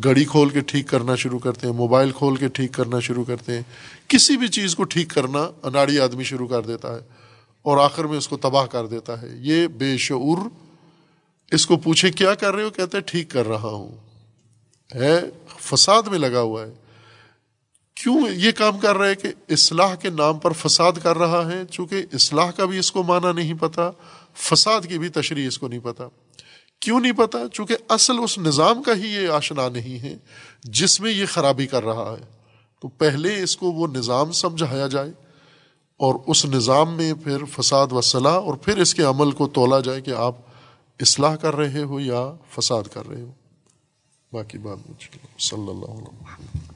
گڑی 0.05 0.25
کھول 0.25 0.49
کے 0.49 0.61
ٹھیک 0.61 0.89
کرنا 0.89 1.15
شروع 1.15 1.39
کرتے 1.39 1.67
ہیں، 1.67 1.75
موبائل 1.75 2.11
کھول 2.11 2.37
کے 2.37 2.49
ٹھیک 2.49 2.73
کرنا 2.73 3.01
شروع 3.01 3.25
کرتے 3.25 3.53
ہیں۔ 3.55 3.63
کسی 4.09 4.37
بھی 4.37 4.49
چیز 4.49 4.77
کو 4.77 4.85
ٹھیک 4.85 5.11
کرنا 5.11 5.51
اناڑی 5.63 6.01
آدمی 6.01 6.25
شروع 6.25 6.49
کر 6.49 6.63
دیتا 6.63 6.95
ہے 6.95 7.01
اور 7.63 7.79
آخر 7.79 8.05
میں 8.05 8.19
اس 8.19 8.29
کو 8.29 8.37
تباہ 8.37 8.67
کر 8.67 8.87
دیتا 8.87 9.23
ہے۔ 9.23 9.29
یہ 9.31 9.67
بے 9.67 9.97
شعور 9.99 10.39
اس 11.51 11.67
کو 11.67 11.77
پوچھے 11.77 12.11
کیا 12.11 12.35
کر 12.35 12.55
رہے 12.55 12.63
ہو؟ 12.63 12.71
کہتے 12.71 13.01
ٹھیک 13.01 13.31
کر 13.31 13.49
رہا 13.49 13.69
ہوں۔ 13.69 13.97
ہے، 14.95 15.21
فساد 15.61 16.03
میں 16.03 16.19
لگا 16.19 16.41
ہوا 16.41 16.67
ہے۔ 16.67 16.84
کیوں 18.05 18.29
یہ 18.31 18.53
کام 18.53 18.79
کر 18.79 18.97
رہا 18.97 19.07
ہے 19.07 19.15
کہ 19.15 19.29
اصلاح 19.49 19.95
کے 19.95 20.11
نام 20.11 20.39
پر 20.39 20.53
فساد 20.53 20.93
کر 21.03 21.19
رہا 21.19 21.53
ہے؟ 21.53 21.63
چونکہ 21.71 22.03
اصلاح 22.13 22.51
کا 22.51 22.65
بھی 22.65 22.79
اس 22.79 22.93
کو 22.93 23.03
معنی 23.03 23.33
نہیں 23.33 23.55
پتا، 23.55 23.91
فساد 24.35 24.81
کی 24.89 24.99
بھی 24.99 25.09
تشریح 25.09 25.47
اس 25.47 25.59
کو 25.59 25.69
نہیں 25.69 25.81
پتا۔ 25.81 26.09
کیوں 26.81 27.01
نہیں 27.01 27.13
پتا؟ 27.13 27.39
چونکہ 27.53 27.77
اصل 27.89 28.15
اس 28.23 28.39
نظام 28.39 28.83
کا 28.83 28.95
ہی 28.97 29.07
یہ 29.07 29.29
آشنا 29.29 29.69
نہیں 29.69 29.99
ہے 29.99 30.17
جس 30.63 31.01
میں 31.01 31.13
یہ 31.13 31.27
خرابی 31.27 31.67
کر 31.67 31.85
رہا 31.85 32.17
ہے۔ 32.21 32.27
تو 32.81 32.89
پہلے 32.89 33.43
اس 33.43 33.57
کو 33.57 33.73
وہ 33.73 33.87
نظام 33.87 34.33
سمجھایا 34.33 34.87
جائے 34.87 35.11
اور 35.97 36.15
اس 36.27 36.47
نظام 36.47 36.97
میں 36.97 37.15
پھر 37.15 37.45
فساد 37.45 37.87
و 37.91 38.01
صلاح 38.01 38.41
اور 38.41 38.55
پھر 38.55 38.79
اس 38.79 38.95
کے 38.95 39.03
عمل 39.03 39.31
کو 39.31 39.49
تولا 39.49 39.81
جائے 39.81 40.01
کہ 40.01 40.11
آپ 40.11 40.37
اصلاح 41.01 41.37
کر 41.37 41.57
رہے 41.57 41.83
ہو 41.83 42.01
یا 42.01 42.33
فساد 42.51 42.83
کر 42.83 43.09
رہے 43.09 43.21
ہو۔ 43.21 43.33
باقی 44.33 44.59
بات 44.59 44.79
صلی 45.39 45.71
اللہ 45.71 45.85
علیہ 45.85 46.23
وسلم۔ 46.23 46.74